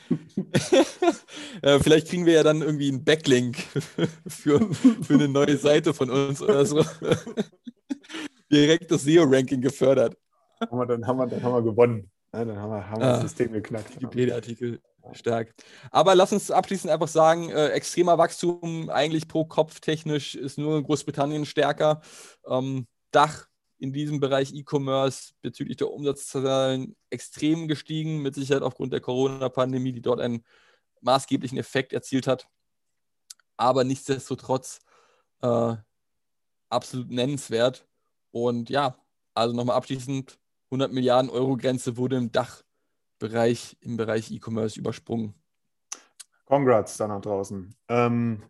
äh, 1.62 1.81
vielleicht 1.81 2.09
kriegen 2.09 2.25
wir 2.25 2.35
ja 2.35 2.43
dann 2.45 2.62
irgendwie 2.62 2.88
einen 2.88 3.05
Backlink 3.05 3.57
für, 4.29 4.73
für 4.73 5.14
eine 5.14 5.29
neue 5.29 5.57
Seite 5.57 5.93
von 5.93 6.09
uns 6.11 6.40
oder 6.40 6.64
so. 6.64 6.85
Direkt 8.53 8.90
das 8.90 9.03
SEO-Ranking 9.03 9.61
gefördert. 9.61 10.16
Haben 10.61 10.79
wir, 10.79 10.87
dann, 10.87 11.07
haben 11.07 11.18
wir, 11.18 11.27
dann 11.27 11.42
haben 11.42 11.53
wir 11.55 11.62
gewonnen. 11.62 12.11
Ne? 12.33 12.46
Dann 12.46 12.59
haben 12.59 12.70
wir, 12.70 12.90
haben 12.90 13.01
wir 13.01 13.07
Ah. 13.09 13.12
das 13.12 13.23
System 13.23 13.53
geknackt. 13.53 13.94
Wikipedia-Artikel 13.96 14.81
stark. 15.12 15.55
Aber 15.90 16.14
lass 16.14 16.33
uns 16.33 16.51
abschließend 16.51 16.92
einfach 16.92 17.09
sagen, 17.09 17.49
äh, 17.51 17.68
extremer 17.68 18.18
Wachstum 18.18 18.90
eigentlich 18.90 19.27
pro 19.29 19.44
Kopf 19.46 19.81
technisch 19.81 20.35
ist 20.35 20.59
nur 20.59 20.83
Großbritannien 20.83 21.46
stärker. 21.46 22.01
Ähm, 22.46 22.87
Dach 23.11 23.46
in 23.79 23.92
diesem 23.94 24.20
Bereich 24.20 24.53
E-Commerce 24.55 25.33
bezüglich 25.40 25.79
der 25.79 25.90
Umsatzzahlen 25.90 26.94
extrem 27.09 27.66
gestiegen, 27.66 28.20
mit 28.20 28.35
Sicherheit 28.35 28.62
aufgrund 28.62 28.92
der 28.92 29.01
Corona-Pandemie, 29.01 29.92
die 29.92 30.03
dort 30.03 30.20
einen 30.20 30.44
maßgeblichen 31.01 31.57
Effekt 31.57 31.94
erzielt 31.94 32.27
hat. 32.27 32.46
Aber 33.57 33.83
nichtsdestotrotz 33.85 34.81
äh, 35.42 35.75
absolut 36.68 37.11
nennenswert. 37.11 37.88
Und 38.33 38.68
ja, 38.68 38.96
also 39.35 39.57
nochmal 39.57 39.77
abschließend, 39.77 40.38
100 40.70 40.92
Milliarden 40.92 41.30
Euro 41.30 41.56
Grenze 41.56 41.96
wurde 41.96 42.16
im 42.16 42.30
Dachbereich, 42.33 43.76
im 43.80 43.96
Bereich 43.96 44.30
E-Commerce 44.30 44.78
übersprungen. 44.78 45.35
Congrats 46.46 46.96
da 46.96 47.06
nach 47.09 47.20
draußen. 47.20 47.74
Ähm, 47.88 48.42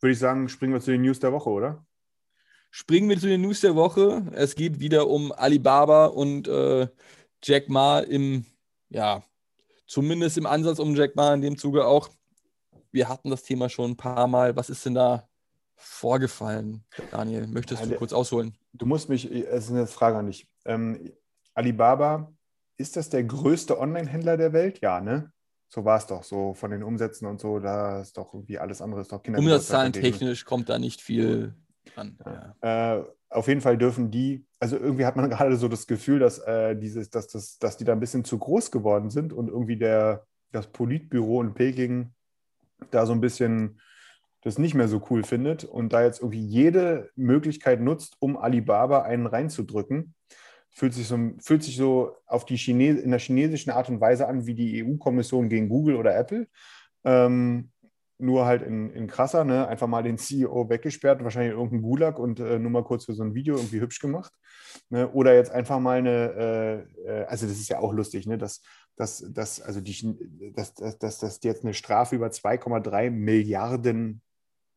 Würde 0.00 0.12
ich 0.12 0.18
sagen, 0.18 0.48
springen 0.48 0.72
wir 0.74 0.80
zu 0.80 0.90
den 0.90 1.02
News 1.02 1.20
der 1.20 1.32
Woche, 1.32 1.50
oder? 1.50 1.84
Springen 2.70 3.08
wir 3.08 3.18
zu 3.18 3.26
den 3.26 3.40
News 3.42 3.60
der 3.60 3.74
Woche. 3.74 4.26
Es 4.32 4.54
geht 4.54 4.78
wieder 4.80 5.08
um 5.08 5.32
Alibaba 5.32 6.06
und 6.06 6.46
äh, 6.48 6.88
Jack 7.42 7.68
Ma 7.68 8.00
im, 8.00 8.44
ja, 8.90 9.22
zumindest 9.86 10.38
im 10.38 10.46
Ansatz 10.46 10.78
um 10.78 10.94
Jack 10.94 11.16
Ma 11.16 11.34
in 11.34 11.40
dem 11.40 11.58
Zuge 11.58 11.86
auch. 11.86 12.08
Wir 12.92 13.08
hatten 13.08 13.30
das 13.30 13.42
Thema 13.42 13.68
schon 13.68 13.92
ein 13.92 13.96
paar 13.96 14.26
Mal. 14.26 14.54
Was 14.56 14.70
ist 14.70 14.84
denn 14.86 14.94
da 14.94 15.28
vorgefallen, 15.76 16.84
Daniel? 17.10 17.46
Möchtest 17.46 17.82
Ja, 17.82 17.88
du 17.88 17.96
kurz 17.96 18.12
ausholen? 18.12 18.54
Du 18.72 18.86
musst 18.86 19.08
mich, 19.08 19.24
es 19.30 19.64
ist 19.64 19.70
eine 19.70 19.86
Frage 19.86 20.18
an 20.18 20.26
dich. 20.26 20.46
Ähm, 20.64 21.10
Alibaba, 21.54 22.32
ist 22.76 22.96
das 22.96 23.10
der 23.10 23.24
größte 23.24 23.78
Online-Händler 23.78 24.36
der 24.36 24.52
Welt? 24.52 24.80
Ja, 24.80 25.00
ne? 25.00 25.32
So 25.68 25.84
war 25.84 25.98
es 25.98 26.06
doch, 26.06 26.24
so 26.24 26.54
von 26.54 26.70
den 26.70 26.82
Umsätzen 26.82 27.26
und 27.28 27.40
so, 27.40 27.60
da 27.60 28.00
ist 28.00 28.16
doch 28.16 28.34
irgendwie 28.34 28.58
alles 28.58 28.82
andere, 28.82 29.02
ist 29.02 29.12
doch 29.12 29.22
Kinder. 29.22 29.38
Umsatzzahlen 29.38 29.92
technisch 29.92 30.44
kommt 30.44 30.68
da 30.68 30.78
nicht 30.78 31.00
viel 31.00 31.54
an. 31.94 32.18
Ja. 32.60 32.96
Äh, 32.98 33.04
auf 33.28 33.46
jeden 33.46 33.60
Fall 33.60 33.78
dürfen 33.78 34.10
die, 34.10 34.44
also 34.58 34.76
irgendwie 34.76 35.06
hat 35.06 35.16
man 35.16 35.30
gerade 35.30 35.56
so 35.56 35.68
das 35.68 35.86
Gefühl, 35.86 36.18
dass, 36.18 36.38
äh, 36.40 36.74
dieses, 36.76 37.10
dass, 37.10 37.28
das, 37.28 37.58
dass 37.58 37.76
die 37.76 37.84
da 37.84 37.92
ein 37.92 38.00
bisschen 38.00 38.24
zu 38.24 38.38
groß 38.38 38.70
geworden 38.70 39.10
sind 39.10 39.32
und 39.32 39.48
irgendwie 39.48 39.76
der, 39.76 40.26
das 40.50 40.66
Politbüro 40.66 41.40
in 41.42 41.54
Peking 41.54 42.12
da 42.90 43.06
so 43.06 43.12
ein 43.12 43.20
bisschen 43.20 43.80
das 44.42 44.58
nicht 44.58 44.74
mehr 44.74 44.88
so 44.88 45.02
cool 45.10 45.22
findet 45.22 45.64
und 45.64 45.92
da 45.92 46.02
jetzt 46.02 46.20
irgendwie 46.20 46.44
jede 46.44 47.10
Möglichkeit 47.14 47.80
nutzt, 47.80 48.16
um 48.20 48.38
Alibaba 48.38 49.02
einen 49.02 49.26
reinzudrücken. 49.26 50.14
Fühlt 50.70 50.94
sich 50.94 51.08
so, 51.08 51.18
fühlt 51.40 51.62
sich 51.62 51.76
so 51.76 52.16
auf 52.26 52.44
die 52.44 52.56
Chine 52.56 52.90
in 53.00 53.10
der 53.10 53.20
chinesischen 53.20 53.70
Art 53.70 53.88
und 53.88 54.00
Weise 54.00 54.28
an 54.28 54.46
wie 54.46 54.54
die 54.54 54.84
EU-Kommission 54.84 55.48
gegen 55.48 55.68
Google 55.68 55.96
oder 55.96 56.16
Apple. 56.16 56.46
Ähm, 57.04 57.70
nur 58.20 58.44
halt 58.44 58.62
in, 58.62 58.90
in 58.90 59.06
krasser, 59.06 59.44
ne? 59.44 59.66
einfach 59.66 59.86
mal 59.86 60.02
den 60.02 60.18
CEO 60.18 60.68
weggesperrt, 60.68 61.24
wahrscheinlich 61.24 61.52
in 61.52 61.58
irgendein 61.58 61.82
Gulag 61.82 62.18
und 62.18 62.38
äh, 62.38 62.58
nur 62.58 62.70
mal 62.70 62.84
kurz 62.84 63.06
für 63.06 63.14
so 63.14 63.22
ein 63.22 63.34
Video 63.34 63.56
irgendwie 63.56 63.80
hübsch 63.80 63.98
gemacht. 63.98 64.32
Ne? 64.90 65.10
Oder 65.10 65.34
jetzt 65.34 65.50
einfach 65.50 65.80
mal 65.80 65.98
eine, 65.98 66.86
äh, 67.06 67.08
äh, 67.08 67.24
also 67.24 67.46
das 67.46 67.56
ist 67.58 67.70
ja 67.70 67.78
auch 67.78 67.92
lustig, 67.92 68.26
ne? 68.26 68.38
dass, 68.38 68.60
dass, 68.96 69.24
dass, 69.32 69.60
also 69.60 69.80
die, 69.80 70.52
dass, 70.54 70.74
dass, 70.74 70.98
dass, 70.98 71.18
dass 71.18 71.40
die 71.40 71.48
jetzt 71.48 71.64
eine 71.64 71.74
Strafe 71.74 72.16
über 72.16 72.28
2,3 72.28 73.10
Milliarden 73.10 74.22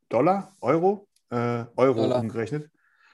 Dollar, 0.10 0.56
Euro, 0.62 1.08
äh, 1.30 1.66
Euro 1.76 1.96
Dollar. 1.96 2.20
umgerechnet, 2.20 2.70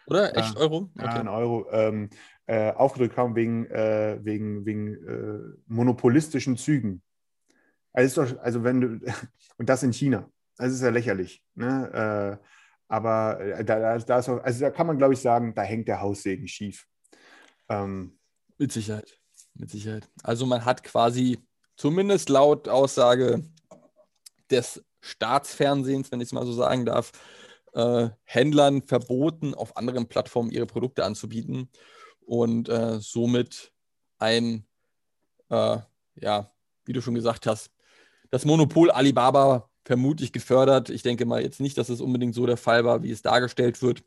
Oder? 0.09 0.35
Echt. 0.35 0.55
Euro? 0.57 0.89
ja, 0.95 1.19
in 1.19 1.27
Euro, 1.27 1.67
ähm, 1.71 2.09
äh, 2.47 2.71
aufgedrückt 2.71 3.15
haben 3.17 3.35
wegen, 3.35 3.65
äh, 3.67 4.19
wegen, 4.23 4.65
wegen 4.65 4.93
äh, 4.95 5.57
monopolistischen 5.67 6.57
Zügen. 6.57 7.01
Also, 7.93 8.25
doch, 8.25 8.39
also 8.39 8.63
wenn 8.63 8.81
du, 8.81 8.99
und 9.57 9.69
das 9.69 9.83
in 9.83 9.93
China, 9.93 10.29
das 10.57 10.73
ist 10.73 10.81
ja 10.81 10.89
lächerlich. 10.89 11.43
Ne? 11.55 12.39
Äh, 12.41 12.45
aber 12.87 13.39
äh, 13.39 13.63
da, 13.63 13.79
da, 13.79 13.97
da, 13.97 14.19
ist 14.19 14.29
auch, 14.29 14.43
also 14.43 14.59
da 14.61 14.71
kann 14.71 14.87
man, 14.87 14.97
glaube 14.97 15.13
ich, 15.13 15.21
sagen, 15.21 15.53
da 15.53 15.61
hängt 15.61 15.87
der 15.87 16.01
Haussegen 16.01 16.47
schief. 16.47 16.87
Ähm, 17.69 18.17
Mit 18.57 18.71
Sicherheit. 18.71 19.19
Mit 19.53 19.69
Sicherheit. 19.69 20.09
Also 20.23 20.45
man 20.45 20.65
hat 20.65 20.83
quasi, 20.83 21.39
zumindest 21.75 22.29
laut 22.29 22.67
Aussage 22.67 23.43
des 24.49 24.83
Staatsfernsehens, 25.01 26.11
wenn 26.11 26.19
ich 26.19 26.29
es 26.29 26.33
mal 26.33 26.45
so 26.45 26.53
sagen 26.53 26.85
darf, 26.85 27.11
äh, 27.73 28.09
Händlern 28.23 28.81
verboten, 28.81 29.53
auf 29.53 29.77
anderen 29.77 30.07
Plattformen 30.07 30.51
ihre 30.51 30.65
Produkte 30.65 31.03
anzubieten 31.03 31.69
und 32.21 32.69
äh, 32.69 32.99
somit 32.99 33.71
ein, 34.17 34.65
äh, 35.49 35.77
ja, 36.15 36.51
wie 36.85 36.93
du 36.93 37.01
schon 37.01 37.15
gesagt 37.15 37.45
hast, 37.45 37.71
das 38.31 38.45
Monopol 38.45 38.91
Alibaba 38.91 39.69
vermutlich 39.83 40.31
gefördert. 40.31 40.89
Ich 40.89 41.01
denke 41.01 41.25
mal 41.25 41.41
jetzt 41.41 41.59
nicht, 41.59 41.77
dass 41.77 41.89
es 41.89 42.01
unbedingt 42.01 42.35
so 42.35 42.45
der 42.45 42.57
Fall 42.57 42.85
war, 42.85 43.01
wie 43.01 43.11
es 43.11 43.23
dargestellt 43.23 43.81
wird. 43.81 44.03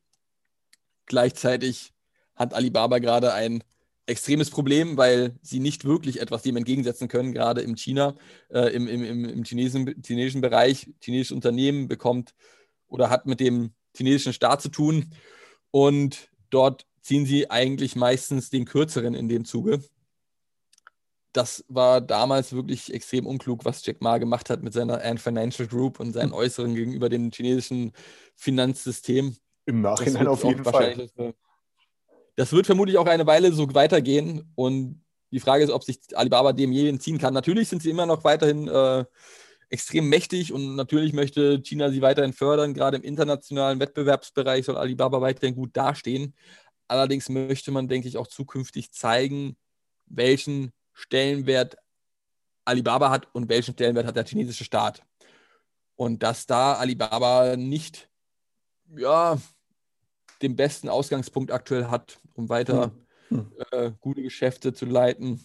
Gleichzeitig 1.07 1.93
hat 2.37 2.55
Alibaba 2.55 2.99
gerade 2.99 3.35
ein 3.35 3.65
extremes 4.07 4.51
Problem, 4.51 4.97
weil 4.97 5.39
sie 5.43 5.61
nicht 5.61 5.85
wirklich 5.85 6.21
etwas 6.21 6.43
dem 6.43 6.57
entgegensetzen 6.57 7.09
können, 7.09 7.33
gerade 7.33 7.63
im 7.63 7.77
China, 7.77 8.15
äh, 8.51 8.75
im, 8.75 8.87
im, 8.89 9.25
im, 9.25 9.45
chinesischen, 9.45 10.03
chinesischen 10.05 10.41
Bereich. 10.41 10.91
Chinesisches 11.01 11.33
Unternehmen 11.33 11.89
bekommt 11.89 12.35
oder 12.93 13.11
hat 13.11 13.27
mit 13.27 13.41
dem 13.41 13.73
chinesischen 13.97 14.33
Staat 14.33 14.63
zu 14.63 14.69
tun 14.69 15.13
und 15.71 16.29
dort 16.51 16.87
ziehen 17.01 17.27
sie 17.27 17.51
eigentlich 17.51 17.97
meistens 17.97 18.51
den 18.51 18.65
kürzeren 18.65 19.15
in 19.15 19.29
dem 19.29 19.45
Zuge. 19.45 19.83
Das 21.33 21.65
war 21.69 22.01
damals 22.03 22.53
wirklich 22.53 22.93
extrem 22.93 23.27
unklug, 23.27 23.65
was 23.65 23.85
Jack 23.85 24.03
Ma 24.03 24.19
gemacht 24.19 24.51
hat 24.51 24.63
mit 24.63 24.75
seiner 24.75 25.03
Ant 25.03 25.19
Financial 25.21 25.67
Group 25.67 25.99
und 25.99 26.13
seinen 26.13 26.33
Äußeren 26.33 26.75
gegenüber 26.75 27.09
dem 27.09 27.31
chinesischen 27.33 27.93
Finanzsystem. 28.37 29.35
Im 29.65 29.81
Nachhinein 29.81 30.29
auf 30.29 30.45
jeden 30.45 30.63
Fall. 30.65 30.93
eine- 31.17 31.35
Das 32.37 32.53
wird 32.53 32.67
vermutlich 32.67 32.99
auch 32.99 33.07
eine 33.07 33.27
Weile 33.27 33.53
so 33.53 33.73
weitergehen. 33.75 34.53
Und 34.55 35.03
die 35.31 35.41
Frage 35.41 35.65
ist, 35.65 35.71
ob 35.71 35.85
sich 35.85 36.01
Alibaba 36.15 36.53
dem 36.53 36.71
je 36.73 36.89
entziehen 36.89 37.17
kann. 37.19 37.33
Natürlich 37.33 37.69
sind 37.69 37.81
sie 37.83 37.91
immer 37.91 38.05
noch 38.05 38.25
weiterhin 38.25 38.69
äh, 38.69 39.05
extrem 39.73 40.09
mächtig 40.09 40.53
und 40.53 40.77
natürlich 40.77 41.15
möchte 41.15 41.63
China 41.63 41.91
sie 41.91 42.03
weiterhin 42.03 42.35
fördern. 42.35 42.75
Gerade 42.75 42.99
im 42.99 43.03
internationalen 43.03 43.81
Wettbewerbsbereich 43.81 44.67
soll 44.67 44.77
Alibaba 44.77 45.23
weiterhin 45.23 45.55
gut 45.55 45.75
dastehen. 45.75 46.35
Allerdings 46.89 47.31
möchte 47.31 47.71
man, 47.71 47.89
denke 47.89 48.07
ich, 48.07 48.19
auch 48.19 48.27
zukünftig 48.27 48.93
zeigen, 48.93 49.57
welchen 50.07 50.73
Stellenwert 50.93 51.77
Alibaba 52.67 53.09
hat 53.09 53.35
und 53.35 53.49
welchen 53.49 53.73
Stellenwert 53.73 54.07
hat 54.07 54.17
der 54.17 54.27
chinesische 54.27 54.65
Staat. 54.65 55.03
Und 55.97 56.23
dass 56.23 56.47
da 56.47 56.75
Alibaba 56.75 57.57
nicht 57.57 58.11
ja, 58.95 59.41
den 60.43 60.55
besten 60.55 60.91
Ausgangspunkt 60.91 61.51
aktuell 61.51 61.87
hat, 61.87 62.21
um 62.35 62.51
weiter 62.51 62.93
hm. 63.29 63.51
Äh, 63.71 63.93
gute 64.01 64.23
Geschäfte 64.23 64.75
zu 64.75 64.85
leiten, 64.85 65.41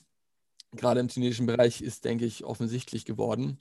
gerade 0.73 0.99
im 0.99 1.07
chinesischen 1.07 1.45
Bereich, 1.45 1.81
ist, 1.81 2.03
denke 2.03 2.25
ich, 2.25 2.43
offensichtlich 2.43 3.05
geworden. 3.05 3.59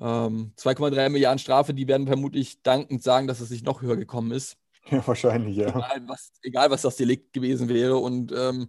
Ähm, 0.00 0.52
2,3 0.58 1.08
Milliarden 1.08 1.38
Strafe, 1.38 1.72
die 1.72 1.86
werden 1.86 2.06
vermutlich 2.06 2.62
dankend 2.62 3.02
sagen, 3.02 3.26
dass 3.26 3.40
es 3.40 3.50
nicht 3.50 3.64
noch 3.64 3.82
höher 3.82 3.96
gekommen 3.96 4.32
ist. 4.32 4.56
Ja, 4.90 5.06
wahrscheinlich, 5.06 5.56
ja. 5.56 5.68
Egal 5.68 6.02
was, 6.08 6.32
egal, 6.42 6.70
was 6.70 6.82
das 6.82 6.96
Delikt 6.96 7.32
gewesen 7.32 7.70
wäre. 7.70 7.96
Und 7.96 8.34
ähm, 8.36 8.68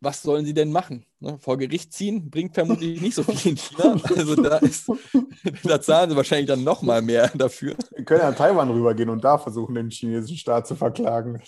was 0.00 0.22
sollen 0.22 0.44
sie 0.44 0.54
denn 0.54 0.70
machen? 0.70 1.06
Ne? 1.18 1.38
Vor 1.40 1.56
Gericht 1.56 1.92
ziehen 1.92 2.30
bringt 2.30 2.54
vermutlich 2.54 3.00
nicht 3.00 3.14
so 3.14 3.22
viel 3.22 3.52
in 3.52 3.56
China. 3.56 4.00
Also 4.16 4.36
da, 4.36 4.58
ist, 4.58 4.90
da 5.64 5.80
zahlen 5.80 6.10
sie 6.10 6.16
wahrscheinlich 6.16 6.46
dann 6.46 6.62
noch 6.62 6.82
mal 6.82 7.02
mehr 7.02 7.30
dafür. 7.34 7.74
Wir 7.96 8.04
können 8.04 8.20
ja 8.20 8.28
an 8.28 8.36
Taiwan 8.36 8.70
rübergehen 8.70 9.08
und 9.08 9.24
da 9.24 9.38
versuchen, 9.38 9.74
den 9.74 9.90
chinesischen 9.90 10.36
Staat 10.36 10.66
zu 10.66 10.76
verklagen. 10.76 11.42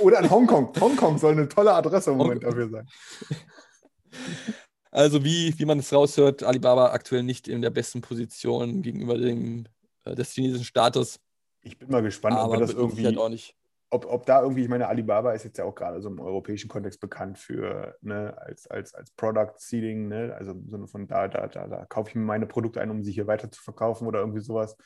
Oder 0.00 0.18
an 0.18 0.28
Hongkong. 0.28 0.72
Hongkong 0.78 1.18
soll 1.18 1.32
eine 1.32 1.48
tolle 1.48 1.72
Adresse 1.72 2.10
im 2.10 2.18
Moment 2.18 2.42
dafür 2.42 2.68
sein. 2.68 2.88
Also 4.94 5.24
wie, 5.24 5.52
wie 5.58 5.64
man 5.64 5.80
es 5.80 5.92
raushört, 5.92 6.44
Alibaba 6.44 6.92
aktuell 6.92 7.24
nicht 7.24 7.48
in 7.48 7.62
der 7.62 7.70
besten 7.70 8.00
Position 8.00 8.80
gegenüber 8.80 9.18
dem, 9.18 9.66
äh, 10.04 10.14
des 10.14 10.30
chinesischen 10.30 10.64
Staates. 10.64 11.20
Ich 11.62 11.78
bin 11.78 11.90
mal 11.90 12.02
gespannt, 12.02 12.36
Aber 12.36 12.54
ob 12.54 12.60
wir 12.60 12.66
das 12.66 12.74
irgendwie 12.74 13.04
halt 13.04 13.18
auch 13.18 13.28
nicht 13.28 13.56
ob, 13.94 14.06
ob 14.06 14.26
da 14.26 14.42
irgendwie, 14.42 14.62
ich 14.62 14.68
meine, 14.68 14.88
Alibaba 14.88 15.32
ist 15.32 15.44
jetzt 15.44 15.58
ja 15.58 15.64
auch 15.64 15.74
gerade 15.74 16.00
so 16.00 16.08
im 16.08 16.18
europäischen 16.18 16.68
Kontext 16.68 17.00
bekannt 17.00 17.38
für, 17.38 17.96
ne, 18.00 18.36
als, 18.38 18.66
als, 18.66 18.92
als 18.92 19.12
Product 19.12 19.52
Seeding, 19.56 20.08
ne, 20.08 20.34
also 20.36 20.50
im 20.50 20.68
Sinne 20.68 20.88
von 20.88 21.06
da, 21.06 21.28
da, 21.28 21.46
da, 21.46 21.68
da 21.68 21.84
kaufe 21.86 22.08
ich 22.08 22.16
mir 22.16 22.24
meine 22.24 22.46
Produkte 22.46 22.80
ein, 22.80 22.90
um 22.90 23.04
sie 23.04 23.12
hier 23.12 23.28
weiter 23.28 23.50
zu 23.52 23.62
verkaufen 23.62 24.08
oder 24.08 24.18
irgendwie 24.18 24.40
sowas. 24.40 24.76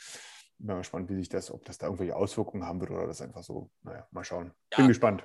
Bin 0.59 0.66
mal 0.66 0.79
gespannt, 0.79 1.09
wie 1.09 1.14
sich 1.14 1.31
das, 1.31 1.51
ob 1.51 1.64
das 1.64 1.79
da 1.79 1.87
irgendwelche 1.87 2.16
Auswirkungen 2.16 2.66
haben 2.66 2.81
wird 2.81 2.90
oder 2.90 3.07
das 3.07 3.23
einfach 3.23 3.42
so, 3.42 3.71
naja, 3.83 4.07
mal 4.11 4.25
schauen. 4.25 4.53
Bin 4.77 4.85
Ja. 4.85 4.87
gespannt. 4.88 5.25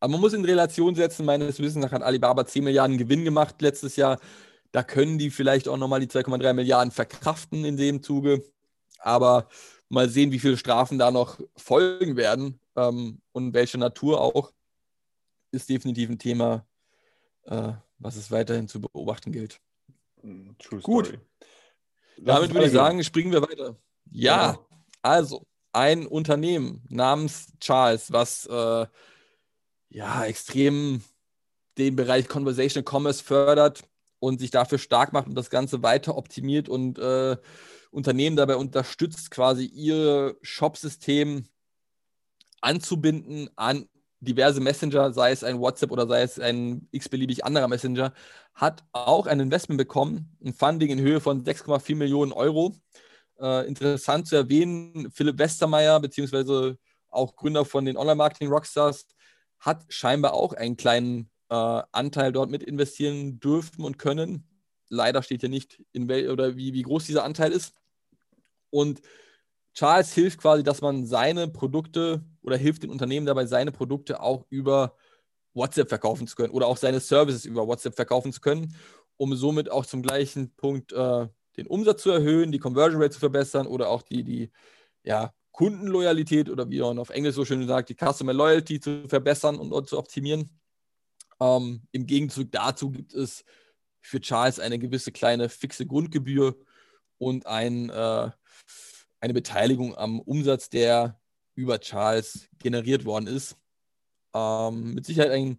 Aber 0.00 0.12
man 0.12 0.20
muss 0.20 0.32
in 0.34 0.44
Relation 0.44 0.94
setzen, 0.94 1.24
meines 1.24 1.58
Wissens 1.58 1.84
nach 1.84 1.92
hat 1.92 2.02
Alibaba 2.02 2.46
10 2.46 2.64
Milliarden 2.64 2.98
Gewinn 2.98 3.24
gemacht 3.24 3.60
letztes 3.62 3.96
Jahr. 3.96 4.18
Da 4.72 4.82
können 4.82 5.18
die 5.18 5.30
vielleicht 5.30 5.68
auch 5.68 5.76
nochmal 5.76 6.00
die 6.00 6.06
2,3 6.08 6.52
Milliarden 6.52 6.90
verkraften 6.90 7.64
in 7.64 7.76
dem 7.76 8.02
Zuge. 8.02 8.42
Aber 8.98 9.48
mal 9.88 10.08
sehen, 10.08 10.32
wie 10.32 10.38
viele 10.38 10.56
Strafen 10.56 10.98
da 10.98 11.10
noch 11.10 11.38
folgen 11.56 12.16
werden 12.16 12.60
ähm, 12.76 13.20
und 13.32 13.54
welche 13.54 13.78
Natur 13.78 14.20
auch, 14.20 14.52
ist 15.52 15.68
definitiv 15.70 16.10
ein 16.10 16.18
Thema, 16.18 16.66
äh, 17.44 17.72
was 17.98 18.16
es 18.16 18.30
weiterhin 18.30 18.68
zu 18.68 18.80
beobachten 18.80 19.32
gilt. 19.32 19.60
Hm, 20.20 20.56
True 20.58 20.80
Gut. 20.80 21.06
Story. 21.06 21.20
Damit 22.18 22.52
würde 22.52 22.66
ich 22.66 22.72
sagen, 22.72 23.02
springen 23.04 23.32
wir 23.32 23.42
weiter. 23.42 23.76
Ja, 24.10 24.52
Ja. 24.52 24.58
also 25.02 25.46
ein 25.72 26.06
Unternehmen 26.06 26.82
namens 26.88 27.46
Charles, 27.60 28.10
was 28.12 28.46
äh, 28.46 28.86
ja 29.96 30.26
extrem 30.26 31.02
den 31.78 31.96
Bereich 31.96 32.28
Conversational 32.28 32.84
Commerce 32.84 33.24
fördert 33.24 33.82
und 34.18 34.40
sich 34.40 34.50
dafür 34.50 34.78
stark 34.78 35.14
macht 35.14 35.26
und 35.26 35.34
das 35.34 35.48
Ganze 35.48 35.82
weiter 35.82 36.18
optimiert 36.18 36.68
und 36.68 36.98
äh, 36.98 37.36
Unternehmen 37.90 38.36
dabei 38.36 38.56
unterstützt, 38.56 39.30
quasi 39.30 39.64
ihr 39.64 40.36
Shop-System 40.42 41.46
anzubinden 42.60 43.48
an 43.56 43.88
diverse 44.20 44.60
Messenger, 44.60 45.12
sei 45.14 45.30
es 45.30 45.42
ein 45.42 45.60
WhatsApp 45.60 45.90
oder 45.90 46.06
sei 46.06 46.22
es 46.22 46.38
ein 46.38 46.88
x-beliebig 46.90 47.44
anderer 47.46 47.68
Messenger, 47.68 48.12
hat 48.52 48.84
auch 48.92 49.26
ein 49.26 49.40
Investment 49.40 49.78
bekommen, 49.78 50.36
ein 50.44 50.52
Funding 50.52 50.90
in 50.90 51.00
Höhe 51.00 51.20
von 51.20 51.42
6,4 51.42 51.96
Millionen 51.96 52.32
Euro. 52.32 52.74
Äh, 53.40 53.66
interessant 53.66 54.26
zu 54.26 54.36
erwähnen, 54.36 55.10
Philipp 55.10 55.38
Westermeier, 55.38 56.00
beziehungsweise 56.00 56.76
auch 57.08 57.34
Gründer 57.34 57.64
von 57.64 57.86
den 57.86 57.96
Online-Marketing-Rockstars, 57.96 59.06
hat 59.66 59.84
scheinbar 59.88 60.32
auch 60.32 60.52
einen 60.52 60.76
kleinen 60.76 61.28
äh, 61.50 61.82
Anteil 61.92 62.32
dort 62.32 62.50
mit 62.50 62.62
investieren 62.62 63.40
dürfen 63.40 63.84
und 63.84 63.98
können. 63.98 64.48
Leider 64.88 65.22
steht 65.22 65.40
hier 65.40 65.50
nicht, 65.50 65.82
in 65.92 66.08
wel 66.08 66.30
oder 66.30 66.56
wie, 66.56 66.72
wie 66.72 66.82
groß 66.82 67.04
dieser 67.04 67.24
Anteil 67.24 67.50
ist. 67.50 67.74
Und 68.70 69.00
Charles 69.74 70.12
hilft 70.12 70.40
quasi, 70.40 70.62
dass 70.62 70.80
man 70.80 71.04
seine 71.04 71.48
Produkte 71.48 72.24
oder 72.42 72.56
hilft 72.56 72.84
den 72.84 72.90
Unternehmen 72.90 73.26
dabei, 73.26 73.44
seine 73.46 73.72
Produkte 73.72 74.20
auch 74.20 74.46
über 74.48 74.96
WhatsApp 75.52 75.88
verkaufen 75.88 76.28
zu 76.28 76.36
können 76.36 76.52
oder 76.52 76.68
auch 76.68 76.76
seine 76.76 77.00
Services 77.00 77.44
über 77.44 77.66
WhatsApp 77.66 77.96
verkaufen 77.96 78.32
zu 78.32 78.40
können, 78.40 78.74
um 79.16 79.34
somit 79.34 79.70
auch 79.70 79.84
zum 79.84 80.02
gleichen 80.02 80.54
Punkt 80.54 80.92
äh, 80.92 81.26
den 81.56 81.66
Umsatz 81.66 82.02
zu 82.02 82.10
erhöhen, 82.10 82.52
die 82.52 82.58
Conversion 82.58 83.02
Rate 83.02 83.14
zu 83.14 83.20
verbessern 83.20 83.66
oder 83.66 83.88
auch 83.88 84.02
die, 84.02 84.22
die 84.22 84.50
ja, 85.02 85.32
Kundenloyalität 85.56 86.50
oder 86.50 86.68
wie 86.70 86.80
man 86.80 86.98
auf 86.98 87.08
Englisch 87.08 87.34
so 87.34 87.46
schön 87.46 87.66
sagt, 87.66 87.88
die 87.88 87.96
Customer 87.96 88.34
Loyalty 88.34 88.78
zu 88.78 89.08
verbessern 89.08 89.56
und, 89.56 89.88
zu 89.88 89.98
optimieren. 89.98 90.50
Ähm, 91.40 91.82
Im 91.92 92.06
Gegenzug 92.06 92.52
dazu 92.52 92.90
gibt 92.90 93.14
es 93.14 93.42
für 94.02 94.20
Charles 94.20 94.60
eine 94.60 94.78
gewisse 94.78 95.12
kleine 95.12 95.48
fixe 95.48 95.86
Grundgebühr 95.86 96.56
und 97.16 97.46
ein, 97.46 97.88
äh, 97.88 98.30
eine 99.20 99.32
Beteiligung 99.32 99.96
am 99.96 100.20
Umsatz, 100.20 100.68
der 100.68 101.18
über 101.54 101.80
Charles 101.80 102.48
generiert 102.58 103.06
worden 103.06 103.26
ist. 103.26 103.56
Ähm, 104.34 104.92
mit 104.92 105.06
Sicherheit 105.06 105.30
ein 105.30 105.58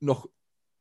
noch 0.00 0.28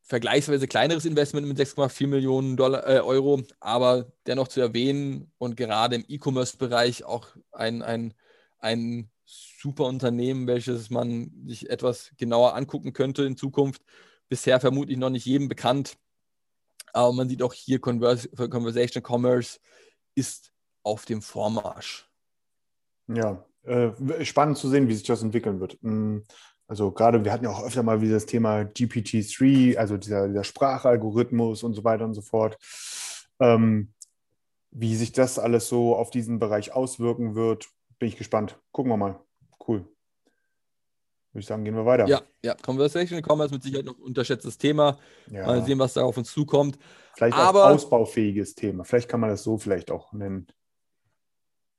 vergleichsweise 0.07 0.67
kleineres 0.67 1.05
Investment 1.05 1.47
mit 1.47 1.59
6,4 1.59 2.07
Millionen 2.07 2.55
Dollar, 2.55 2.87
äh, 2.87 2.99
Euro, 2.99 3.43
aber 3.59 4.11
dennoch 4.25 4.47
zu 4.47 4.61
erwähnen 4.61 5.31
und 5.37 5.57
gerade 5.57 5.97
im 5.97 6.05
E-Commerce-Bereich 6.07 7.03
auch 7.03 7.27
ein, 7.51 7.81
ein, 7.81 8.13
ein 8.59 9.09
super 9.25 9.83
Unternehmen, 9.83 10.47
welches 10.47 10.89
man 10.89 11.31
sich 11.45 11.69
etwas 11.69 12.11
genauer 12.17 12.55
angucken 12.55 12.93
könnte 12.93 13.23
in 13.23 13.35
Zukunft. 13.35 13.83
Bisher 14.29 14.61
vermutlich 14.61 14.97
noch 14.97 15.09
nicht 15.09 15.25
jedem 15.25 15.49
bekannt, 15.49 15.97
aber 16.93 17.11
man 17.11 17.27
sieht 17.27 17.43
auch 17.43 17.53
hier, 17.53 17.79
Convers 17.79 18.29
Conversation 18.35 19.03
Commerce 19.03 19.59
ist 20.15 20.53
auf 20.83 21.03
dem 21.03 21.21
Vormarsch. 21.21 22.09
Ja, 23.07 23.45
äh, 23.63 24.23
spannend 24.23 24.57
zu 24.57 24.69
sehen, 24.69 24.87
wie 24.87 24.93
sich 24.93 25.03
das 25.03 25.21
entwickeln 25.21 25.59
wird. 25.59 25.77
Also 26.67 26.91
gerade, 26.91 27.23
wir 27.23 27.31
hatten 27.31 27.45
ja 27.45 27.49
auch 27.51 27.63
öfter 27.63 27.81
mal 27.81 28.01
wieder 28.01 28.15
das 28.15 28.25
Thema 28.25 28.59
GPT-3, 28.61 29.77
also 29.77 29.97
dieser, 29.97 30.27
dieser 30.27 30.43
Sprachalgorithmus 30.43 31.63
und 31.63 31.73
so 31.73 31.83
weiter 31.83 32.03
und 32.05 32.13
so 32.13 32.21
fort. 32.21 32.57
Ähm, 33.39 33.93
wie 34.71 34.95
sich 34.95 35.13
das 35.13 35.39
alles 35.39 35.69
so 35.69 35.95
auf 35.95 36.09
diesen 36.09 36.39
Bereich 36.39 36.73
auswirken 36.73 37.35
wird, 37.35 37.67
bin 37.99 38.09
ich 38.09 38.17
gespannt. 38.17 38.59
Gucken 38.71 38.91
wir 38.91 38.97
mal. 38.97 39.19
Cool. 39.65 39.79
Würde 41.31 41.39
ich 41.41 41.45
sagen, 41.45 41.63
gehen 41.63 41.75
wir 41.75 41.85
weiter. 41.85 42.07
Ja, 42.07 42.21
ja, 42.43 42.55
Conversation 42.55 43.21
Commerce 43.21 43.53
mit 43.53 43.63
Sicherheit 43.63 43.85
noch 43.85 43.97
ein 43.97 44.03
unterschätztes 44.03 44.57
Thema. 44.57 44.97
Ja, 45.31 45.45
Mal 45.45 45.63
sehen, 45.63 45.79
was 45.79 45.93
da 45.93 46.03
auf 46.03 46.17
uns 46.17 46.31
zukommt. 46.31 46.77
vielleicht 47.15 47.37
aber- 47.37 47.65
auch 47.65 47.75
ausbaufähiges 47.75 48.55
Thema. 48.55 48.83
Vielleicht 48.83 49.07
kann 49.07 49.19
man 49.21 49.29
das 49.29 49.43
so 49.43 49.57
vielleicht 49.57 49.89
auch 49.89 50.11
nennen. 50.11 50.47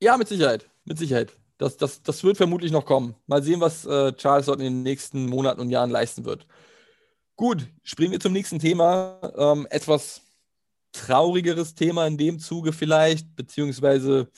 Ja, 0.01 0.17
mit 0.17 0.29
Sicherheit. 0.29 0.71
Mit 0.85 0.97
Sicherheit. 0.99 1.33
Das, 1.59 1.77
das, 1.77 2.03
das 2.03 2.23
wird 2.23 2.37
vermutlich 2.37 2.71
noch 2.71 2.87
kommen. 2.87 3.17
Mal 3.27 3.43
sehen, 3.43 3.61
was 3.61 3.85
äh, 3.85 4.13
Charles 4.13 4.47
dort 4.47 4.61
in 4.61 4.67
den 4.67 4.83
nächsten 4.83 5.27
Monaten 5.27 5.61
und 5.61 5.71
Jahren 5.71 5.91
leisten 5.91 6.25
wird. 6.25 6.47
Gut, 7.37 7.69
springen 7.83 8.13
wir 8.13 8.21
zum 8.21 8.33
nächsten 8.33 8.59
Thema. 8.59 9.21
Ähm, 9.37 9.67
etwas 9.71 10.23
traurigeres 10.93 11.75
Thema 11.75 12.07
in 12.07 12.17
dem 12.17 12.39
Zuge 12.39 12.73
vielleicht, 12.73 13.35
beziehungsweise 13.37 14.29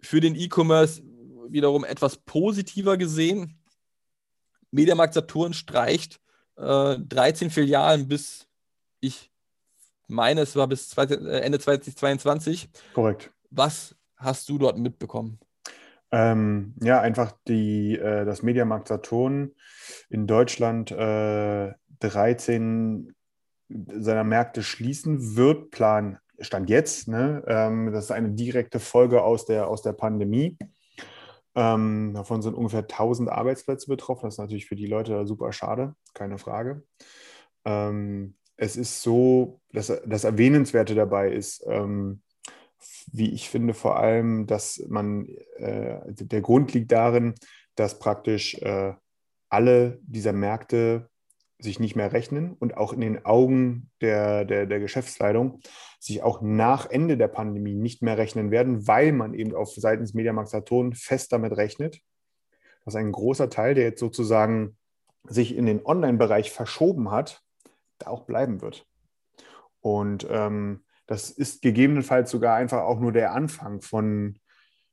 für 0.00 0.20
den 0.20 0.34
E-Commerce 0.36 1.02
wiederum 1.48 1.84
etwas 1.84 2.16
positiver 2.16 2.96
gesehen. 2.96 3.60
Mediamarkt 4.70 5.14
Saturn 5.14 5.52
streicht 5.52 6.20
äh, 6.56 6.98
13 6.98 7.50
Filialen 7.50 8.08
bis, 8.08 8.46
ich 9.00 9.30
meine, 10.06 10.42
es 10.42 10.56
war 10.56 10.66
bis 10.66 10.90
20, 10.90 11.20
äh, 11.22 11.40
Ende 11.40 11.58
2022. 11.58 12.68
Korrekt. 12.92 13.30
Was 13.50 13.94
hast 14.16 14.48
du 14.48 14.58
dort 14.58 14.78
mitbekommen? 14.78 15.38
Ähm, 16.14 16.74
ja, 16.80 17.00
einfach 17.00 17.32
die, 17.48 17.98
äh, 17.98 18.24
das 18.24 18.44
Mediamarkt 18.44 18.86
Saturn 18.86 19.50
in 20.08 20.28
Deutschland 20.28 20.92
äh, 20.92 21.72
13 21.98 23.12
seiner 23.68 24.22
Märkte 24.22 24.62
schließen 24.62 25.34
wird, 25.34 25.72
Plan 25.72 26.18
stand 26.38 26.70
jetzt. 26.70 27.08
Ne? 27.08 27.42
Ähm, 27.48 27.90
das 27.92 28.04
ist 28.04 28.10
eine 28.12 28.30
direkte 28.30 28.78
Folge 28.78 29.24
aus 29.24 29.44
der, 29.44 29.66
aus 29.66 29.82
der 29.82 29.92
Pandemie. 29.92 30.56
Ähm, 31.56 32.12
davon 32.14 32.42
sind 32.42 32.54
ungefähr 32.54 32.82
1000 32.82 33.28
Arbeitsplätze 33.28 33.88
betroffen. 33.88 34.26
Das 34.26 34.34
ist 34.34 34.38
natürlich 34.38 34.66
für 34.66 34.76
die 34.76 34.86
Leute 34.86 35.26
super 35.26 35.52
schade, 35.52 35.96
keine 36.12 36.38
Frage. 36.38 36.84
Ähm, 37.64 38.36
es 38.56 38.76
ist 38.76 39.02
so, 39.02 39.60
dass 39.72 39.92
das 40.06 40.22
Erwähnenswerte 40.22 40.94
dabei 40.94 41.32
ist, 41.32 41.64
ähm, 41.66 42.22
wie 43.12 43.32
ich 43.32 43.48
finde, 43.48 43.74
vor 43.74 43.98
allem, 43.98 44.46
dass 44.46 44.84
man, 44.88 45.26
äh, 45.56 46.00
der 46.08 46.40
Grund 46.40 46.72
liegt 46.74 46.92
darin, 46.92 47.34
dass 47.74 47.98
praktisch 47.98 48.54
äh, 48.56 48.94
alle 49.48 49.98
dieser 50.02 50.32
Märkte 50.32 51.08
sich 51.58 51.80
nicht 51.80 51.96
mehr 51.96 52.12
rechnen 52.12 52.52
und 52.52 52.76
auch 52.76 52.92
in 52.92 53.00
den 53.00 53.24
Augen 53.24 53.90
der, 54.00 54.44
der, 54.44 54.66
der 54.66 54.80
Geschäftsleitung 54.80 55.60
sich 55.98 56.22
auch 56.22 56.42
nach 56.42 56.90
Ende 56.90 57.16
der 57.16 57.28
Pandemie 57.28 57.74
nicht 57.74 58.02
mehr 58.02 58.18
rechnen 58.18 58.50
werden, 58.50 58.86
weil 58.86 59.12
man 59.12 59.34
eben 59.34 59.54
auf 59.54 59.72
seitens 59.74 60.14
Mediamarkt 60.14 60.50
Saturn 60.50 60.92
fest 60.92 61.32
damit 61.32 61.56
rechnet, 61.56 62.00
dass 62.84 62.96
ein 62.96 63.12
großer 63.12 63.48
Teil, 63.48 63.74
der 63.74 63.84
jetzt 63.84 64.00
sozusagen 64.00 64.76
sich 65.26 65.56
in 65.56 65.66
den 65.66 65.84
Online-Bereich 65.84 66.50
verschoben 66.50 67.10
hat, 67.10 67.42
da 67.98 68.08
auch 68.08 68.24
bleiben 68.24 68.60
wird. 68.60 68.86
Und 69.80 70.26
ähm, 70.30 70.83
das 71.06 71.30
ist 71.30 71.62
gegebenenfalls 71.62 72.30
sogar 72.30 72.56
einfach 72.56 72.82
auch 72.82 73.00
nur 73.00 73.12
der 73.12 73.32
Anfang 73.32 73.80
von, 73.80 74.38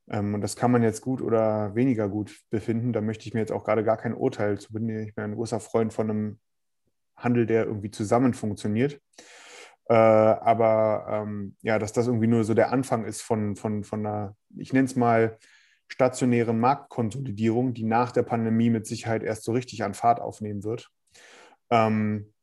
ähm, 0.10 0.34
und 0.34 0.42
das 0.42 0.56
kann 0.56 0.72
man 0.72 0.84
jetzt 0.84 1.02
gut 1.02 1.22
oder 1.22 1.76
weniger 1.76 2.10
gut 2.10 2.42
befinden. 2.50 2.94
Da 2.94 3.02
möchte 3.02 3.28
ich 3.28 3.34
mir 3.34 3.40
jetzt 3.40 3.52
auch 3.52 3.64
gerade 3.64 3.84
gar 3.84 3.98
kein 3.98 4.14
Urteil 4.14 4.60
zu 4.60 4.74
binden. 4.74 5.04
Ich 5.04 5.16
bin 5.16 5.24
ein 5.24 5.36
großer 5.36 5.60
Freund 5.60 5.94
von 5.94 6.10
einem 6.10 6.40
Handel, 7.16 7.46
der 7.46 7.66
irgendwie 7.66 7.92
zusammen 7.92 8.34
funktioniert. 8.34 9.00
Äh, 9.90 9.94
aber 9.94 11.06
ähm, 11.10 11.56
ja, 11.62 11.80
dass 11.80 11.94
das 11.94 12.08
irgendwie 12.08 12.28
nur 12.28 12.44
so 12.44 12.54
der 12.54 12.72
Anfang 12.72 13.06
ist 13.06 13.22
von, 13.22 13.56
von, 13.56 13.84
von 13.84 14.06
einer, 14.06 14.36
ich 14.58 14.74
nenne 14.74 14.86
es 14.86 14.96
mal, 14.96 15.38
stationären 15.88 16.60
Marktkonsolidierung, 16.60 17.74
die 17.74 17.84
nach 17.84 18.12
der 18.12 18.24
Pandemie 18.24 18.70
mit 18.70 18.88
Sicherheit 18.88 19.24
erst 19.24 19.44
so 19.44 19.52
richtig 19.52 19.84
an 19.84 19.94
Fahrt 19.94 20.22
aufnehmen 20.22 20.64
wird. 20.64 20.90
Ähm, 21.70 22.34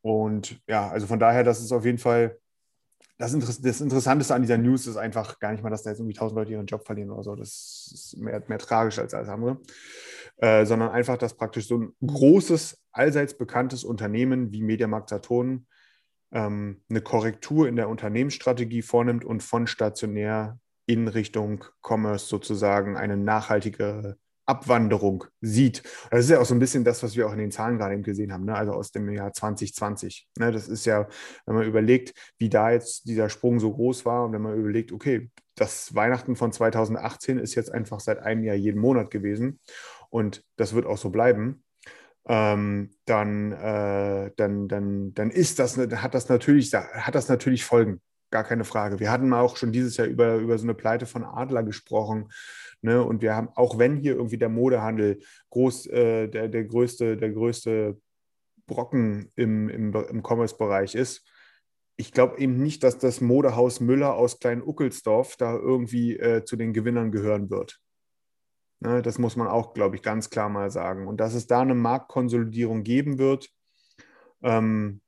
und 0.00 0.60
ja, 0.68 0.88
also 0.88 1.06
von 1.06 1.18
daher, 1.18 1.42
das 1.44 1.60
ist 1.60 1.72
auf 1.72 1.84
jeden 1.84 1.98
Fall 1.98 2.38
das, 3.22 3.34
Inter 3.34 3.46
das 3.62 3.80
Interessanteste 3.80 4.34
an 4.34 4.42
dieser 4.42 4.58
News 4.58 4.88
ist 4.88 4.96
einfach 4.96 5.38
gar 5.38 5.52
nicht 5.52 5.62
mal, 5.62 5.70
dass 5.70 5.84
da 5.84 5.90
jetzt 5.90 6.00
irgendwie 6.00 6.16
tausend 6.16 6.36
Leute 6.36 6.52
ihren 6.52 6.66
Job 6.66 6.84
verlieren 6.84 7.10
oder 7.10 7.22
so. 7.22 7.36
Das 7.36 7.90
ist 7.94 8.16
mehr, 8.18 8.42
mehr 8.48 8.58
tragisch 8.58 8.98
als 8.98 9.14
alles 9.14 9.28
andere. 9.28 9.60
Äh, 10.38 10.66
sondern 10.66 10.90
einfach, 10.90 11.16
dass 11.16 11.34
praktisch 11.34 11.68
so 11.68 11.78
ein 11.78 11.94
großes, 12.04 12.82
allseits 12.90 13.38
bekanntes 13.38 13.84
Unternehmen 13.84 14.50
wie 14.50 14.62
Mediamarkt 14.62 15.10
Saturn 15.10 15.66
ähm, 16.32 16.82
eine 16.90 17.00
Korrektur 17.00 17.68
in 17.68 17.76
der 17.76 17.88
Unternehmensstrategie 17.88 18.82
vornimmt 18.82 19.24
und 19.24 19.42
von 19.42 19.68
stationär 19.68 20.58
in 20.86 21.06
Richtung 21.06 21.64
Commerce 21.80 22.26
sozusagen 22.26 22.96
eine 22.96 23.16
nachhaltige 23.16 24.16
Abwanderung 24.46 25.24
sieht. 25.40 25.82
Das 26.10 26.24
ist 26.24 26.30
ja 26.30 26.40
auch 26.40 26.44
so 26.44 26.54
ein 26.54 26.58
bisschen 26.58 26.84
das, 26.84 27.02
was 27.02 27.16
wir 27.16 27.26
auch 27.26 27.32
in 27.32 27.38
den 27.38 27.50
Zahlen 27.50 27.78
gerade 27.78 27.94
eben 27.94 28.02
gesehen 28.02 28.32
haben, 28.32 28.44
ne? 28.44 28.54
also 28.54 28.72
aus 28.72 28.90
dem 28.90 29.10
Jahr 29.10 29.32
2020. 29.32 30.28
Ne? 30.38 30.50
Das 30.52 30.68
ist 30.68 30.84
ja, 30.84 31.08
wenn 31.46 31.54
man 31.54 31.66
überlegt, 31.66 32.14
wie 32.38 32.48
da 32.48 32.70
jetzt 32.70 33.08
dieser 33.08 33.28
Sprung 33.28 33.60
so 33.60 33.72
groß 33.72 34.04
war 34.04 34.24
und 34.24 34.32
wenn 34.32 34.42
man 34.42 34.58
überlegt, 34.58 34.92
okay, 34.92 35.30
das 35.54 35.94
Weihnachten 35.94 36.36
von 36.36 36.52
2018 36.52 37.38
ist 37.38 37.54
jetzt 37.54 37.72
einfach 37.72 38.00
seit 38.00 38.18
einem 38.20 38.42
Jahr 38.44 38.56
jeden 38.56 38.80
Monat 38.80 39.10
gewesen 39.10 39.60
und 40.10 40.44
das 40.56 40.74
wird 40.74 40.86
auch 40.86 40.98
so 40.98 41.10
bleiben. 41.10 41.62
Ähm, 42.26 42.90
dann, 43.04 43.52
äh, 43.52 44.30
dann, 44.36 44.68
dann, 44.68 45.12
dann 45.14 45.30
ist 45.30 45.58
das, 45.58 45.76
hat 45.76 46.14
das 46.14 46.28
natürlich, 46.28 46.72
hat 46.72 47.14
das 47.14 47.28
natürlich 47.28 47.64
Folgen, 47.64 48.00
gar 48.32 48.42
keine 48.42 48.64
Frage. 48.64 48.98
Wir 48.98 49.12
hatten 49.12 49.32
auch 49.32 49.56
schon 49.56 49.70
dieses 49.70 49.96
Jahr 49.96 50.08
über, 50.08 50.36
über 50.36 50.58
so 50.58 50.64
eine 50.64 50.74
Pleite 50.74 51.06
von 51.06 51.22
Adler 51.22 51.62
gesprochen. 51.62 52.32
Ne? 52.80 53.02
Und 53.02 53.22
wir 53.22 53.36
haben, 53.36 53.50
auch 53.54 53.78
wenn 53.78 53.96
hier 53.96 54.16
irgendwie 54.16 54.38
der 54.38 54.48
Modehandel 54.48 55.20
groß, 55.50 55.86
äh, 55.86 56.28
der, 56.28 56.48
der 56.48 56.64
größte, 56.64 57.16
der 57.16 57.30
größte 57.30 58.00
Brocken 58.66 59.30
im, 59.36 59.68
im, 59.68 59.94
im 59.94 60.22
Commerce-Bereich 60.22 60.94
ist, 60.94 61.24
ich 61.96 62.10
glaube 62.10 62.38
eben 62.38 62.56
nicht, 62.56 62.82
dass 62.82 62.98
das 62.98 63.20
Modehaus 63.20 63.80
Müller 63.80 64.14
aus 64.14 64.40
Klein-Uckelsdorf 64.40 65.36
da 65.36 65.54
irgendwie 65.54 66.16
äh, 66.16 66.44
zu 66.44 66.56
den 66.56 66.72
Gewinnern 66.72 67.12
gehören 67.12 67.50
wird. 67.50 67.80
Ne? 68.80 69.02
Das 69.02 69.18
muss 69.18 69.36
man 69.36 69.46
auch, 69.46 69.74
glaube 69.74 69.96
ich, 69.96 70.02
ganz 70.02 70.30
klar 70.30 70.48
mal 70.48 70.70
sagen. 70.70 71.06
Und 71.06 71.18
dass 71.18 71.34
es 71.34 71.46
da 71.46 71.60
eine 71.60 71.74
Marktkonsolidierung 71.74 72.82
geben 72.82 73.18
wird, 73.18 73.50
ähm, 74.42 75.01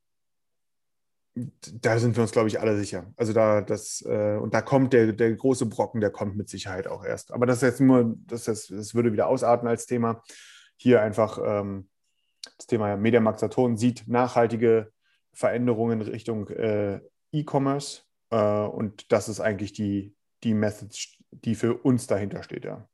da 1.35 1.99
sind 1.99 2.15
wir 2.15 2.21
uns, 2.21 2.31
glaube 2.31 2.47
ich, 2.47 2.61
alle 2.61 2.77
sicher. 2.77 3.11
Also 3.17 3.33
da, 3.33 3.61
das, 3.61 4.01
äh, 4.07 4.37
und 4.37 4.53
da 4.53 4.61
kommt 4.61 4.93
der, 4.93 5.11
der 5.11 5.33
große 5.33 5.65
Brocken, 5.65 5.99
der 5.99 6.09
kommt 6.09 6.37
mit 6.37 6.49
Sicherheit 6.49 6.87
auch 6.87 7.03
erst. 7.03 7.33
Aber 7.33 7.45
das 7.45 7.57
ist 7.57 7.63
jetzt 7.63 7.81
nur, 7.81 8.15
das, 8.25 8.45
das, 8.45 8.67
das 8.67 8.95
würde 8.95 9.11
wieder 9.11 9.27
ausarten 9.27 9.67
als 9.67 9.85
Thema. 9.85 10.23
Hier 10.77 11.01
einfach 11.01 11.39
ähm, 11.43 11.89
das 12.57 12.67
Thema 12.67 12.95
Mediamarkt 12.95 13.39
Saturn 13.39 13.75
sieht 13.75 14.07
nachhaltige 14.07 14.91
Veränderungen 15.33 16.01
Richtung 16.01 16.47
äh, 16.47 17.01
E-Commerce. 17.31 18.03
Äh, 18.29 18.37
und 18.37 19.11
das 19.11 19.27
ist 19.27 19.41
eigentlich 19.41 19.73
die, 19.73 20.15
die 20.43 20.53
Message, 20.53 21.19
die 21.31 21.55
für 21.55 21.75
uns 21.75 22.07
dahinter 22.07 22.43
steht, 22.43 22.63
ja. 22.63 22.87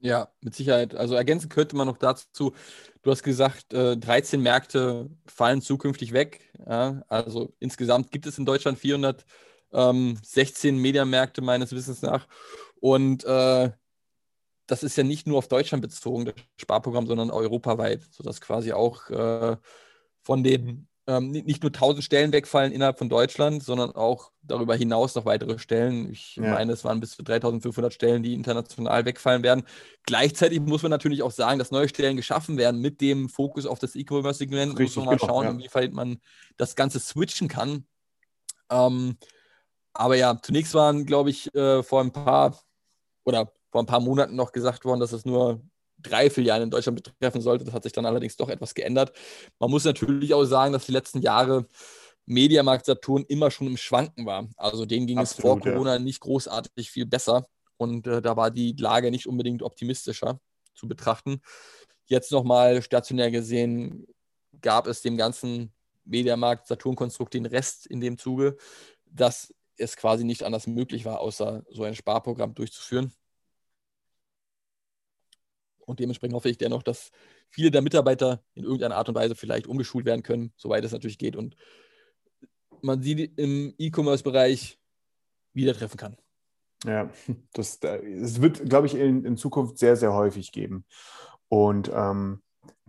Ja, 0.00 0.28
mit 0.40 0.54
Sicherheit. 0.54 0.94
Also 0.94 1.14
ergänzen 1.14 1.48
könnte 1.48 1.76
man 1.76 1.86
noch 1.86 1.96
dazu, 1.96 2.52
du 3.02 3.10
hast 3.10 3.22
gesagt, 3.22 3.72
13 3.72 4.40
äh, 4.40 4.42
Märkte 4.42 5.08
fallen 5.26 5.62
zukünftig 5.62 6.12
weg. 6.12 6.52
also 6.66 7.54
insgesamt 7.58 8.10
gibt 8.10 8.26
es 8.26 8.38
in 8.38 8.44
Deutschland 8.44 8.78
416 8.78 10.76
Mediamärkte 10.76 11.40
meines 11.40 11.72
Wissens 11.72 12.02
nach. 12.02 12.28
Und 12.80 13.24
äh, 13.24 13.70
das 14.66 14.82
ist 14.82 14.96
ja 14.96 15.04
nicht 15.04 15.26
nur 15.26 15.38
auf 15.38 15.48
Deutschland 15.48 15.82
bezogen, 15.82 16.26
das 16.26 16.34
Sparprogramm, 16.56 17.06
sondern 17.06 17.30
europaweit, 17.30 18.02
sodass 18.10 18.40
quasi 18.40 18.72
auch 18.72 19.10
äh, 19.10 19.56
von 20.22 20.42
den 20.42 20.88
ähm, 21.06 21.30
nicht 21.30 21.62
nur 21.62 21.70
1000 21.70 22.02
Stellen 22.02 22.32
wegfallen 22.32 22.72
innerhalb 22.72 22.98
von 22.98 23.08
Deutschland, 23.08 23.62
sondern 23.62 23.92
auch 23.92 24.30
darüber 24.42 24.74
hinaus 24.74 25.14
noch 25.14 25.26
weitere 25.26 25.58
Stellen. 25.58 26.10
Ich 26.10 26.36
ja. 26.36 26.52
meine, 26.52 26.72
es 26.72 26.84
waren 26.84 27.00
bis 27.00 27.12
zu 27.12 27.22
3500 27.22 27.92
Stellen, 27.92 28.22
die 28.22 28.32
international 28.32 29.04
wegfallen 29.04 29.42
werden. 29.42 29.64
Gleichzeitig 30.04 30.60
muss 30.60 30.82
man 30.82 30.90
natürlich 30.90 31.22
auch 31.22 31.30
sagen, 31.30 31.58
dass 31.58 31.70
neue 31.70 31.88
Stellen 31.88 32.16
geschaffen 32.16 32.56
werden 32.56 32.80
mit 32.80 33.00
dem 33.00 33.28
Fokus 33.28 33.66
auf 33.66 33.78
das 33.78 33.96
E-Commerce-Segment. 33.96 34.78
Muss 34.78 34.96
man 34.96 35.04
mal 35.06 35.16
genau, 35.16 35.26
schauen, 35.26 35.44
ja. 35.44 35.50
inwieweit 35.50 35.92
man 35.92 36.20
das 36.56 36.74
Ganze 36.74 37.00
switchen 37.00 37.48
kann. 37.48 37.86
Ähm, 38.70 39.18
aber 39.92 40.16
ja, 40.16 40.40
zunächst 40.40 40.74
waren, 40.74 41.04
glaube 41.04 41.30
ich, 41.30 41.54
äh, 41.54 41.82
vor 41.82 42.00
ein 42.00 42.12
paar 42.12 42.58
oder 43.24 43.52
vor 43.70 43.82
ein 43.82 43.86
paar 43.86 44.00
Monaten 44.00 44.36
noch 44.36 44.52
gesagt 44.52 44.84
worden, 44.84 45.00
dass 45.00 45.12
es 45.12 45.24
nur 45.24 45.62
drei 46.04 46.30
Filialen 46.30 46.64
in 46.64 46.70
Deutschland 46.70 47.02
betreffen 47.02 47.40
sollte. 47.40 47.64
Das 47.64 47.74
hat 47.74 47.82
sich 47.82 47.92
dann 47.92 48.06
allerdings 48.06 48.36
doch 48.36 48.48
etwas 48.48 48.74
geändert. 48.74 49.12
Man 49.58 49.70
muss 49.70 49.84
natürlich 49.84 50.34
auch 50.34 50.44
sagen, 50.44 50.72
dass 50.72 50.86
die 50.86 50.92
letzten 50.92 51.20
Jahre 51.20 51.66
Mediamarkt 52.26 52.86
Saturn 52.86 53.24
immer 53.28 53.50
schon 53.50 53.66
im 53.66 53.76
Schwanken 53.76 54.26
war. 54.26 54.48
Also 54.56 54.86
denen 54.86 55.06
ging 55.06 55.18
Absolut, 55.18 55.38
es 55.38 55.42
vor 55.42 55.60
Corona 55.60 55.94
ja. 55.94 55.98
nicht 55.98 56.20
großartig 56.20 56.90
viel 56.90 57.06
besser. 57.06 57.46
Und 57.76 58.06
äh, 58.06 58.22
da 58.22 58.36
war 58.36 58.50
die 58.50 58.74
Lage 58.78 59.10
nicht 59.10 59.26
unbedingt 59.26 59.62
optimistischer 59.62 60.40
zu 60.74 60.88
betrachten. 60.88 61.40
Jetzt 62.06 62.30
nochmal 62.32 62.82
stationär 62.82 63.30
gesehen 63.30 64.06
gab 64.60 64.86
es 64.86 65.02
dem 65.02 65.16
ganzen 65.16 65.72
Mediamarkt 66.04 66.66
Saturn-Konstrukt 66.66 67.34
den 67.34 67.46
Rest 67.46 67.86
in 67.86 68.00
dem 68.00 68.18
Zuge, 68.18 68.56
dass 69.06 69.52
es 69.76 69.96
quasi 69.96 70.24
nicht 70.24 70.42
anders 70.42 70.66
möglich 70.66 71.04
war, 71.04 71.20
außer 71.20 71.64
so 71.70 71.82
ein 71.82 71.94
Sparprogramm 71.94 72.54
durchzuführen. 72.54 73.12
Und 75.86 76.00
dementsprechend 76.00 76.34
hoffe 76.34 76.48
ich 76.48 76.58
dennoch, 76.58 76.82
dass 76.82 77.10
viele 77.50 77.70
der 77.70 77.82
Mitarbeiter 77.82 78.42
in 78.54 78.64
irgendeiner 78.64 78.96
Art 78.96 79.08
und 79.08 79.14
Weise 79.14 79.34
vielleicht 79.34 79.66
umgeschult 79.66 80.06
werden 80.06 80.22
können, 80.22 80.52
soweit 80.56 80.84
es 80.84 80.92
natürlich 80.92 81.18
geht. 81.18 81.36
Und 81.36 81.56
man 82.80 83.02
sie 83.02 83.24
im 83.36 83.74
E-Commerce-Bereich 83.78 84.78
wieder 85.52 85.74
treffen 85.74 85.96
kann. 85.96 86.16
Ja, 86.84 87.10
das, 87.52 87.80
das 87.80 88.42
wird, 88.42 88.68
glaube 88.68 88.86
ich, 88.86 88.94
in, 88.94 89.24
in 89.24 89.36
Zukunft 89.36 89.78
sehr, 89.78 89.96
sehr 89.96 90.12
häufig 90.12 90.52
geben. 90.52 90.84
Und 91.48 91.90
ähm, 91.94 92.42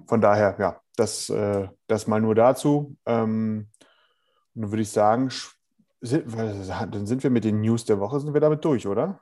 von 0.08 0.22
daher, 0.22 0.56
ja, 0.60 0.82
das, 0.96 1.30
äh, 1.30 1.68
das 1.88 2.08
mal 2.08 2.22
nur 2.22 2.36
dazu. 2.36 2.98
Ähm, 3.06 3.70
dann 4.54 4.72
würde 4.72 4.82
ich 4.82 4.90
sagen, 4.90 5.30
sind, 6.02 6.34
dann 6.34 7.06
sind 7.06 7.24
wir 7.24 7.30
mit 7.30 7.44
den 7.44 7.62
News 7.62 7.86
der 7.86 8.00
Woche, 8.00 8.20
sind 8.20 8.34
wir 8.34 8.42
damit 8.42 8.64
durch, 8.64 8.88
oder? 8.88 9.22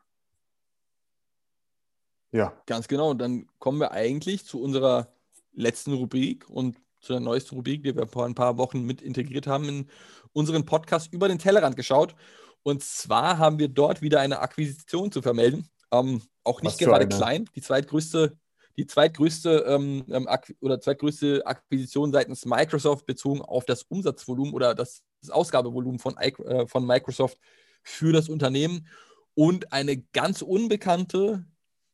Ja. 2.34 2.54
Ganz 2.66 2.88
genau. 2.88 3.12
Und 3.12 3.20
dann 3.20 3.48
kommen 3.60 3.80
wir 3.80 3.92
eigentlich 3.92 4.46
zu 4.46 4.62
unserer 4.62 5.08
letzten 5.54 5.94
Rubrik 5.94 6.50
und 6.50 6.78
zu 7.00 7.14
der 7.14 7.20
neuesten 7.20 7.56
Rubrik, 7.56 7.84
die 7.84 7.96
wir 7.96 8.08
vor 8.08 8.26
ein 8.26 8.36
paar 8.36 8.58
Wochen 8.58 8.84
mit 8.84 9.02
integriert 9.02 9.46
haben 9.46 9.70
in 9.70 9.88
unseren 10.32 10.66
Podcast 10.66 11.14
über 11.14 11.28
den 11.28 11.38
Tellerrand 11.38 11.76
geschaut. 11.76 12.16
Und 12.64 12.82
zwar 12.82 13.38
haben 13.38 13.60
wir 13.60 13.68
dort 13.68 14.02
wieder 14.02 14.20
eine 14.20 14.40
Akquisition 14.40 15.12
zu 15.12 15.22
vermelden. 15.22 15.70
Ähm, 15.92 16.22
auch 16.44 16.62
nicht 16.62 16.80
gerade 16.80 17.08
klein. 17.08 17.48
Die 17.56 17.62
zweitgrößte, 17.62 18.38
die 18.78 18.88
zweitgrößte 18.88 19.66
ähm, 19.68 20.06
ähm 20.10 20.28
oder 20.62 20.80
zweitgrößte 20.80 21.46
Akquisition 21.46 22.12
seitens 22.12 22.46
Microsoft 22.46 23.06
bezogen 23.06 23.42
auf 23.42 23.66
das 23.66 23.84
Umsatzvolumen 23.84 24.54
oder 24.54 24.74
das, 24.74 25.04
das 25.22 25.30
Ausgabevolumen 25.30 26.00
von, 26.00 26.18
äh, 26.18 26.68
von 26.68 26.86
Microsoft 26.86 27.38
für 27.84 28.12
das 28.14 28.30
Unternehmen. 28.30 28.88
Und 29.36 29.74
eine 29.74 29.98
ganz 29.98 30.42
unbekannte 30.42 31.46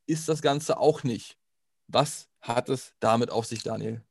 ist 0.10 0.28
das 0.28 0.42
Ganze 0.42 0.80
auch 0.80 1.04
nicht. 1.04 1.38
Was 1.88 2.28
hat 2.42 2.70
es 2.70 2.94
damit 3.00 3.32
auf 3.32 3.46
sich, 3.46 3.64
Daniel? 3.64 4.02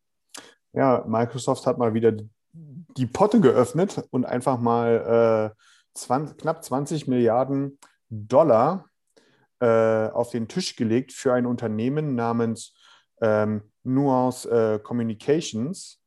Ja, 0.72 1.04
Microsoft 1.06 1.66
hat 1.66 1.78
mal 1.78 1.94
wieder 1.94 2.12
die 2.52 3.06
Potte 3.06 3.40
geöffnet 3.40 4.04
und 4.10 4.24
einfach 4.24 4.58
mal 4.58 5.54
äh, 5.54 5.62
20, 5.94 6.36
knapp 6.36 6.64
20 6.64 7.08
Milliarden 7.08 7.78
Dollar 8.08 8.86
äh, 9.60 10.08
auf 10.08 10.30
den 10.30 10.48
Tisch 10.48 10.76
gelegt 10.76 11.12
für 11.12 11.32
ein 11.32 11.46
Unternehmen 11.46 12.14
namens 12.14 12.74
ähm, 13.20 13.62
Nuance 13.82 14.48
äh, 14.48 14.78
Communications. 14.78 16.00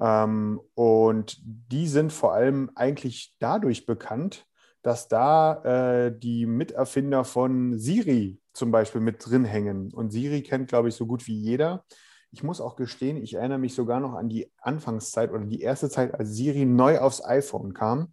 Ähm, 0.00 0.60
und 0.74 1.38
die 1.42 1.86
sind 1.86 2.12
vor 2.12 2.32
allem 2.32 2.70
eigentlich 2.74 3.34
dadurch 3.38 3.86
bekannt, 3.86 4.46
dass 4.82 5.08
da 5.08 6.06
äh, 6.06 6.18
die 6.18 6.46
Miterfinder 6.46 7.24
von 7.24 7.78
Siri 7.78 8.40
zum 8.52 8.70
Beispiel 8.70 9.00
mit 9.00 9.24
drin 9.24 9.44
hängen. 9.44 9.92
Und 9.92 10.10
Siri 10.10 10.42
kennt, 10.42 10.68
glaube 10.68 10.88
ich, 10.88 10.94
so 10.94 11.06
gut 11.06 11.26
wie 11.26 11.38
jeder. 11.38 11.84
Ich 12.30 12.42
muss 12.42 12.60
auch 12.60 12.76
gestehen, 12.76 13.16
ich 13.16 13.34
erinnere 13.34 13.58
mich 13.58 13.74
sogar 13.74 14.00
noch 14.00 14.14
an 14.14 14.28
die 14.28 14.52
Anfangszeit 14.60 15.30
oder 15.30 15.44
die 15.44 15.62
erste 15.62 15.88
Zeit, 15.88 16.14
als 16.14 16.34
Siri 16.34 16.64
neu 16.64 16.98
aufs 16.98 17.24
iPhone 17.24 17.72
kam, 17.72 18.12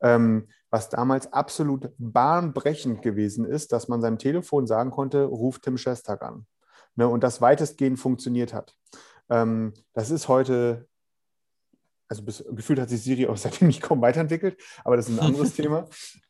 ähm, 0.00 0.48
was 0.70 0.88
damals 0.88 1.32
absolut 1.32 1.90
bahnbrechend 1.98 3.02
gewesen 3.02 3.44
ist, 3.44 3.72
dass 3.72 3.88
man 3.88 4.00
seinem 4.00 4.18
Telefon 4.18 4.66
sagen 4.66 4.90
konnte, 4.90 5.24
ruf 5.24 5.58
Tim 5.58 5.76
Shestag 5.76 6.22
an. 6.22 6.46
Ne, 6.96 7.08
und 7.08 7.24
das 7.24 7.40
weitestgehend 7.40 7.98
funktioniert 7.98 8.52
hat. 8.54 8.74
Ähm, 9.30 9.74
das 9.94 10.10
ist 10.10 10.28
heute 10.28 10.88
also 12.10 12.22
bis, 12.24 12.44
gefühlt 12.50 12.80
hat 12.80 12.90
sich 12.90 13.02
Siri 13.02 13.26
auch 13.26 13.36
seitdem 13.36 13.68
nicht 13.68 13.80
kaum 13.80 14.02
weiterentwickelt, 14.02 14.60
aber 14.84 14.96
das 14.96 15.08
ist 15.08 15.18
ein 15.18 15.26
anderes 15.26 15.54
Thema. 15.54 15.86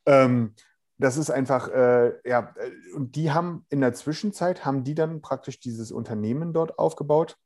Ähm, 0.07 0.55
das 0.99 1.17
ist 1.17 1.31
einfach, 1.31 1.69
äh, 1.69 2.13
ja, 2.29 2.55
äh, 2.57 2.95
und 2.95 3.17
die 3.17 3.33
haben 3.33 3.65
in 3.71 3.81
der 3.81 3.95
Zwischenzeit, 3.95 4.67
haben 4.67 4.85
die 4.85 4.95
dann 4.95 5.23
praktisch 5.23 5.59
dieses 5.59 5.91
Unternehmen 5.91 6.53
dort 6.53 6.79
aufgebaut, 6.79 7.39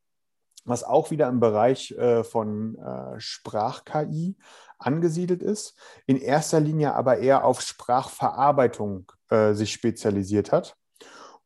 was 0.65 0.83
auch 0.83 1.13
wieder 1.13 1.29
im 1.29 1.39
Bereich 1.39 1.93
äh, 1.93 2.25
von 2.25 2.77
äh, 2.77 3.21
Sprach-KI 3.21 4.37
angesiedelt 4.79 5.43
ist, 5.43 5.79
in 6.07 6.17
erster 6.17 6.59
Linie 6.59 6.95
aber 6.95 7.19
eher 7.19 7.45
auf 7.45 7.61
Sprachverarbeitung 7.61 9.13
äh, 9.29 9.53
sich 9.55 9.73
spezialisiert 9.73 10.51
hat. 10.51 10.77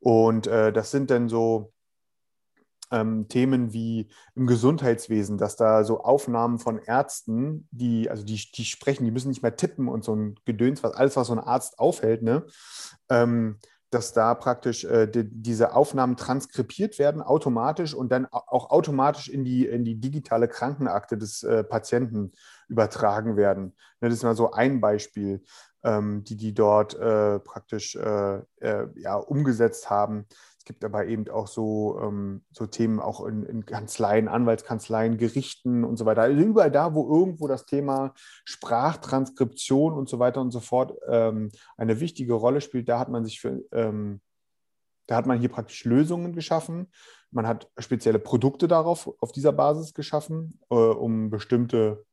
Und 0.01 0.47
äh, 0.47 0.73
das 0.73 0.91
sind 0.91 1.11
dann 1.11 1.29
so 1.29 1.73
ähm, 2.91 3.29
Themen 3.29 3.73
wie 3.73 4.09
im 4.35 4.47
Gesundheitswesen, 4.47 5.39
dass 5.39 5.57
da 5.57 5.85
so 5.85 6.01
Aufnahmen 6.01 6.59
von 6.59 6.79
Ärzten, 6.79 7.69
die, 7.71 8.11
also 8.11 8.25
die, 8.25 8.41
die 8.55 8.65
sprechen, 8.65 9.05
die 9.05 9.11
müssen 9.11 9.29
nicht 9.29 9.43
mehr 9.43 9.57
tippen 9.57 9.89
und 9.89 10.05
so 10.05 10.15
ein 10.15 10.35
Gedöns, 10.45 10.83
was 10.83 10.93
alles, 10.93 11.17
was 11.17 11.27
so 11.27 11.35
ein 11.35 11.39
Arzt 11.39 11.79
aufhält, 11.79 12.23
ne? 12.23 12.45
Ähm, 13.09 13.59
dass 13.91 14.13
da 14.13 14.35
praktisch 14.35 14.85
äh, 14.85 15.07
die, 15.07 15.25
diese 15.25 15.75
Aufnahmen 15.75 16.17
transkribiert 16.17 16.99
werden 16.99 17.23
automatisch 17.23 17.95
und 17.95 18.13
dann 18.13 18.27
auch 18.27 18.71
automatisch 18.71 19.29
in 19.29 19.45
die, 19.45 19.67
in 19.67 19.85
die 19.85 19.99
digitale 19.99 20.47
Krankenakte 20.47 21.17
des 21.17 21.43
äh, 21.43 21.65
Patienten 21.65 22.33
übertragen 22.69 23.37
werden. 23.37 23.75
Ne, 24.01 24.11
das 24.11 24.19
ist 24.19 24.25
mal 24.25 24.37
so 24.37 24.53
ein 24.53 24.81
Beispiel, 24.81 25.43
ähm, 25.85 26.23
die 26.25 26.37
die 26.37 26.53
dort 26.53 26.95
äh, 26.99 27.39
praktisch 27.41 27.97
äh, 27.97 28.41
äh, 28.61 28.89
ja, 28.97 29.17
umgesetzt 29.17 29.89
haben 29.89 30.27
gibt 30.69 30.85
aber 30.85 31.07
eben 31.07 31.29
auch 31.31 31.49
so, 31.49 31.99
ähm, 32.01 32.43
so 32.53 32.67
Themen 32.67 33.01
auch 33.01 33.25
in, 33.27 33.43
in, 33.43 33.67
Kanzleien, 33.67 34.29
Anwaltskanzleien, 34.29 35.17
Gerichten 35.17 35.83
und 35.83 35.97
so 35.97 36.05
weiter. 36.05 36.23
Also 36.23 36.39
überall 36.41 36.71
da, 36.71 36.95
wo 36.95 37.09
irgendwo 37.09 37.49
das 37.49 37.65
Thema 37.65 38.13
Sprachtranskription 38.45 39.95
und 39.95 40.09
so 40.09 40.19
weiter 40.19 40.43
und 40.43 40.51
so 40.51 40.61
fort 40.61 40.93
ähm, 41.09 41.51
eine 41.77 41.99
wichtige 42.01 42.35
Rolle 42.35 42.61
spielt, 42.61 42.89
da 42.89 42.99
hat 43.01 43.09
man 43.09 43.25
sich 43.25 43.41
für, 43.41 43.65
ähm, 43.73 44.21
da 45.07 45.17
hat 45.17 45.27
man 45.27 45.41
hier 45.41 45.49
praktisch 45.49 45.85
Lösungen 45.85 46.35
geschaffen. 46.35 46.93
Man 47.31 47.47
hat 47.47 47.71
spezielle 47.79 48.19
Produkte 48.19 48.69
darauf, 48.69 49.11
auf 49.21 49.33
dieser 49.33 49.53
Basis 49.53 49.95
geschaffen, 49.95 50.61
äh, 50.71 50.75
um 50.75 51.31
bestimmte 51.31 52.05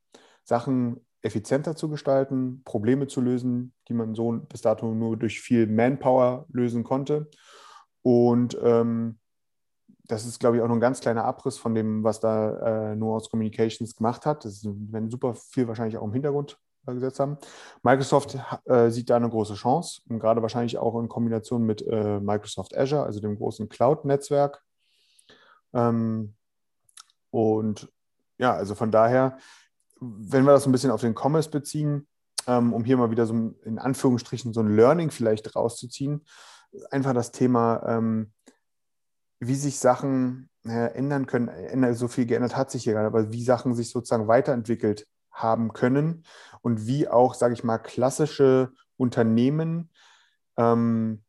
Sachen 0.45 1.05
effizienter 1.21 1.75
zu 1.75 1.89
gestalten, 1.89 2.61
Probleme 2.63 3.07
zu 3.07 3.19
lösen, 3.19 3.73
die 3.89 3.93
man 3.93 4.15
so 4.15 4.31
bis 4.31 4.61
dato 4.61 4.93
nur 4.93 5.17
durch 5.17 5.41
viel 5.41 5.67
Manpower 5.67 6.45
lösen 6.53 6.85
konnte. 6.85 7.29
Und 8.05 8.55
ähm, 8.61 9.17
das 10.03 10.27
ist, 10.27 10.39
glaube 10.39 10.57
ich, 10.57 10.61
auch 10.61 10.67
noch 10.67 10.75
ein 10.75 10.79
ganz 10.79 10.99
kleiner 10.99 11.25
Abriss 11.25 11.57
von 11.57 11.73
dem, 11.73 12.03
was 12.03 12.19
da 12.19 12.91
äh, 12.91 12.95
Nuance 12.95 13.31
Communications 13.31 13.95
gemacht 13.95 14.27
hat. 14.27 14.45
Das 14.45 14.63
werden 14.63 15.09
super 15.09 15.33
viel 15.33 15.67
wahrscheinlich 15.67 15.97
auch 15.97 16.05
im 16.05 16.13
Hintergrund 16.13 16.59
äh, 16.85 16.93
gesetzt 16.93 17.19
haben. 17.19 17.39
Microsoft 17.81 18.37
äh, 18.65 18.91
sieht 18.91 19.09
da 19.09 19.15
eine 19.15 19.27
große 19.27 19.55
Chance 19.55 20.03
und 20.07 20.19
gerade 20.19 20.43
wahrscheinlich 20.43 20.77
auch 20.77 20.99
in 20.99 21.09
Kombination 21.09 21.63
mit 21.63 21.81
äh, 21.81 22.19
Microsoft 22.19 22.77
Azure, 22.77 23.01
also 23.03 23.19
dem 23.21 23.37
großen 23.37 23.69
Cloud-Netzwerk. 23.69 24.61
Ähm, 25.73 26.35
und 27.31 27.91
ja, 28.37 28.53
also 28.53 28.75
von 28.75 28.91
daher, 28.91 29.39
wenn 29.99 30.43
wir 30.43 30.51
das 30.51 30.67
ein 30.67 30.71
bisschen 30.71 30.91
auf 30.91 31.01
den 31.01 31.15
Commerce 31.15 31.49
beziehen, 31.49 32.07
ähm, 32.45 32.71
um 32.71 32.83
hier 32.83 32.97
mal 32.97 33.09
wieder 33.09 33.25
so 33.25 33.33
in 33.63 33.79
Anführungsstrichen 33.79 34.53
so 34.53 34.59
ein 34.59 34.75
Learning 34.75 35.09
vielleicht 35.09 35.55
rauszuziehen, 35.55 36.23
einfach 36.91 37.13
das 37.13 37.31
Thema, 37.31 37.83
ähm, 37.87 38.31
wie 39.39 39.55
sich 39.55 39.79
Sachen 39.79 40.49
äh, 40.65 40.93
ändern 40.93 41.25
können. 41.25 41.93
So 41.95 42.07
viel 42.07 42.25
geändert 42.25 42.55
hat 42.55 42.71
sich 42.71 42.83
hier 42.83 42.93
gerade, 42.93 43.07
aber 43.07 43.31
wie 43.31 43.43
Sachen 43.43 43.75
sich 43.75 43.89
sozusagen 43.89 44.27
weiterentwickelt 44.27 45.07
haben 45.31 45.73
können 45.73 46.23
und 46.61 46.87
wie 46.87 47.07
auch, 47.07 47.33
sage 47.33 47.53
ich 47.53 47.63
mal, 47.63 47.77
klassische 47.77 48.71
Unternehmen 48.97 49.91
ähm, 50.57 51.21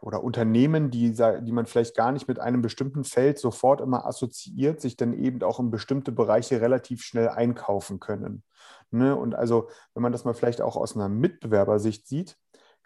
oder 0.00 0.22
Unternehmen, 0.22 0.90
die, 0.90 1.12
die 1.12 1.52
man 1.52 1.66
vielleicht 1.66 1.96
gar 1.96 2.12
nicht 2.12 2.28
mit 2.28 2.38
einem 2.38 2.62
bestimmten 2.62 3.04
Feld 3.04 3.38
sofort 3.38 3.80
immer 3.80 4.06
assoziiert, 4.06 4.80
sich 4.80 4.96
dann 4.96 5.12
eben 5.14 5.42
auch 5.42 5.58
in 5.58 5.70
bestimmte 5.70 6.12
Bereiche 6.12 6.60
relativ 6.60 7.02
schnell 7.02 7.30
einkaufen 7.30 7.98
können. 7.98 8.44
Ne? 8.90 9.16
Und 9.16 9.34
also, 9.34 9.68
wenn 9.94 10.02
man 10.02 10.12
das 10.12 10.24
mal 10.24 10.34
vielleicht 10.34 10.60
auch 10.60 10.76
aus 10.76 10.94
einer 10.94 11.08
Mitbewerbersicht 11.08 12.06
sieht, 12.06 12.36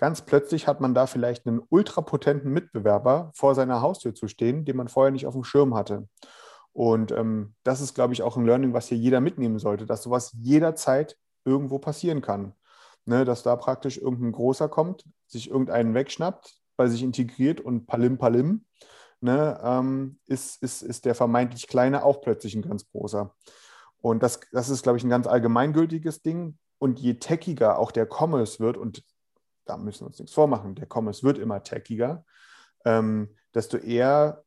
Ganz 0.01 0.22
plötzlich 0.22 0.66
hat 0.66 0.80
man 0.80 0.94
da 0.94 1.07
vielleicht 1.07 1.46
einen 1.46 1.61
ultrapotenten 1.68 2.51
Mitbewerber 2.51 3.32
vor 3.34 3.55
seiner 3.55 3.82
Haustür 3.82 4.14
zu 4.14 4.28
stehen, 4.28 4.64
den 4.64 4.78
man 4.78 4.88
vorher 4.88 5.11
nicht 5.11 5.26
auf 5.26 5.34
dem 5.34 5.44
Schirm 5.44 5.74
hatte. 5.74 6.09
Und 6.72 7.12
ähm, 7.12 7.55
das 7.64 7.82
ist, 7.82 7.94
glaube 7.94 8.14
ich, 8.14 8.22
auch 8.22 8.38
ein 8.38 8.46
Learning, 8.46 8.72
was 8.72 8.88
hier 8.88 8.96
jeder 8.96 9.20
mitnehmen 9.20 9.59
sollte, 9.59 9.84
dass 9.84 10.03
sowas 10.03 10.32
jederzeit 10.38 11.18
irgendwo 11.44 11.78
passieren 11.78 12.22
kann. 12.22 12.55
Ne, 13.05 13.26
dass 13.26 13.42
da 13.42 13.57
praktisch 13.57 13.98
irgendein 13.98 14.32
Großer 14.32 14.70
kommt, 14.70 15.05
sich 15.26 15.51
irgendeinen 15.51 15.92
wegschnappt, 15.92 16.55
bei 16.76 16.86
sich 16.86 17.03
integriert 17.03 17.61
und 17.61 17.86
palim 17.86 18.16
palim, 18.16 18.64
ne, 19.20 19.61
ähm, 19.62 20.18
ist, 20.26 20.62
ist, 20.62 20.82
ist 20.82 21.05
der 21.05 21.14
vermeintlich 21.14 21.66
Kleine 21.66 22.05
auch 22.05 22.22
plötzlich 22.22 22.55
ein 22.55 22.62
ganz 22.62 22.88
großer. 22.90 23.34
Und 24.01 24.22
das, 24.22 24.40
das 24.51 24.70
ist, 24.70 24.82
glaube 24.82 24.96
ich, 24.96 25.05
ein 25.05 25.11
ganz 25.11 25.26
allgemeingültiges 25.26 26.22
Ding. 26.22 26.57
Und 26.78 27.01
je 27.01 27.14
techiger 27.14 27.78
auch 27.78 27.90
der 27.90 28.09
Commerce 28.11 28.61
wird, 28.61 28.78
und 28.78 29.03
da 29.70 29.76
müssen 29.76 30.00
wir 30.02 30.08
uns 30.08 30.18
nichts 30.18 30.34
vormachen, 30.34 30.74
der 30.74 30.88
Commerce 30.92 31.22
wird 31.22 31.38
immer 31.38 31.62
techiger, 31.62 32.24
ähm, 32.84 33.28
desto 33.54 33.76
eher 33.76 34.42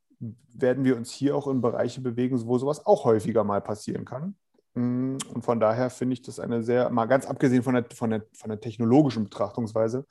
werden 0.53 0.83
wir 0.83 0.95
uns 0.97 1.11
hier 1.11 1.35
auch 1.35 1.47
in 1.47 1.61
Bereiche 1.61 2.01
bewegen, 2.01 2.39
wo 2.45 2.57
sowas 2.57 2.85
auch 2.85 3.05
häufiger 3.05 3.43
mal 3.43 3.61
passieren 3.61 4.05
kann. 4.05 4.35
Mm, 4.73 5.17
und 5.33 5.41
von 5.43 5.59
daher 5.59 5.89
finde 5.89 6.13
ich 6.13 6.21
das 6.21 6.39
eine 6.39 6.63
sehr, 6.63 6.89
mal 6.89 7.05
ganz 7.05 7.25
abgesehen 7.25 7.63
von 7.63 7.75
der, 7.75 7.85
von 7.93 8.09
der, 8.09 8.25
von 8.33 8.49
der 8.49 8.59
technologischen 8.59 9.25
Betrachtungsweise, 9.25 10.05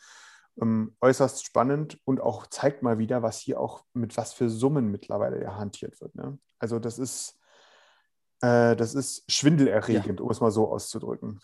ähm, 0.60 0.96
äußerst 1.00 1.44
spannend 1.44 1.98
und 2.04 2.20
auch 2.20 2.46
zeigt 2.46 2.82
mal 2.82 2.98
wieder, 2.98 3.22
was 3.22 3.38
hier 3.38 3.60
auch 3.60 3.84
mit 3.94 4.16
was 4.16 4.32
für 4.32 4.50
Summen 4.50 4.90
mittlerweile 4.90 5.42
ja 5.42 5.56
hantiert 5.56 6.00
wird. 6.00 6.14
Ne? 6.14 6.38
Also 6.58 6.78
das 6.78 6.98
ist, 6.98 7.38
äh, 8.40 8.76
das 8.76 8.94
ist 8.94 9.30
schwindelerregend, 9.30 10.20
ja. 10.20 10.24
um 10.24 10.30
es 10.30 10.40
mal 10.40 10.50
so 10.50 10.70
auszudrücken. 10.70 11.40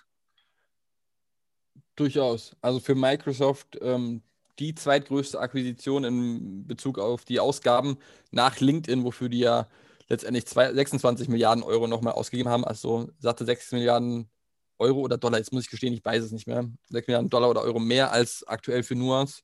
Durchaus. 1.99 2.57
Also 2.61 2.79
für 2.79 2.95
Microsoft 2.95 3.77
ähm, 3.81 4.23
die 4.61 4.75
zweitgrößte 4.75 5.41
Akquisition 5.41 6.05
in 6.05 6.67
Bezug 6.67 6.99
auf 6.99 7.25
die 7.25 7.41
Ausgaben 7.41 7.99
nach 8.31 8.61
LinkedIn, 8.61 9.03
wofür 9.05 9.29
die 9.29 9.41
ja 9.41 9.69
letztendlich 10.09 10.47
zwei, 10.47 10.73
26 10.73 11.29
Milliarden 11.29 11.65
Euro 11.65 11.89
nochmal 11.89 12.15
ausgegeben 12.15 12.51
haben. 12.51 12.65
Also 12.65 13.11
satte 13.19 13.45
6 13.45 13.73
Milliarden 13.73 14.31
Euro 14.79 15.01
oder 15.01 15.19
Dollar, 15.19 15.39
jetzt 15.39 15.53
muss 15.53 15.65
ich 15.65 15.71
gestehen, 15.71 15.93
ich 15.93 16.05
weiß 16.05 16.23
es 16.23 16.31
nicht 16.31 16.47
mehr. 16.47 16.71
6 16.91 17.09
Milliarden 17.09 17.31
Dollar 17.31 17.51
oder 17.51 17.63
Euro 17.63 17.81
mehr 17.81 18.13
als 18.13 18.47
aktuell 18.47 18.85
für 18.85 18.95
Nuance. 18.95 19.43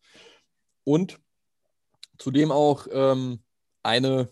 Und 0.84 1.18
zudem 2.18 2.52
auch 2.52 2.86
ähm, 2.92 3.40
eine 3.82 4.28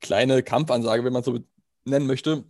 kleine 0.00 0.42
Kampfansage, 0.42 1.04
wenn 1.04 1.12
man 1.14 1.22
so 1.22 1.38
nennen 1.86 2.06
möchte. 2.06 2.44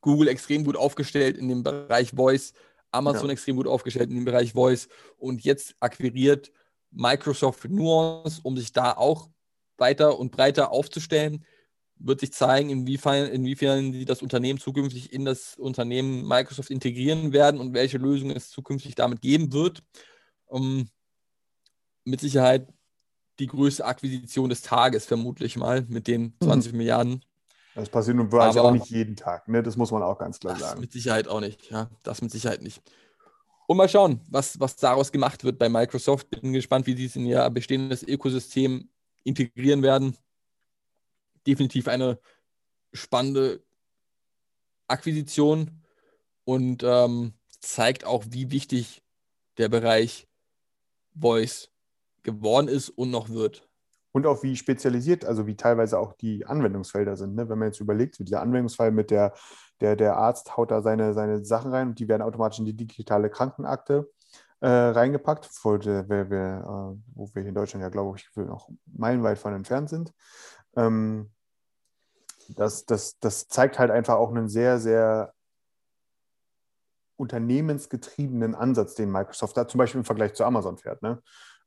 Google 0.00 0.28
extrem 0.28 0.64
gut 0.64 0.76
aufgestellt 0.76 1.36
in 1.36 1.48
dem 1.48 1.62
Bereich 1.62 2.12
Voice 2.12 2.54
Amazon 2.90 3.26
ja. 3.26 3.32
extrem 3.32 3.56
gut 3.56 3.66
aufgestellt 3.66 4.10
in 4.10 4.16
dem 4.16 4.24
Bereich 4.24 4.52
Voice 4.52 4.88
und 5.16 5.44
jetzt 5.44 5.74
akquiriert 5.80 6.50
Microsoft 6.90 7.68
Nuance, 7.68 8.40
um 8.42 8.56
sich 8.56 8.72
da 8.72 8.92
auch 8.92 9.28
weiter 9.76 10.18
und 10.18 10.32
breiter 10.32 10.72
aufzustellen. 10.72 11.44
Wird 12.00 12.20
sich 12.20 12.32
zeigen, 12.32 12.70
inwiefern, 12.70 13.28
inwiefern 13.28 13.92
sie 13.92 14.04
das 14.04 14.22
Unternehmen 14.22 14.58
zukünftig 14.58 15.12
in 15.12 15.24
das 15.24 15.56
Unternehmen 15.56 16.26
Microsoft 16.26 16.70
integrieren 16.70 17.32
werden 17.32 17.60
und 17.60 17.74
welche 17.74 17.98
Lösungen 17.98 18.36
es 18.36 18.50
zukünftig 18.50 18.94
damit 18.94 19.20
geben 19.20 19.52
wird. 19.52 19.82
Um, 20.46 20.88
mit 22.04 22.20
Sicherheit 22.20 22.68
die 23.38 23.46
größte 23.46 23.84
Akquisition 23.84 24.48
des 24.48 24.62
Tages, 24.62 25.06
vermutlich 25.06 25.56
mal, 25.56 25.84
mit 25.88 26.06
den 26.06 26.34
20 26.42 26.72
mhm. 26.72 26.78
Milliarden. 26.78 27.24
Das 27.78 27.88
passiert 27.88 28.16
nun 28.16 28.32
wirklich 28.32 28.58
auch 28.58 28.72
nicht 28.72 28.90
jeden 28.90 29.14
Tag, 29.14 29.46
ne? 29.46 29.62
das 29.62 29.76
muss 29.76 29.92
man 29.92 30.02
auch 30.02 30.18
ganz 30.18 30.40
klar 30.40 30.54
das 30.54 30.62
sagen. 30.62 30.80
Mit 30.80 30.92
Sicherheit 30.92 31.28
auch 31.28 31.40
nicht, 31.40 31.70
ja, 31.70 31.88
das 32.02 32.20
mit 32.20 32.32
Sicherheit 32.32 32.60
nicht. 32.60 32.82
Und 33.68 33.76
mal 33.76 33.88
schauen, 33.88 34.20
was, 34.28 34.58
was 34.58 34.74
daraus 34.74 35.12
gemacht 35.12 35.44
wird 35.44 35.58
bei 35.58 35.68
Microsoft. 35.68 36.28
Bin 36.30 36.52
gespannt, 36.52 36.86
wie 36.86 36.96
sie 36.96 37.04
es 37.04 37.14
in 37.14 37.26
ihr 37.26 37.48
bestehendes 37.50 38.02
Ökosystem 38.02 38.88
integrieren 39.22 39.82
werden. 39.82 40.16
Definitiv 41.46 41.86
eine 41.86 42.18
spannende 42.92 43.62
Akquisition 44.88 45.82
und 46.44 46.82
ähm, 46.82 47.34
zeigt 47.60 48.04
auch, 48.04 48.24
wie 48.30 48.50
wichtig 48.50 49.02
der 49.58 49.68
Bereich 49.68 50.26
Voice 51.14 51.70
geworden 52.24 52.66
ist 52.66 52.88
und 52.88 53.10
noch 53.10 53.28
wird. 53.28 53.67
Und 54.12 54.26
auch 54.26 54.42
wie 54.42 54.56
spezialisiert, 54.56 55.24
also 55.24 55.46
wie 55.46 55.56
teilweise 55.56 55.98
auch 55.98 56.14
die 56.14 56.46
Anwendungsfelder 56.46 57.16
sind. 57.16 57.34
Ne? 57.34 57.48
Wenn 57.48 57.58
man 57.58 57.68
jetzt 57.68 57.80
überlegt, 57.80 58.14
so 58.14 58.24
dieser 58.24 58.40
Anwendungsfall 58.40 58.90
mit 58.90 59.10
der, 59.10 59.34
der, 59.80 59.96
der 59.96 60.16
Arzt 60.16 60.56
haut 60.56 60.70
da 60.70 60.82
seine, 60.82 61.12
seine 61.14 61.44
Sachen 61.44 61.70
rein 61.70 61.88
und 61.88 61.98
die 61.98 62.08
werden 62.08 62.22
automatisch 62.22 62.58
in 62.58 62.64
die 62.64 62.76
digitale 62.76 63.28
Krankenakte 63.30 64.10
äh, 64.60 64.68
reingepackt, 64.68 65.50
wo 65.62 65.78
wir, 65.78 66.08
wir, 66.08 66.20
äh, 66.30 67.14
wo 67.14 67.30
wir 67.32 67.46
in 67.46 67.54
Deutschland 67.54 67.82
ja, 67.82 67.90
glaube 67.90 68.18
ich, 68.18 68.28
noch 68.36 68.68
meilenweit 68.86 69.38
von 69.38 69.54
entfernt 69.54 69.88
sind. 69.88 70.12
Ähm, 70.76 71.30
das, 72.56 72.86
das, 72.86 73.18
das 73.20 73.48
zeigt 73.48 73.78
halt 73.78 73.90
einfach 73.90 74.16
auch 74.16 74.30
einen 74.30 74.48
sehr, 74.48 74.78
sehr 74.78 75.34
unternehmensgetriebenen 77.16 78.54
Ansatz, 78.54 78.94
den 78.94 79.10
Microsoft 79.10 79.56
da 79.56 79.66
zum 79.66 79.78
Beispiel 79.78 80.00
im 80.00 80.04
Vergleich 80.04 80.34
zu 80.34 80.44
Amazon 80.44 80.78
fährt. 80.78 81.02
Ne? 81.02 81.20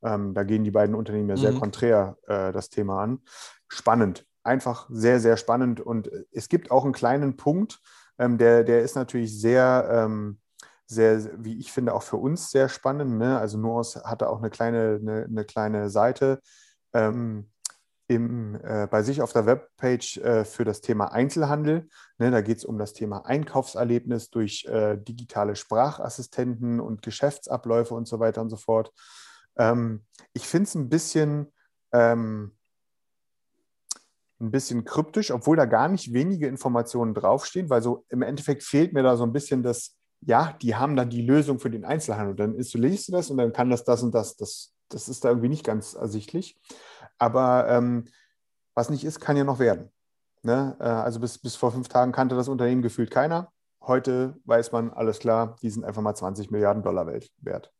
Ähm, 0.03 0.33
da 0.33 0.43
gehen 0.43 0.63
die 0.63 0.71
beiden 0.71 0.95
Unternehmen 0.95 1.29
ja 1.29 1.37
sehr 1.37 1.51
mhm. 1.51 1.59
konträr 1.59 2.17
äh, 2.27 2.51
das 2.51 2.69
Thema 2.69 3.01
an. 3.01 3.19
Spannend, 3.67 4.25
einfach 4.43 4.87
sehr, 4.89 5.19
sehr 5.19 5.37
spannend. 5.37 5.79
Und 5.79 6.09
es 6.31 6.49
gibt 6.49 6.71
auch 6.71 6.83
einen 6.83 6.93
kleinen 6.93 7.37
Punkt, 7.37 7.79
ähm, 8.17 8.37
der, 8.37 8.63
der 8.63 8.81
ist 8.81 8.95
natürlich 8.95 9.39
sehr, 9.39 9.87
ähm, 9.91 10.39
sehr, 10.85 11.31
wie 11.43 11.59
ich 11.59 11.71
finde, 11.71 11.93
auch 11.93 12.03
für 12.03 12.17
uns 12.17 12.51
sehr 12.51 12.69
spannend. 12.69 13.17
Ne? 13.17 13.37
Also 13.39 13.57
Nuance 13.57 14.03
hatte 14.03 14.29
auch 14.29 14.39
eine 14.39 14.49
kleine, 14.49 14.99
eine, 15.01 15.25
eine 15.25 15.45
kleine 15.45 15.89
Seite, 15.89 16.41
ähm, 16.93 17.51
im, 18.11 18.55
äh, 18.61 18.87
bei 18.87 19.03
sich 19.03 19.21
auf 19.21 19.31
der 19.31 19.45
Webpage 19.45 20.17
äh, 20.17 20.43
für 20.43 20.65
das 20.65 20.81
Thema 20.81 21.13
Einzelhandel. 21.13 21.87
Ne, 22.17 22.29
da 22.29 22.41
geht 22.41 22.57
es 22.57 22.65
um 22.65 22.77
das 22.77 22.91
Thema 22.91 23.25
Einkaufserlebnis 23.25 24.29
durch 24.29 24.65
äh, 24.65 24.97
digitale 24.97 25.55
Sprachassistenten 25.55 26.81
und 26.81 27.01
Geschäftsabläufe 27.01 27.93
und 27.93 28.07
so 28.07 28.19
weiter 28.19 28.41
und 28.41 28.49
so 28.49 28.57
fort. 28.57 28.91
Ähm, 29.57 30.05
ich 30.33 30.47
finde 30.47 30.67
es 30.67 30.75
ein 30.75 30.89
bisschen, 30.89 31.47
ähm, 31.91 32.51
ein 34.39 34.51
bisschen 34.51 34.85
kryptisch, 34.85 35.31
obwohl 35.31 35.55
da 35.55 35.65
gar 35.65 35.87
nicht 35.87 36.13
wenige 36.13 36.47
Informationen 36.47 37.13
draufstehen, 37.13 37.69
weil 37.69 37.81
so 37.81 38.05
im 38.09 38.21
Endeffekt 38.21 38.63
fehlt 38.63 38.93
mir 38.93 39.03
da 39.03 39.15
so 39.15 39.23
ein 39.23 39.33
bisschen 39.33 39.61
das, 39.63 39.97
ja, 40.21 40.57
die 40.61 40.75
haben 40.75 40.95
dann 40.95 41.09
die 41.09 41.21
Lösung 41.21 41.59
für 41.59 41.69
den 41.69 41.85
Einzelhandel. 41.85 42.35
Dann 42.35 42.55
ist, 42.55 42.73
du 42.73 42.79
du 42.79 43.11
das 43.11 43.29
und 43.29 43.37
dann 43.37 43.53
kann 43.53 43.69
das 43.69 43.83
das 43.83 44.03
und 44.03 44.13
das. 44.13 44.35
Das, 44.35 44.73
das 44.89 45.07
ist 45.07 45.23
da 45.23 45.29
irgendwie 45.29 45.49
nicht 45.49 45.63
ganz 45.63 45.93
ersichtlich. 45.93 46.59
Aber 47.17 47.67
ähm, 47.69 48.05
was 48.73 48.89
nicht 48.89 49.03
ist, 49.03 49.19
kann 49.19 49.37
ja 49.37 49.43
noch 49.43 49.59
werden. 49.59 49.89
Ne? 50.43 50.75
Äh, 50.79 50.83
also 50.83 51.19
bis, 51.19 51.37
bis 51.37 51.55
vor 51.55 51.71
fünf 51.71 51.87
Tagen 51.87 52.11
kannte 52.11 52.35
das 52.35 52.47
Unternehmen 52.47 52.81
gefühlt 52.81 53.11
keiner. 53.11 53.51
Heute 53.81 54.37
weiß 54.45 54.71
man, 54.71 54.91
alles 54.91 55.19
klar, 55.19 55.55
die 55.61 55.69
sind 55.69 55.85
einfach 55.85 56.01
mal 56.01 56.13
20 56.13 56.51
Milliarden 56.51 56.83
Dollar 56.83 57.07
wert. 57.07 57.71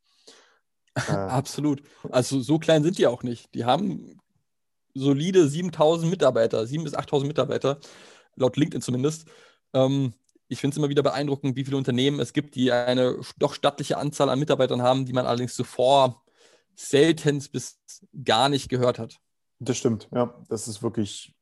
Äh, 0.94 1.00
Absolut. 1.12 1.82
Also 2.10 2.40
so 2.40 2.58
klein 2.58 2.82
sind 2.82 2.98
die 2.98 3.06
auch 3.06 3.22
nicht. 3.22 3.54
Die 3.54 3.64
haben 3.64 4.20
solide 4.94 5.48
7000 5.48 6.10
Mitarbeiter, 6.10 6.60
7.000 6.60 6.84
bis 6.84 6.94
8.000 6.94 7.26
Mitarbeiter, 7.26 7.80
laut 8.36 8.56
LinkedIn 8.56 8.82
zumindest. 8.82 9.26
Ähm, 9.72 10.14
ich 10.48 10.60
finde 10.60 10.74
es 10.74 10.78
immer 10.78 10.90
wieder 10.90 11.02
beeindruckend, 11.02 11.56
wie 11.56 11.64
viele 11.64 11.78
Unternehmen 11.78 12.20
es 12.20 12.34
gibt, 12.34 12.54
die 12.54 12.72
eine 12.72 13.18
doch 13.38 13.54
stattliche 13.54 13.96
Anzahl 13.96 14.28
an 14.28 14.38
Mitarbeitern 14.38 14.82
haben, 14.82 15.06
die 15.06 15.14
man 15.14 15.26
allerdings 15.26 15.54
zuvor 15.54 16.22
selten 16.74 17.42
bis 17.52 17.80
gar 18.24 18.48
nicht 18.48 18.68
gehört 18.68 18.98
hat. 18.98 19.18
Das 19.60 19.78
stimmt, 19.78 20.08
ja. 20.12 20.34
Das 20.48 20.68
ist 20.68 20.82
wirklich 20.82 21.34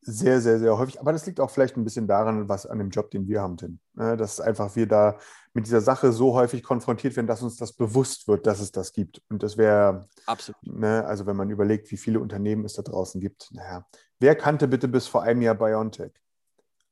sehr, 0.00 0.40
sehr, 0.40 0.58
sehr 0.58 0.78
häufig. 0.78 1.00
Aber 1.00 1.12
das 1.12 1.26
liegt 1.26 1.40
auch 1.40 1.50
vielleicht 1.50 1.76
ein 1.76 1.84
bisschen 1.84 2.06
daran, 2.06 2.48
was 2.48 2.66
an 2.66 2.78
dem 2.78 2.90
Job, 2.90 3.10
den 3.10 3.26
wir 3.28 3.42
haben, 3.42 3.56
Tim. 3.56 3.78
Ne, 3.94 4.16
dass 4.16 4.40
einfach 4.40 4.74
wir 4.76 4.86
da 4.86 5.18
mit 5.52 5.66
dieser 5.66 5.80
Sache 5.80 6.12
so 6.12 6.34
häufig 6.34 6.62
konfrontiert 6.62 7.16
werden, 7.16 7.26
dass 7.26 7.42
uns 7.42 7.56
das 7.56 7.72
bewusst 7.72 8.28
wird, 8.28 8.46
dass 8.46 8.60
es 8.60 8.72
das 8.72 8.92
gibt. 8.92 9.22
Und 9.28 9.42
das 9.42 9.56
wäre, 9.56 10.08
absolut. 10.26 10.62
Ne, 10.66 11.04
also 11.04 11.26
wenn 11.26 11.36
man 11.36 11.50
überlegt, 11.50 11.90
wie 11.90 11.96
viele 11.96 12.20
Unternehmen 12.20 12.64
es 12.64 12.74
da 12.74 12.82
draußen 12.82 13.20
gibt, 13.20 13.48
naja, 13.52 13.86
wer 14.18 14.34
kannte 14.34 14.68
bitte 14.68 14.88
bis 14.88 15.06
vor 15.06 15.22
einem 15.22 15.42
Jahr 15.42 15.54
BioNTech? 15.54 16.12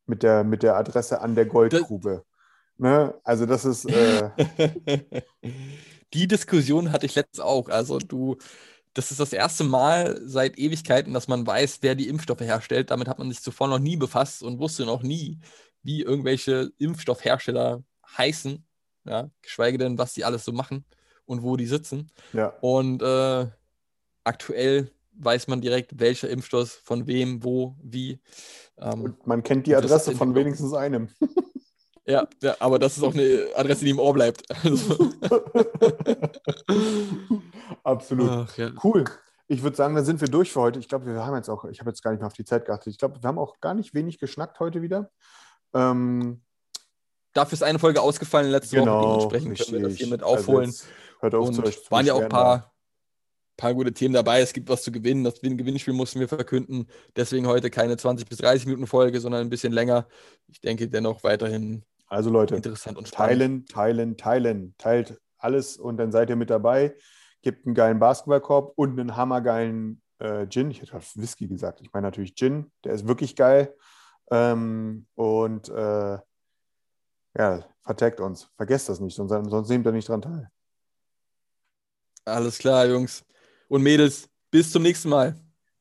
Mit 0.09 0.23
der, 0.23 0.45
mit 0.45 0.63
der 0.63 0.77
Adresse 0.77 1.21
an 1.21 1.35
der 1.35 1.47
Goldgrube. 1.47 2.25
Ne? 2.79 3.15
Also 3.25 3.47
das 3.47 3.65
ist. 3.65 3.87
Äh 3.87 4.31
Die 6.15 6.29
Diskussion 6.29 6.93
hatte 6.93 7.07
ich 7.07 7.15
letztens 7.15 7.41
auch. 7.41 7.69
Also 7.69 7.99
du 7.99 8.37
das 8.97 9.11
ist 9.11 9.21
das 9.21 9.35
erste 9.35 9.63
Mal 9.63 10.19
seit 10.25 10.59
Ewigkeiten, 10.59 11.13
dass 11.13 11.29
man 11.29 11.47
weiß, 11.47 11.81
wer 11.83 11.95
die 11.95 12.09
Impfstoffe 12.09 12.41
herstellt. 12.41 12.91
Damit 12.91 13.09
hat 13.09 13.19
man 13.19 13.29
sich 13.29 13.43
zuvor 13.43 13.69
noch 13.69 13.79
nie 13.79 13.97
befasst 13.97 14.43
und 14.43 14.59
wusste 14.59 14.87
noch 14.87 15.03
nie, 15.03 15.39
wie 15.83 16.01
irgendwelche 16.01 16.71
Impfstoffhersteller 16.79 17.85
heißen, 18.17 18.65
ja, 19.05 19.29
geschweige 19.43 19.77
denn, 19.77 19.99
was 19.99 20.15
die 20.15 20.25
alles 20.25 20.47
so 20.47 20.53
machen 20.53 20.87
und 21.27 21.43
wo 21.43 21.59
die 21.59 21.67
sitzen. 21.67 22.11
Ja. 22.33 22.55
Und 22.63 23.03
äh, 23.03 23.47
aktuell 24.25 24.91
weiß 25.13 25.49
man 25.49 25.61
direkt, 25.61 26.01
welcher 26.01 26.31
Impfstoff 26.31 26.81
von 26.83 27.07
wem, 27.07 27.45
wo, 27.45 27.77
wie. 27.83 28.19
Ähm, 28.79 29.03
und 29.03 29.27
man 29.27 29.43
kennt 29.43 29.67
die 29.67 29.77
Adresse 29.77 30.17
von 30.17 30.35
wenigstens 30.35 30.73
einem. 30.73 31.09
Ja, 32.09 32.29
ja, 32.41 32.55
aber 32.61 32.79
das 32.79 32.97
ist 32.97 33.03
auch 33.03 33.15
eine 33.15 33.49
Adresse, 33.57 33.85
die 33.85 33.91
im 33.91 33.99
Ohr 33.99 34.15
bleibt. 34.15 34.45
Also. 34.63 35.13
Absolut. 37.87 38.31
Ach, 38.31 38.59
ja. 38.59 38.71
Cool. 38.83 39.05
Ich 39.47 39.63
würde 39.63 39.77
sagen, 39.77 39.95
dann 39.95 40.05
sind 40.05 40.21
wir 40.21 40.27
durch 40.27 40.53
für 40.53 40.61
heute. 40.61 40.81
Ich 40.81 40.89
glaube, 40.89 41.07
wir 41.07 41.25
haben 41.25 41.37
jetzt 41.37 41.49
auch, 41.49 41.65
ich 41.67 41.79
habe 41.79 41.91
jetzt 41.91 42.03
gar 42.03 42.11
nicht 42.11 42.19
mehr 42.19 42.27
auf 42.27 42.33
die 42.33 42.45
Zeit 42.45 42.65
geachtet. 42.65 42.93
Ich 42.93 42.99
glaube, 42.99 43.23
wir 43.23 43.29
haben 43.29 43.39
auch 43.39 43.61
gar 43.61 43.75
nicht 43.75 43.95
wenig 43.95 44.19
geschnackt 44.19 44.59
heute 44.59 44.83
wieder. 44.83 45.11
Ähm, 45.73 46.43
Dafür 47.33 47.53
ist 47.53 47.63
eine 47.63 47.79
Folge 47.79 48.01
ausgefallen 48.01 48.51
letzte 48.51 48.77
genau, 48.77 49.03
Woche. 49.03 49.29
Dementsprechend 49.39 49.59
können 49.59 49.83
wir 49.83 49.89
das 49.89 49.99
hier 49.99 50.09
mit 50.09 50.23
also 50.25 50.35
aufholen. 50.35 50.71
Also 50.71 50.85
hört 51.21 51.35
auf 51.37 51.47
und 51.47 51.55
zu 51.55 51.65
euch 51.65 51.85
zu 51.85 51.91
waren 51.93 52.07
ja 52.07 52.15
auch 52.15 52.23
ein 52.23 52.29
paar, 52.29 52.75
paar 53.57 53.75
gute 53.75 53.93
Themen 53.93 54.15
dabei. 54.15 54.41
Es 54.41 54.53
gibt 54.53 54.69
was 54.69 54.83
zu 54.83 54.91
gewinnen. 54.91 55.23
Das 55.23 55.41
Gewinnspiel 55.41 55.95
mussten 55.95 56.19
wir 56.19 56.29
verkünden. 56.29 56.89
Deswegen 57.15 57.47
heute 57.47 57.71
keine 57.71 57.97
20 57.97 58.29
bis 58.29 58.39
30 58.39 58.67
Minuten 58.67 58.89
Folge, 58.89 59.21
sondern 59.21 59.43
ein 59.43 59.51
bisschen 59.51 59.73
länger. 59.73 60.09
Ich 60.49 60.61
denke 60.61 60.89
dennoch 60.89 61.23
weiterhin 61.23 61.85
also 62.09 62.31
Leute, 62.31 62.57
interessant 62.57 62.99
und 62.99 63.07
spannend. 63.07 63.69
Teilen, 63.69 64.17
teilen, 64.17 64.17
teilen. 64.17 64.75
Teilt 64.79 65.21
alles 65.39 65.77
und 65.77 65.99
dann 65.99 66.11
seid 66.11 66.31
ihr 66.31 66.37
mit 66.37 66.51
dabei. 66.51 66.97
Gebt 67.47 67.65
einen 67.65 67.77
geilen 67.77 68.01
Basketballkorb 68.01 68.73
und 68.75 68.99
einen 68.99 69.15
hammergeilen 69.15 70.03
äh, 70.19 70.49
Gin. 70.49 70.69
Ich 70.73 70.81
hätte 70.81 70.91
gerade 70.91 71.05
Whisky 71.15 71.47
gesagt. 71.47 71.81
Ich 71.81 71.93
meine 71.93 72.09
natürlich 72.09 72.35
Gin. 72.35 72.73
Der 72.83 72.93
ist 72.93 73.07
wirklich 73.07 73.37
geil. 73.37 73.73
Ähm, 74.33 75.07
und 75.15 75.69
äh, 75.69 76.19
ja, 77.39 77.65
vertagt 77.85 78.19
uns. 78.19 78.51
Vergesst 78.57 78.89
das 78.89 78.99
nicht, 78.99 79.15
sonst, 79.15 79.31
sonst 79.31 79.69
nehmt 79.69 79.87
ihr 79.87 79.93
nicht 79.93 80.09
dran 80.09 80.23
teil. 80.23 80.51
Alles 82.25 82.59
klar, 82.59 82.85
Jungs 82.85 83.25
und 83.69 83.81
Mädels. 83.85 84.29
Bis 84.51 84.73
zum 84.73 84.83
nächsten 84.83 85.11
Mal. 85.11 85.37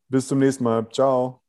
Bis 0.07 0.27
zum 0.27 0.37
nächsten 0.37 0.63
Mal. 0.63 0.87
Ciao. 0.91 1.44